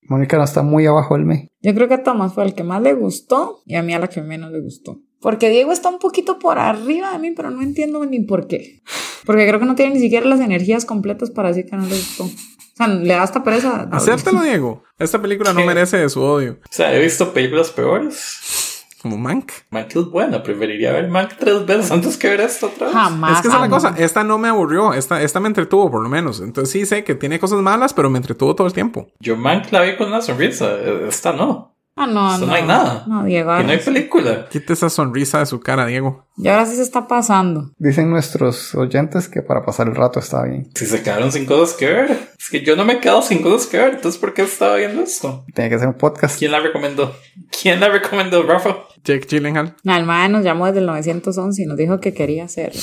Mónica 0.09 0.37
no 0.37 0.45
está 0.45 0.63
muy 0.63 0.85
abajo 0.87 1.15
del 1.15 1.25
me. 1.25 1.49
Yo 1.63 1.73
creo 1.75 1.87
que 1.89 1.95
a 1.95 2.03
Tomás 2.03 2.35
fue 2.35 2.45
el 2.45 2.55
que 2.55 2.65
más 2.65 2.83
le 2.83 2.95
gustó 2.95 3.61
y 3.67 3.77
a 3.77 3.83
mí 3.83 3.95
a 3.95 3.99
la 4.01 4.09
que 4.09 4.21
menos 4.21 4.51
le 4.51 4.61
gustó. 4.61 4.99
Porque 5.21 5.49
Diego 5.49 5.73
está 5.73 5.89
un 5.89 5.99
poquito 6.01 6.39
por 6.39 6.59
arriba 6.59 7.13
de 7.13 7.19
mí, 7.19 7.31
pero 7.35 7.51
no 7.51 7.63
entiendo 7.63 8.05
ni 8.05 8.21
por 8.21 8.47
qué. 8.49 8.81
Porque 9.25 9.47
creo 9.47 9.59
que 9.59 9.65
no 9.67 9.75
tiene 9.75 9.95
ni 9.95 10.01
siquiera 10.01 10.27
las 10.27 10.41
energías 10.41 10.85
completas 10.85 11.31
para 11.31 11.49
decir 11.49 11.65
que 11.67 11.77
no 11.77 11.87
le 11.87 11.97
gustó. 11.97 12.27
O 12.75 12.77
sea, 12.77 12.89
le 12.89 13.15
da 13.15 13.23
hasta 13.23 13.45
pereza. 13.45 13.89
Acéptalo, 13.93 14.43
Diego. 14.43 14.83
Esta 14.99 15.23
película 15.23 15.53
no 15.53 15.65
merece 15.65 15.97
de 15.97 16.09
su 16.09 16.21
odio. 16.21 16.59
O 16.65 16.73
sea, 16.73 16.95
he 16.95 17.01
visto 17.01 17.33
películas 17.33 17.71
peores. 17.71 18.85
Como 19.01 19.19
Mank. 19.19 19.53
Mank 19.71 19.95
es 19.95 20.07
buena, 20.07 20.43
preferiría 20.43 20.91
ver 20.93 21.09
Mank 21.09 21.35
tres 21.39 21.67
veces 21.67 21.91
antes 21.91 22.17
que 22.17 22.31
ver 22.31 22.41
esto 22.41 22.69
otra 22.69 22.87
vez. 22.87 22.97
Jamás. 22.97 23.37
es 23.37 23.43
que 23.43 23.49
esa 23.49 23.57
es 23.59 23.63
la 23.63 23.69
cosa. 23.69 23.95
Esta 23.99 24.25
no 24.25 24.39
me 24.39 24.49
aburrió. 24.49 24.95
Esta, 24.95 25.21
esta 25.21 25.41
me 25.41 25.49
entretuvo, 25.49 25.91
por 25.91 26.03
lo 26.03 26.09
menos. 26.09 26.41
Entonces 26.41 26.73
sí 26.73 26.87
sé 26.87 27.05
que 27.05 27.15
tiene 27.15 27.39
cosas 27.39 27.61
malas, 27.61 27.93
pero 27.93 28.09
me 28.09 28.17
entretuvo 28.17 28.55
todo 28.55 28.67
el 28.67 28.73
tiempo. 28.73 29.09
Yo 29.21 29.37
Mank 29.37 29.71
la 29.73 29.83
vi 29.83 29.97
con 29.97 30.09
una 30.09 30.23
sonrisa, 30.23 30.75
esta 31.07 31.33
no. 31.35 31.74
Ah, 31.97 32.07
no, 32.09 32.39
no. 32.39 32.47
no 32.47 32.53
hay 32.53 32.65
nada. 32.65 33.05
No, 33.07 33.25
Diego. 33.25 33.61
Y 33.61 33.65
no 33.65 33.71
hay 33.71 33.79
película. 33.79 34.49
Quite 34.51 34.73
esa 34.73 34.91
sonrisa 34.91 35.39
de 35.39 35.47
su 35.47 35.61
cara, 35.61 35.87
Diego. 35.87 36.27
Y 36.37 36.49
ahora 36.49 36.67
sí 36.67 36.75
se 36.75 36.83
está 36.83 37.07
pasando. 37.07 37.71
Dicen 37.79 38.11
nuestros 38.11 38.75
oyentes 38.75 39.29
que 39.29 39.43
para 39.43 39.65
pasar 39.65 39.87
el 39.87 39.95
rato 39.95 40.19
está 40.19 40.43
bien. 40.43 40.69
Si 40.75 40.87
se 40.87 41.03
quedaron 41.03 41.31
sin 41.31 41.47
cosas 41.47 41.77
que 41.77 41.87
ver. 41.87 42.31
Es 42.39 42.51
que 42.51 42.63
yo 42.63 42.75
no 42.75 42.85
me 42.85 42.95
he 42.95 43.01
quedado 43.01 43.23
sin 43.23 43.43
cosas 43.43 43.69
que 43.69 43.79
ver. 43.79 43.95
Entonces, 43.95 44.21
¿por 44.21 44.35
qué 44.35 44.43
estaba 44.43 44.75
viendo 44.77 45.03
esto? 45.03 45.45
Tiene 45.55 45.71
que 45.71 45.79
ser 45.79 45.87
un 45.87 45.95
podcast. 45.95 46.37
¿Quién 46.39 46.51
la 46.51 46.59
recomendó? 46.61 47.15
¿Quién 47.63 47.79
la 47.79 47.89
recomendó, 47.89 48.43
Rafa? 48.43 48.77
Jake 49.05 49.27
Gyllenhaal. 49.29 49.77
La 49.85 49.95
alma 49.95 50.27
nos 50.29 50.43
llamó 50.45 50.67
desde 50.67 50.81
el 50.81 50.87
911 50.87 51.63
y 51.63 51.67
nos 51.67 51.77
dijo 51.77 52.01
que 52.01 52.13
quería 52.13 52.45
hacerlo. 52.45 52.81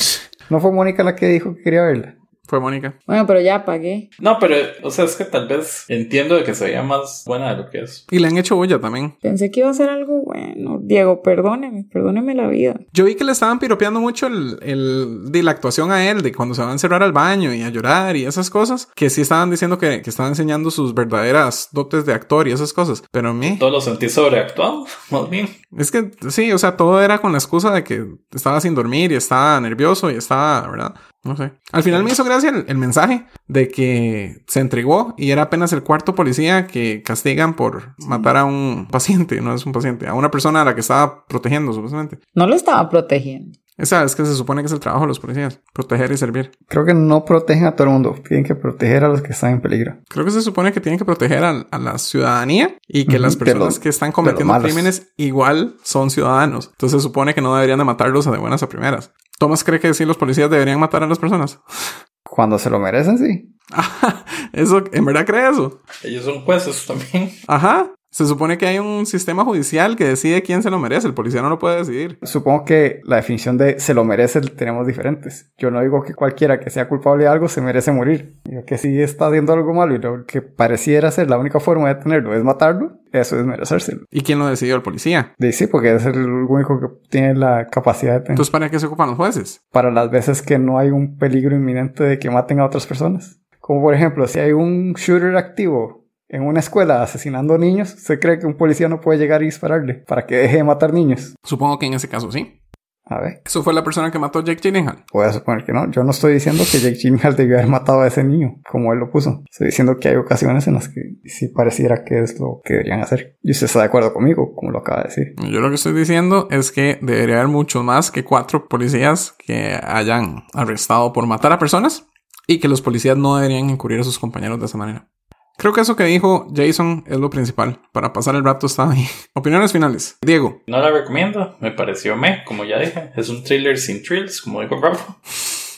¿No 0.50 0.60
fue 0.62 0.72
Mónica 0.72 1.04
la 1.04 1.16
que 1.16 1.28
dijo 1.28 1.56
que 1.56 1.64
quería 1.64 1.82
verla? 1.82 2.16
Fue 2.52 2.60
Mónica. 2.60 2.96
Bueno, 3.08 3.26
pero 3.26 3.40
ya 3.40 3.64
pagué. 3.64 4.10
No, 4.20 4.38
pero, 4.38 4.58
o 4.84 4.92
sea, 4.92 5.06
es 5.06 5.16
que 5.16 5.24
tal 5.24 5.48
vez 5.48 5.86
entiendo 5.88 6.36
de 6.36 6.44
que 6.44 6.54
se 6.54 6.66
veía 6.66 6.84
más 6.84 7.24
buena 7.26 7.52
de 7.56 7.64
lo 7.64 7.70
que 7.70 7.80
es. 7.80 8.06
Y 8.12 8.20
le 8.20 8.28
han 8.28 8.38
hecho 8.38 8.58
bulla 8.58 8.78
también. 8.78 9.16
Pensé 9.22 9.50
que 9.50 9.62
iba 9.62 9.70
a 9.70 9.74
ser 9.74 9.90
algo 9.90 10.22
bueno. 10.24 10.78
Diego, 10.82 11.22
perdóneme, 11.22 11.86
perdóneme 11.90 12.36
la 12.36 12.48
vida. 12.50 12.76
Yo 12.92 13.06
vi 13.06 13.16
que 13.16 13.24
le 13.24 13.32
estaban 13.32 13.58
piropeando 13.60 14.02
mucho 14.02 14.28
el, 14.28 14.60
el- 14.64 15.32
de 15.32 15.44
la 15.44 15.52
actuación 15.52 15.94
a 15.94 16.10
él, 16.12 16.24
de 16.24 16.34
cuando 16.34 16.54
se 16.54 16.62
va 16.62 16.68
a 16.68 16.74
encerrar 16.74 17.02
al 17.04 17.14
baño 17.14 17.54
y 17.54 17.62
a 17.62 17.70
llorar 17.70 18.18
y 18.18 18.26
esas 18.26 18.50
cosas, 18.50 18.90
que 18.96 19.10
sí 19.10 19.22
estaban 19.22 19.50
diciendo 19.50 19.78
que, 19.78 20.02
que 20.02 20.10
estaba 20.10 20.28
enseñando 20.28 20.72
sus 20.72 20.94
verdaderas 20.94 21.70
dotes 21.72 22.06
de 22.06 22.14
actor 22.14 22.50
y 22.50 22.52
esas 22.52 22.74
cosas. 22.74 23.02
Pero 23.12 23.30
a 23.30 23.34
mí, 23.34 23.56
Todo 23.60 23.70
lo 23.72 23.80
sentí 23.80 24.10
sobreactuado, 24.10 24.86
más 25.10 25.30
bien. 25.30 25.48
es 25.78 25.90
que 25.90 26.12
sí, 26.30 26.52
o 26.52 26.58
sea, 26.58 26.76
todo 26.76 27.02
era 27.02 27.20
con 27.20 27.32
la 27.32 27.38
excusa 27.38 27.72
de 27.72 27.86
que 27.86 28.06
estaba 28.36 28.60
sin 28.60 28.76
dormir 28.76 29.14
y 29.14 29.16
estaba 29.16 29.62
nervioso 29.62 30.12
y 30.12 30.16
estaba, 30.16 30.68
¿verdad? 30.70 30.96
No 31.24 31.38
sé. 31.38 31.52
Al 31.72 31.84
final 31.84 32.04
me 32.04 32.12
hizo 32.12 32.24
gracia 32.24 32.50
el, 32.50 32.66
el 32.68 32.78
mensaje 32.78 33.26
de 33.48 33.68
que 33.68 34.44
se 34.48 34.60
entregó 34.60 35.14
y 35.18 35.30
era 35.30 35.44
apenas 35.44 35.72
el 35.72 35.84
cuarto 35.84 36.16
policía 36.16 36.66
que 36.66 37.04
castigan 37.04 37.56
por 37.56 37.96
matar 38.00 38.38
a 38.38 38.46
un 38.46 38.88
paciente, 38.90 39.40
no 39.40 39.54
es 39.54 39.66
un 39.66 39.72
paciente, 39.72 40.08
a 40.08 40.16
una 40.16 40.32
persona 40.32 40.62
a 40.62 40.66
la 40.66 40.74
que 40.74 40.82
estaba 40.82 41.26
protegiendo, 41.26 41.74
supuestamente. 41.74 42.18
No 42.34 42.48
lo 42.48 42.56
estaba 42.56 42.90
protegiendo. 42.90 43.60
Esa 43.78 44.04
es 44.04 44.16
que 44.16 44.26
se 44.26 44.36
supone 44.36 44.62
que 44.62 44.68
es 44.68 44.72
el 44.74 44.80
trabajo 44.80 45.04
de 45.04 45.08
los 45.08 45.20
policías, 45.20 45.60
proteger 45.74 46.12
y 46.12 46.18
servir. 46.18 46.52
Creo 46.68 46.86
que 46.86 46.94
no 46.94 47.26
protegen 47.26 47.66
a 47.66 47.76
todo 47.76 47.88
el 47.88 47.94
mundo. 47.94 48.16
Tienen 48.28 48.46
que 48.46 48.54
proteger 48.54 49.04
a 49.04 49.08
los 49.08 49.22
que 49.22 49.32
están 49.32 49.54
en 49.54 49.62
peligro. 49.62 49.98
Creo 50.10 50.26
que 50.26 50.32
se 50.32 50.42
supone 50.42 50.72
que 50.72 50.82
tienen 50.82 51.00
que 51.00 51.06
proteger 51.06 51.44
a, 51.44 51.66
a 51.72 51.80
la 51.80 51.98
ciudadanía 51.98 52.78
y 52.88 53.06
que 53.06 53.18
las 53.18 53.36
personas 53.36 53.80
que 53.80 53.90
están 53.90 54.12
cometiendo 54.12 54.60
crímenes 54.60 55.14
igual 55.18 55.78
son 55.84 56.10
ciudadanos. 56.10 56.70
Entonces 56.72 57.02
se 57.02 57.08
supone 57.08 57.34
que 57.34 57.42
no 57.42 57.56
deberían 57.56 57.80
de 57.80 57.86
matarlos 57.86 58.28
a 58.28 58.32
de 58.32 58.38
buenas 58.38 58.62
a 58.62 58.70
primeras. 58.70 59.14
Thomas 59.40 59.64
cree 59.64 59.80
que 59.80 59.94
sí 59.94 60.06
los 60.06 60.18
policías 60.18 60.52
deberían 60.52 60.80
matar 60.80 61.04
a 61.04 61.08
las 61.08 61.18
personas. 61.18 61.60
Cuando 62.24 62.60
se 62.60 62.70
lo 62.70 62.80
merecen, 62.80 63.18
sí. 63.18 63.56
eso, 64.54 64.84
¿en 64.92 65.06
verdad 65.06 65.26
cree 65.26 65.50
eso? 65.50 65.82
Ellos 66.04 66.26
son 66.26 66.42
jueces 66.42 66.86
también. 66.86 67.32
Ajá. 67.48 67.92
Se 68.12 68.26
supone 68.26 68.58
que 68.58 68.68
hay 68.68 68.78
un 68.78 69.06
sistema 69.06 69.46
judicial 69.46 69.96
que 69.96 70.04
decide 70.04 70.42
quién 70.44 70.62
se 70.64 70.70
lo 70.70 70.80
merece. 70.80 71.08
El 71.08 71.14
policía 71.14 71.42
no 71.42 71.50
lo 71.50 71.60
puede 71.60 71.78
decidir. 71.78 72.20
Supongo 72.24 72.66
que 72.66 73.02
la 73.06 73.16
definición 73.16 73.58
de 73.58 73.80
se 73.80 73.94
lo 73.94 74.04
merece 74.04 74.42
tenemos 74.42 74.86
diferentes. 74.86 75.52
Yo 75.58 75.72
no 75.72 75.82
digo 75.82 76.04
que 76.04 76.14
cualquiera 76.14 76.60
que 76.60 76.70
sea 76.70 76.90
culpable 76.90 77.24
de 77.24 77.30
algo 77.30 77.48
se 77.48 77.62
merece 77.62 77.92
morir. 77.92 78.40
Digo 78.44 78.66
que 78.66 78.78
si 78.78 79.02
está 79.02 79.28
haciendo 79.28 79.54
algo 79.54 79.74
malo 79.74 79.96
y 79.96 80.00
lo 80.00 80.26
que 80.26 80.42
pareciera 80.42 81.10
ser 81.10 81.30
la 81.30 81.38
única 81.38 81.60
forma 81.60 81.88
de 81.88 81.96
tenerlo 81.96 82.36
es 82.36 82.44
matarlo, 82.44 83.00
eso 83.14 83.40
es 83.40 83.46
merecérselo. 83.46 84.02
¿Y 84.12 84.22
quién 84.22 84.40
lo 84.40 84.48
decidió? 84.48 84.76
El 84.76 84.82
policía. 84.82 85.34
Sí, 85.52 85.68
porque 85.68 85.96
es 85.96 86.06
el 86.06 86.28
único 86.28 86.80
que 86.80 86.88
tiene 87.10 87.36
la 87.36 87.68
capacidad 87.68 88.14
de 88.14 88.20
tener. 88.20 88.32
Entonces, 88.32 88.52
¿para 88.52 88.70
qué 88.70 88.80
se 88.80 88.88
ocupan 88.88 89.10
los 89.10 89.18
jueces? 89.18 89.62
para 89.72 89.92
las 89.92 90.12
veces 90.12 90.42
que 90.42 90.60
no 90.60 90.78
hay 90.78 90.90
un 90.90 91.18
peligro 91.18 91.56
inminente 91.56 92.04
de 92.04 92.20
que 92.20 92.30
maten 92.30 92.60
a 92.60 92.66
otras 92.66 92.86
personas. 92.86 93.40
Como 93.60 93.82
por 93.82 93.94
ejemplo, 93.94 94.28
si 94.28 94.40
hay 94.40 94.52
un 94.52 94.94
shooter 94.94 95.36
activo 95.38 96.01
en 96.32 96.44
una 96.44 96.62
escuela 96.62 97.04
asesinando 97.04 97.58
niños, 97.58 97.90
se 97.90 98.18
cree 98.18 98.40
que 98.40 98.48
un 98.48 98.56
policía 98.56 98.88
no 98.88 99.02
puede 99.02 99.20
llegar 99.20 99.42
y 99.42 99.46
dispararle 99.46 99.96
para 99.96 100.26
que 100.26 100.38
deje 100.38 100.58
de 100.58 100.64
matar 100.64 100.94
niños. 100.94 101.36
Supongo 101.44 101.78
que 101.78 101.86
en 101.88 101.94
ese 101.94 102.08
caso 102.08 102.32
sí. 102.32 102.58
A 103.04 103.20
ver, 103.20 103.42
Eso 103.46 103.62
fue 103.62 103.74
la 103.74 103.84
persona 103.84 104.10
que 104.10 104.20
mató 104.20 104.40
a 104.40 104.44
Jake 104.46 104.62
Gyllenhaal. 104.62 105.04
puedo 105.12 105.30
suponer 105.34 105.66
que 105.66 105.74
no. 105.74 105.92
Yo 105.92 106.02
no 106.06 106.12
estoy 106.12 106.34
diciendo 106.34 106.64
que 106.72 106.80
Jake 106.80 106.96
Gyllenhaal 106.96 107.36
debió 107.36 107.58
haber 107.58 107.68
matado 107.68 108.02
a 108.02 108.08
ese 108.08 108.24
niño, 108.24 108.62
como 108.72 108.94
él 108.94 109.00
lo 109.00 109.12
puso. 109.12 109.44
Estoy 109.52 109.68
diciendo 109.68 109.98
que 110.00 110.08
hay 110.08 110.16
ocasiones 110.16 110.66
en 110.68 110.76
las 110.76 110.88
que 110.88 111.02
sí 111.26 111.50
pareciera 111.50 112.06
que 112.06 112.22
es 112.22 112.40
lo 112.40 112.62
que 112.64 112.76
deberían 112.76 113.02
hacer. 113.02 113.38
Y 113.42 113.52
usted 113.52 113.66
está 113.66 113.80
de 113.80 113.86
acuerdo 113.86 114.14
conmigo, 114.14 114.56
como 114.56 114.72
lo 114.72 114.80
acaba 114.80 115.02
de 115.02 115.10
decir. 115.10 115.34
Yo 115.52 115.60
lo 115.60 115.68
que 115.68 115.76
estoy 115.76 115.92
diciendo 115.92 116.48
es 116.52 116.72
que 116.72 117.00
debería 117.02 117.36
haber 117.36 117.50
muchos 117.50 117.84
más 117.84 118.12
que 118.12 118.24
cuatro 118.24 118.70
policías 118.70 119.36
que 119.46 119.78
hayan 119.84 120.46
arrestado 120.54 121.12
por 121.12 121.28
matar 121.28 121.52
a 121.52 121.60
personas 121.60 122.08
y 122.48 122.60
que 122.60 122.70
los 122.70 122.82
policías 122.82 123.18
no 123.18 123.36
deberían 123.36 123.70
incurrir 123.70 124.00
a 124.00 124.04
sus 124.06 124.20
compañeros 124.20 124.58
de 124.60 124.68
esa 124.68 124.78
manera. 124.78 125.10
Creo 125.58 125.74
que 125.74 125.82
eso 125.82 125.96
que 125.96 126.06
dijo 126.06 126.48
Jason 126.56 127.04
es 127.08 127.18
lo 127.18 127.30
principal. 127.30 127.80
Para 127.92 128.14
pasar 128.14 128.36
el 128.36 128.44
rato 128.44 128.66
está 128.66 128.90
ahí. 128.90 129.06
Opiniones 129.34 129.72
finales. 129.72 130.18
Diego. 130.22 130.62
No 130.68 130.80
la 130.80 130.90
recomiendo, 130.92 131.56
me 131.60 131.72
pareció 131.72 132.16
me, 132.16 132.44
como 132.46 132.66
ya 132.66 132.80
dije. 132.80 133.12
Es 133.16 133.30
un 133.30 133.44
thriller 133.44 133.78
sin 133.78 134.02
thrills, 134.04 134.42
como 134.42 134.62
dijo 134.62 134.80
Rafa. 134.82 135.18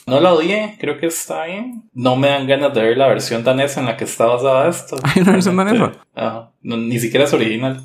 No 0.06 0.20
la 0.20 0.34
odié, 0.34 0.76
creo 0.78 0.98
que 0.98 1.06
está 1.06 1.46
bien. 1.46 1.88
No 1.94 2.14
me 2.16 2.28
dan 2.28 2.46
ganas 2.46 2.74
de 2.74 2.82
ver 2.82 2.98
la 2.98 3.08
versión 3.08 3.42
danesa 3.42 3.80
en 3.80 3.86
la 3.86 3.96
que 3.96 4.04
está 4.04 4.26
basada 4.26 4.68
esto. 4.68 4.98
¿Hay 5.02 5.22
una 5.22 5.32
versión 5.32 5.56
danesa? 5.56 5.92
Ajá. 6.14 6.52
No, 6.60 6.76
ni 6.76 6.98
siquiera 6.98 7.24
es 7.24 7.32
original. 7.32 7.82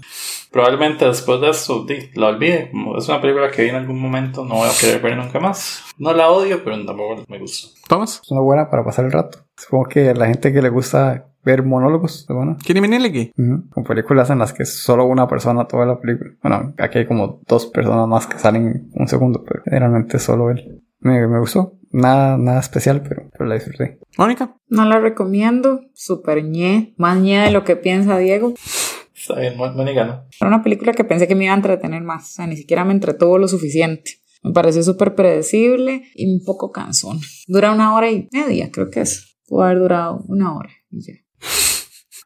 Probablemente 0.51 1.05
después 1.05 1.39
de 1.39 1.49
eso 1.49 1.85
di, 1.85 2.09
la 2.15 2.27
olvide. 2.27 2.71
Como 2.71 2.97
Es 2.97 3.07
una 3.07 3.21
película 3.21 3.49
que 3.49 3.63
vi 3.63 3.69
en 3.69 3.75
algún 3.75 4.01
momento, 4.01 4.43
no 4.43 4.55
voy 4.55 4.67
a 4.67 4.77
querer 4.77 5.01
ver 5.01 5.15
nunca 5.15 5.39
más. 5.39 5.81
No 5.97 6.11
la 6.11 6.29
odio, 6.29 6.61
pero 6.61 6.83
tampoco 6.85 7.23
me 7.27 7.39
gustó. 7.39 7.69
Thomas. 7.87 8.19
Es 8.21 8.31
una 8.31 8.41
buena 8.41 8.69
para 8.69 8.83
pasar 8.83 9.05
el 9.05 9.13
rato. 9.13 9.45
Supongo 9.55 9.85
que 9.85 10.09
a 10.09 10.13
la 10.13 10.27
gente 10.27 10.51
que 10.51 10.61
le 10.61 10.69
gusta 10.69 11.28
ver 11.43 11.63
monólogos, 11.63 12.21
es 12.29 12.35
bueno. 12.35 12.57
Kiri 12.63 12.81
Miniligi. 12.81 13.31
Ujú, 13.37 13.69
Con 13.69 13.83
películas 13.83 14.29
en 14.29 14.39
las 14.39 14.53
que 14.53 14.65
solo 14.65 15.05
una 15.05 15.27
persona 15.27 15.67
toda 15.67 15.85
la 15.85 15.99
película. 15.99 16.31
Bueno, 16.41 16.73
aquí 16.77 16.99
hay 16.99 17.05
como 17.05 17.41
dos 17.47 17.65
personas 17.67 18.07
más 18.07 18.27
que 18.27 18.37
salen 18.39 18.89
un 18.93 19.07
segundo, 19.07 19.43
pero 19.43 19.61
generalmente 19.63 20.19
solo 20.19 20.51
él. 20.51 20.81
Me, 20.99 21.25
me 21.27 21.39
gustó. 21.39 21.73
Nada, 21.91 22.37
nada 22.37 22.59
especial, 22.59 23.01
pero, 23.01 23.23
pero 23.31 23.45
la 23.45 23.55
disfruté. 23.55 23.99
Mónica. 24.17 24.55
No 24.67 24.85
la 24.85 24.99
recomiendo. 24.99 25.81
Super 25.93 26.43
ñe. 26.43 26.93
Más 26.97 27.17
ñe 27.17 27.39
de 27.39 27.51
lo 27.51 27.63
que 27.63 27.75
piensa 27.75 28.17
Diego. 28.17 28.53
Está 29.15 29.39
bien, 29.39 29.57
Mónica, 29.57 30.05
¿no? 30.05 30.23
Era 30.39 30.47
una 30.47 30.63
película 30.63 30.93
que 30.93 31.03
pensé 31.03 31.27
que 31.27 31.35
me 31.35 31.45
iba 31.45 31.53
a 31.53 31.57
entretener 31.57 32.01
más. 32.03 32.29
O 32.29 32.33
sea, 32.33 32.47
ni 32.47 32.55
siquiera 32.57 32.85
me 32.85 32.93
entretuvo 32.93 33.37
lo 33.37 33.47
suficiente. 33.47 34.11
Me 34.43 34.51
pareció 34.53 34.83
súper 34.83 35.15
predecible 35.15 36.03
y 36.15 36.31
un 36.31 36.43
poco 36.45 36.71
cansón. 36.71 37.19
Dura 37.47 37.71
una 37.73 37.93
hora 37.95 38.09
y 38.11 38.29
media, 38.31 38.69
creo 38.71 38.89
que 38.89 39.01
es. 39.01 39.37
Pudo 39.47 39.63
haber 39.63 39.79
durado 39.79 40.23
una 40.27 40.55
hora 40.55 40.69
y 40.91 41.01
ya. 41.01 41.13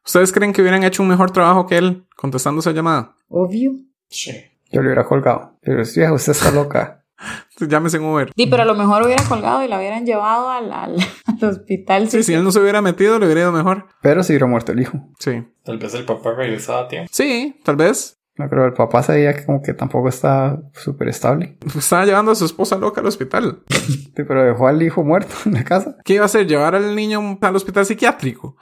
¿Ustedes 0.06 0.32
creen 0.32 0.54
que 0.54 0.62
hubieran 0.62 0.84
hecho 0.84 1.02
un 1.04 1.10
mejor 1.10 1.32
trabajo 1.32 1.66
que 1.66 1.78
él 1.78 2.06
contestando 2.16 2.60
esa 2.60 2.72
llamada? 2.72 3.16
Obvio. 3.30 3.72
Sí. 4.10 4.32
Yo 4.72 4.82
le 4.82 4.88
hubiera 4.88 5.06
colgado. 5.06 5.58
Pero 5.62 5.86
si 5.86 6.04
usted 6.04 6.32
está 6.34 6.52
loca. 6.52 7.00
Llámese 7.60 7.98
en 7.98 8.04
Uber. 8.04 8.32
Sí, 8.36 8.48
pero 8.48 8.64
a 8.64 8.66
lo 8.66 8.76
mejor 8.76 9.04
hubiera 9.04 9.24
colgado 9.24 9.64
y 9.64 9.68
la 9.68 9.78
hubieran 9.78 10.06
llevado 10.06 10.50
al, 10.50 10.72
al- 10.74 10.98
al 11.42 11.50
hospital. 11.50 12.10
Sí, 12.10 12.24
si 12.24 12.34
él 12.34 12.44
no 12.44 12.52
se 12.52 12.60
hubiera 12.60 12.82
metido, 12.82 13.18
le 13.20 13.26
hubiera 13.26 13.42
ido 13.42 13.52
mejor. 13.52 13.86
Pero 14.02 14.24
si 14.24 14.34
hubiera 14.34 14.48
muerto 14.48 14.72
el 14.74 14.82
hijo. 14.82 14.98
Sí. 15.20 15.44
Tal 15.64 15.78
vez 15.78 15.94
el 15.94 16.04
papá 16.06 16.34
regresaba 16.36 16.82
a 16.82 16.88
tiempo. 16.88 17.10
Sí, 17.14 17.56
tal 17.64 17.76
vez. 17.78 18.20
No 18.36 18.50
creo, 18.50 18.66
el 18.66 18.74
papá 18.74 19.04
se 19.04 19.12
veía 19.14 19.36
que 19.36 19.46
como 19.46 19.62
que 19.62 19.76
tampoco 19.76 20.10
está 20.10 20.60
súper 20.74 21.08
estable. 21.08 21.56
Estaba 21.78 22.04
llevando 22.04 22.32
a 22.32 22.36
su 22.36 22.46
esposa 22.46 22.78
loca 22.78 23.00
al 23.00 23.08
hospital. 23.08 23.62
Sí, 24.16 24.24
pero 24.28 24.44
dejó 24.44 24.68
al 24.68 24.82
hijo 24.84 25.04
muerto 25.04 25.34
en 25.46 25.54
la 25.54 25.64
casa. 25.64 25.98
¿Qué 26.04 26.14
iba 26.16 26.24
a 26.24 26.26
hacer? 26.26 26.46
¿Llevar 26.48 26.76
al 26.76 26.96
niño 26.96 27.38
al 27.42 27.56
hospital 27.56 27.84
psiquiátrico? 27.86 28.56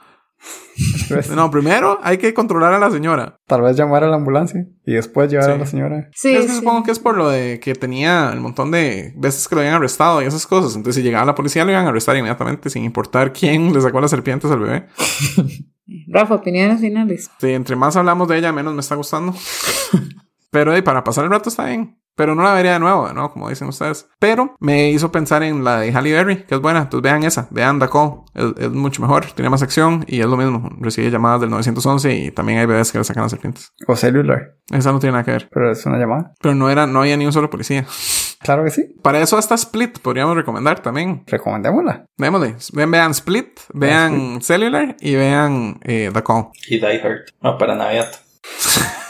Entonces, 1.02 1.30
No, 1.36 1.50
primero 1.50 1.98
hay 2.02 2.18
que 2.18 2.32
controlar 2.34 2.72
a 2.74 2.78
la 2.78 2.90
señora. 2.90 3.36
Tal 3.46 3.62
vez 3.62 3.76
llamar 3.76 4.04
a 4.04 4.08
la 4.08 4.16
ambulancia 4.16 4.66
y 4.86 4.94
después 4.94 5.30
llevar 5.30 5.46
Sí. 5.46 5.52
a 5.52 5.56
la 5.58 5.66
señora. 5.66 6.10
Sí, 6.14 6.34
es 6.34 6.42
que 6.42 6.48
sí. 6.48 6.56
supongo 6.58 6.82
que 6.82 6.90
es 6.90 6.98
por 6.98 7.16
lo 7.16 7.28
de 7.28 7.60
que 7.60 7.74
tenía 7.74 8.30
el 8.32 8.40
montón 8.40 8.70
de 8.70 9.12
veces 9.16 9.46
que 9.48 9.54
lo 9.54 9.60
habían 9.60 9.74
arrestado 9.76 10.22
y 10.22 10.24
esas 10.26 10.46
cosas. 10.46 10.74
Entonces, 10.74 10.96
si 11.02 11.02
llegaba 11.06 11.24
la 11.26 11.34
policía, 11.34 11.64
lo 11.64 11.70
iban 11.72 11.84
a 11.86 11.88
arrestar 11.90 12.16
inmediatamente, 12.16 12.70
sin 12.70 12.84
importar 12.84 13.32
quién 13.32 13.72
le 13.72 13.80
sacó 13.80 14.00
las 14.00 14.10
serpientes 14.10 14.50
al 14.50 14.60
bebé. 14.60 14.86
Rafa, 16.08 16.36
opiniones 16.36 16.80
finales. 16.80 17.30
Sí, 17.38 17.50
entre 17.50 17.76
más 17.76 17.96
hablamos 17.96 18.28
de 18.28 18.38
ella, 18.38 18.52
menos 18.52 18.72
me 18.74 18.80
está 18.80 18.94
gustando. 18.94 19.34
Pero 20.50 20.72
para 20.84 21.02
pasar 21.04 21.24
el 21.24 21.30
rato 21.30 21.48
está 21.48 21.66
bien. 21.66 21.98
Pero 22.14 22.34
no 22.34 22.42
la 22.42 22.52
vería 22.52 22.74
de 22.74 22.78
nuevo, 22.78 23.12
¿no? 23.12 23.30
Como 23.30 23.48
dicen 23.48 23.68
ustedes. 23.68 24.08
Pero 24.18 24.54
me 24.60 24.90
hizo 24.90 25.10
pensar 25.10 25.42
en 25.42 25.64
la 25.64 25.80
de 25.80 25.92
Halle 25.92 26.12
Berry, 26.12 26.44
que 26.44 26.54
es 26.54 26.60
buena. 26.60 26.80
Entonces 26.80 27.02
vean 27.02 27.24
esa, 27.24 27.48
vean 27.50 27.78
The 27.78 27.88
Call. 27.88 28.22
Es, 28.34 28.64
es 28.64 28.70
mucho 28.70 29.02
mejor, 29.02 29.26
tiene 29.32 29.50
más 29.50 29.62
acción 29.62 30.04
y 30.06 30.20
es 30.20 30.26
lo 30.26 30.36
mismo. 30.36 30.70
Recibe 30.80 31.10
llamadas 31.10 31.40
del 31.40 31.50
911 31.50 32.14
y 32.14 32.30
también 32.30 32.58
hay 32.58 32.66
bebés 32.66 32.92
que 32.92 32.98
le 32.98 33.04
sacan 33.04 33.22
las 33.24 33.32
serpientes. 33.32 33.72
O 33.86 33.96
celular. 33.96 34.56
Esa 34.70 34.92
no 34.92 34.98
tiene 34.98 35.12
nada 35.12 35.24
que 35.24 35.32
ver. 35.32 35.48
Pero 35.50 35.70
es 35.70 35.84
una 35.86 35.98
llamada. 35.98 36.32
Pero 36.40 36.54
no 36.54 36.70
era, 36.70 36.86
no 36.86 37.00
había 37.00 37.16
ni 37.16 37.26
un 37.26 37.32
solo 37.32 37.50
policía. 37.50 37.86
Claro 38.42 38.64
que 38.64 38.70
sí. 38.70 38.94
Para 39.02 39.20
eso 39.20 39.38
hasta 39.38 39.54
Split 39.54 40.00
podríamos 40.00 40.36
recomendar 40.36 40.80
también. 40.80 41.22
Recomendémosla. 41.26 42.06
Démosle. 42.16 42.56
Vean, 42.72 42.90
vean 42.90 43.10
Split, 43.12 43.60
vean 43.72 44.42
Cellular 44.42 44.96
y 45.00 45.14
vean 45.14 45.78
eh, 45.82 46.10
The 46.12 46.22
Call. 46.22 46.48
Y 46.68 46.78
Die 46.78 47.00
Hard. 47.00 47.26
No, 47.40 47.56
para 47.56 47.76
Navidad. 47.76 48.10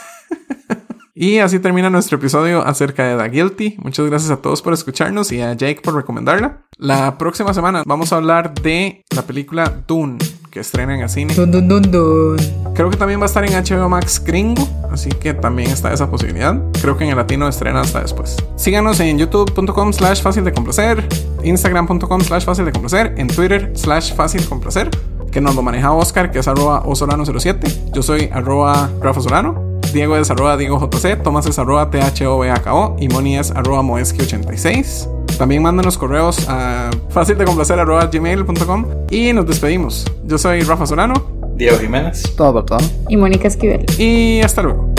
Y 1.15 1.37
así 1.37 1.59
termina 1.59 1.91
nuestro 1.91 2.17
episodio 2.17 2.65
acerca 2.65 3.03
de 3.03 3.23
The 3.23 3.29
Guilty. 3.29 3.77
Muchas 3.83 4.07
gracias 4.07 4.31
a 4.31 4.37
todos 4.37 4.63
por 4.63 4.73
escucharnos 4.73 5.31
y 5.31 5.41
a 5.41 5.53
Jake 5.53 5.81
por 5.83 5.93
recomendarla. 5.93 6.63
La 6.77 7.19
próxima 7.19 7.53
semana 7.53 7.83
vamos 7.85 8.11
a 8.11 8.15
hablar 8.15 8.55
de 8.55 9.05
la 9.15 9.21
película 9.21 9.83
Dune 9.87 10.17
que 10.49 10.59
estrena 10.59 10.95
en 10.95 11.01
el 11.01 11.09
cine. 11.09 11.35
Dun, 11.35 11.51
dun, 11.51 11.67
dun, 11.67 11.91
dun. 11.91 12.37
Creo 12.73 12.89
que 12.89 12.97
también 12.97 13.19
va 13.19 13.23
a 13.23 13.27
estar 13.27 13.45
en 13.45 13.51
HBO 13.53 13.89
Max 13.89 14.23
gringo, 14.23 14.67
así 14.91 15.09
que 15.09 15.35
también 15.35 15.69
está 15.69 15.93
esa 15.93 16.09
posibilidad. 16.09 16.59
Creo 16.81 16.97
que 16.97 17.03
en 17.03 17.11
el 17.11 17.17
latino 17.17 17.47
estrena 17.47 17.81
hasta 17.81 18.01
después. 18.01 18.37
Síganos 18.55 18.99
en 18.99 19.19
youtube.com 19.19 19.93
slash 19.93 20.21
fácil 20.21 20.43
de 20.43 20.51
complacer, 20.51 21.07
instagram.com 21.43 22.21
slash 22.21 22.43
fácil 22.43 22.65
de 22.65 22.71
complacer, 22.71 23.13
en 23.17 23.27
twitter 23.27 23.71
slash 23.75 24.15
fácil 24.15 24.47
complacer, 24.47 24.89
que 25.31 25.41
nos 25.41 25.55
lo 25.55 25.61
maneja 25.61 25.91
Oscar, 25.91 26.31
que 26.31 26.39
es 26.39 26.47
arroba 26.47 26.83
osolano07. 26.83 27.91
Yo 27.91 28.01
soy 28.01 28.29
arroba 28.31 28.89
Rafa 28.99 29.21
Solano. 29.21 29.72
Diego 29.93 30.17
es 30.17 30.31
arroba 30.31 30.57
Diego 30.57 30.79
JC, 30.79 31.21
Tomás 31.21 31.45
es 31.45 31.59
arroba 31.59 31.89
THOBAKO 31.91 32.97
y 32.99 33.07
Moni 33.09 33.37
es 33.37 33.51
arroba 33.51 33.81
Moeski86. 33.83 35.07
También 35.37 35.61
mándanos 35.61 35.97
correos 35.97 36.47
a 36.49 36.89
fácil 37.09 37.37
de 37.37 37.45
complacer 37.45 37.79
arroba 37.79 38.07
gmail.com 38.07 38.85
y 39.11 39.33
nos 39.33 39.45
despedimos. 39.45 40.05
Yo 40.25 40.37
soy 40.37 40.61
Rafa 40.61 40.87
Solano 40.87 41.13
Diego 41.55 41.77
Jiménez. 41.77 42.23
Todo 42.35 42.53
por 42.53 42.65
todo. 42.65 42.79
Y 43.07 43.17
Mónica 43.17 43.47
Esquivel. 43.47 43.85
y 43.99 44.41
hasta 44.41 44.63
luego. 44.63 44.92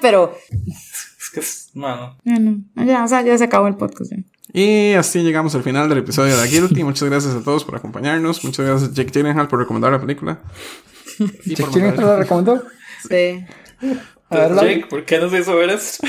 Pero. 0.00 0.36
Es 0.50 1.30
que 1.32 1.40
es, 1.40 1.70
mano. 1.74 2.16
Ya, 2.24 2.38
no, 2.38 2.62
ya, 2.84 3.04
o 3.04 3.08
sea, 3.08 3.22
ya 3.22 3.36
se 3.38 3.44
acabó 3.44 3.66
el 3.68 3.76
podcast. 3.76 4.12
Y 4.52 4.92
así 4.92 5.22
llegamos 5.22 5.54
al 5.54 5.62
final 5.64 5.88
del 5.88 5.98
episodio 5.98 6.36
de 6.36 6.48
Guilty. 6.48 6.84
Muchas 6.84 7.08
gracias 7.08 7.34
a 7.34 7.42
todos 7.42 7.64
por 7.64 7.76
acompañarnos. 7.76 8.44
Muchas 8.44 8.64
gracias 8.64 8.90
a 8.90 8.94
Jake 8.94 9.10
Gyllenhaal 9.10 9.48
por 9.48 9.58
recomendar 9.58 9.92
la 9.92 10.00
película. 10.00 10.40
Y 11.44 11.54
por 11.56 11.70
¿Quién 11.70 11.86
mandar- 11.86 12.04
me 12.04 12.10
la 12.10 12.16
recomendó? 12.16 12.62
Sí. 13.08 13.44
A 14.30 14.36
ver, 14.36 14.50
la- 14.50 14.62
Jake, 14.62 14.86
¿por 14.90 15.04
qué 15.04 15.18
nos 15.18 15.32
hizo 15.32 15.54
ver 15.56 15.70
esto? 15.70 16.06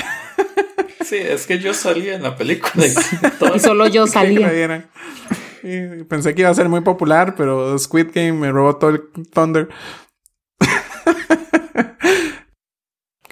sí, 1.04 1.16
es 1.16 1.46
que 1.46 1.58
yo 1.60 1.72
salía 1.74 2.14
en 2.16 2.22
la 2.24 2.36
película. 2.36 2.84
Y 3.54 3.58
solo 3.60 3.86
yo 3.86 4.06
salía. 4.06 4.88
Y 5.62 6.04
pensé 6.04 6.34
que 6.34 6.42
iba 6.42 6.50
a 6.50 6.54
ser 6.54 6.68
muy 6.68 6.80
popular, 6.80 7.34
pero 7.36 7.76
Squid 7.78 8.08
Game 8.14 8.32
me 8.32 8.50
robó 8.52 8.76
todo 8.76 8.90
el 8.90 9.02
Thunder. 9.32 9.68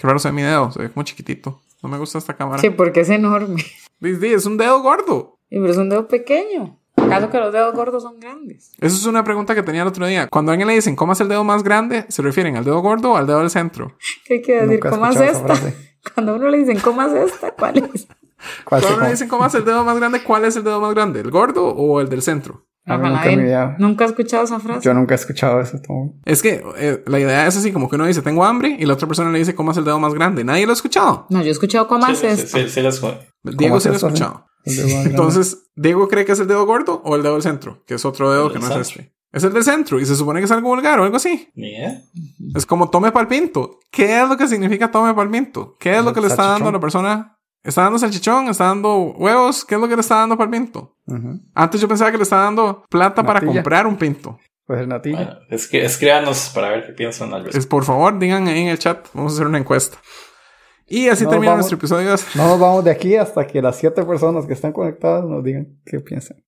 Qué 0.05 0.09
raro 0.09 0.19
se 0.19 0.29
ve 0.29 0.33
mi 0.35 0.43
dedo, 0.43 0.71
se 0.71 0.83
ve 0.83 0.91
como 0.91 1.03
chiquitito. 1.03 1.63
No 1.83 1.89
me 1.89 1.97
gusta 1.97 2.19
esta 2.19 2.37
cámara. 2.37 2.61
Sí, 2.61 2.69
porque 2.69 3.01
es 3.01 3.09
enorme. 3.09 3.65
Es 4.03 4.45
un 4.45 4.59
dedo 4.59 4.83
gordo. 4.83 5.39
Y 5.49 5.59
pero 5.59 5.71
es 5.73 5.79
un 5.79 5.89
dedo 5.89 6.09
pequeño. 6.09 6.79
¿Acaso 6.95 7.31
que 7.31 7.39
los 7.39 7.51
dedos 7.55 7.75
gordos 7.75 8.03
son 8.03 8.21
grandes? 8.21 8.73
Esa 8.81 8.97
es 8.97 9.07
una 9.07 9.25
pregunta 9.25 9.55
que 9.55 9.63
tenía 9.63 9.81
el 9.81 9.89
otro 9.89 10.07
día. 10.07 10.29
Cuando 10.29 10.51
a 10.51 10.53
alguien 10.53 10.69
le 10.69 10.75
dicen 10.75 10.95
cómo 10.95 11.15
es 11.15 11.21
el 11.23 11.29
dedo 11.31 11.43
más 11.43 11.63
grande, 11.63 12.05
¿se 12.11 12.21
refieren 12.21 12.55
al 12.59 12.67
dedo 12.67 12.81
gordo 12.83 13.13
o 13.13 13.17
al 13.17 13.27
dedo 13.27 13.39
del 13.39 13.49
centro? 13.49 13.97
¿Qué 14.27 14.43
quiere 14.43 14.67
decir? 14.67 14.81
¿Cómo 14.81 15.07
es 15.07 15.19
esta? 15.19 15.55
Cuando 16.15 16.33
a 16.33 16.35
uno 16.35 16.51
le 16.51 16.59
dicen, 16.59 16.81
¿cómo 16.81 17.01
es 17.01 17.33
esta? 17.33 17.53
¿Cuál 17.53 17.79
es? 17.79 18.07
¿Cuál 18.67 18.83
se 18.83 18.87
Cuando 18.87 18.89
le 18.91 18.95
come? 18.97 19.11
dicen 19.11 19.29
cómo 19.29 19.47
es 19.47 19.55
el 19.55 19.65
dedo 19.65 19.85
más 19.85 19.97
grande, 19.97 20.23
¿cuál 20.23 20.45
es 20.45 20.55
el 20.57 20.65
dedo 20.65 20.83
más 20.83 20.93
grande? 20.93 21.21
¿El 21.21 21.31
gordo 21.31 21.67
o 21.69 22.03
el 22.03 22.11
del 22.11 22.21
centro? 22.21 22.67
Nunca 23.79 24.05
he 24.05 24.09
escuchado 24.09 24.45
esa 24.45 24.61
frase. 24.61 24.81
Yo 24.85 24.93
nunca 24.95 25.15
he 25.15 25.17
escuchado 25.17 25.61
eso. 25.61 25.79
Todo. 25.81 26.13
Es 26.25 26.43
que 26.43 26.63
eh, 26.77 27.03
la 27.07 27.19
idea 27.19 27.47
es 27.47 27.57
así, 27.57 27.73
como 27.73 27.89
que 27.89 27.97
uno 27.97 28.07
dice, 28.07 28.21
tengo 28.23 28.45
hambre, 28.45 28.77
y 28.79 28.85
la 28.85 28.95
otra 28.95 29.07
persona 29.09 29.31
le 29.31 29.39
dice, 29.39 29.55
¿cómo 29.55 29.73
es 29.73 29.79
el 29.79 29.85
dedo 29.85 29.99
más 29.99 30.13
grande? 30.15 30.45
Nadie 30.45 30.67
lo 30.67 30.73
ha 30.73 30.75
escuchado. 30.75 31.27
No, 31.31 31.41
yo 31.41 31.49
he 31.49 31.51
escuchado 31.51 31.89
cómo 31.89 32.05
Sí, 32.07 32.13
es 32.13 32.19
sí, 32.19 32.27
esto. 32.27 32.59
sí, 32.59 32.69
sí, 32.69 32.81
las 32.83 33.03
jue- 33.03 33.19
Diego 33.43 33.77
es 33.79 33.83
sí 33.83 33.89
lo 33.89 33.95
ha 33.95 33.97
escuchado. 33.99 34.47
Entonces, 34.67 35.71
Diego 35.77 36.09
cree 36.09 36.25
que 36.25 36.33
es 36.33 36.41
el 36.41 36.47
dedo 36.49 36.65
gordo 36.67 37.01
o 37.05 37.17
el 37.17 37.23
dedo 37.23 37.35
del 37.35 37.43
centro, 37.43 37.83
que 37.87 37.95
es 37.95 38.05
otro 38.05 38.31
dedo 38.33 38.53
que 38.53 38.59
no 38.59 38.67
es 38.67 38.73
centro. 38.73 38.83
este. 39.03 39.15
Es 39.33 39.43
el 39.43 39.53
del 39.53 39.65
centro 39.65 39.99
y 39.99 40.07
se 40.07 40.15
supone 40.15 40.39
que 40.39 40.45
es 40.45 40.51
algo 40.53 40.69
vulgar 40.69 41.01
o 41.01 41.05
algo 41.05 41.17
así. 41.17 41.49
Es 42.55 42.67
como 42.67 42.89
tome 42.89 43.11
palpinto. 43.11 43.81
¿Qué 43.91 44.23
es 44.23 44.29
lo 44.29 44.37
que 44.37 44.47
significa 44.47 44.93
tome 44.93 45.13
palpinto? 45.13 45.75
¿Qué 45.81 45.99
es 45.99 46.05
lo 46.05 46.13
que 46.13 46.21
le 46.21 46.29
está 46.29 46.45
dando 46.47 46.69
a 46.69 46.73
la 46.73 46.79
persona? 46.81 47.34
¿Está 47.65 47.83
dando 47.83 47.99
salchichón? 47.99 48.49
¿Está 48.49 48.67
dando 48.67 48.97
huevos? 49.17 49.65
¿Qué 49.65 49.75
es 49.75 49.81
lo 49.81 49.89
que 49.89 49.95
le 49.97 50.01
está 50.03 50.17
dando 50.17 50.37
palpinto? 50.37 50.97
Ujú. 51.07 51.41
Antes 51.55 51.81
yo 51.81 51.89
pensaba 51.89 52.11
que 52.13 52.19
le 52.19 52.23
estaba 52.23 52.45
dando 52.45 52.85
plata 52.91 53.23
para 53.25 53.41
Natilla. 53.41 53.55
comprar 53.63 53.87
un 53.87 53.97
pinto. 53.97 54.39
Pues 54.67 54.81
el 54.81 54.89
natilla. 54.89 55.17
Bueno, 55.17 55.35
es 55.51 55.67
que 55.67 55.85
escríbanos 55.85 56.51
para 56.55 56.69
ver 56.71 56.87
qué 56.87 56.93
piensan 56.93 57.29
al 57.35 57.41
respecto. 57.45 57.59
Es, 57.59 57.67
por 57.67 57.85
favor, 57.85 58.19
digan 58.19 58.47
ahí 58.49 58.61
en 58.63 58.69
el 58.69 58.79
chat. 58.79 59.07
Vamos 59.15 59.33
a 59.33 59.35
hacer 59.37 59.47
una 59.47 59.59
encuesta. 59.59 59.97
Y 60.87 61.09
así 61.09 61.25
No, 61.25 61.31
termina 61.31 61.53
vamos- 61.53 61.71
nuestro 61.71 61.79
episodio. 61.79 62.15
No 62.35 62.49
nos 62.49 62.61
vamos 62.61 62.85
de 62.85 62.91
aquí 62.91 63.17
hasta 63.17 63.47
que 63.47 63.61
las 63.63 63.77
siete 63.77 64.03
personas 64.05 64.47
que 64.47 64.53
están 64.53 64.73
conectadas 64.73 65.25
nos 65.25 65.43
digan 65.43 65.79
qué 65.87 66.01
piensan. 66.01 66.37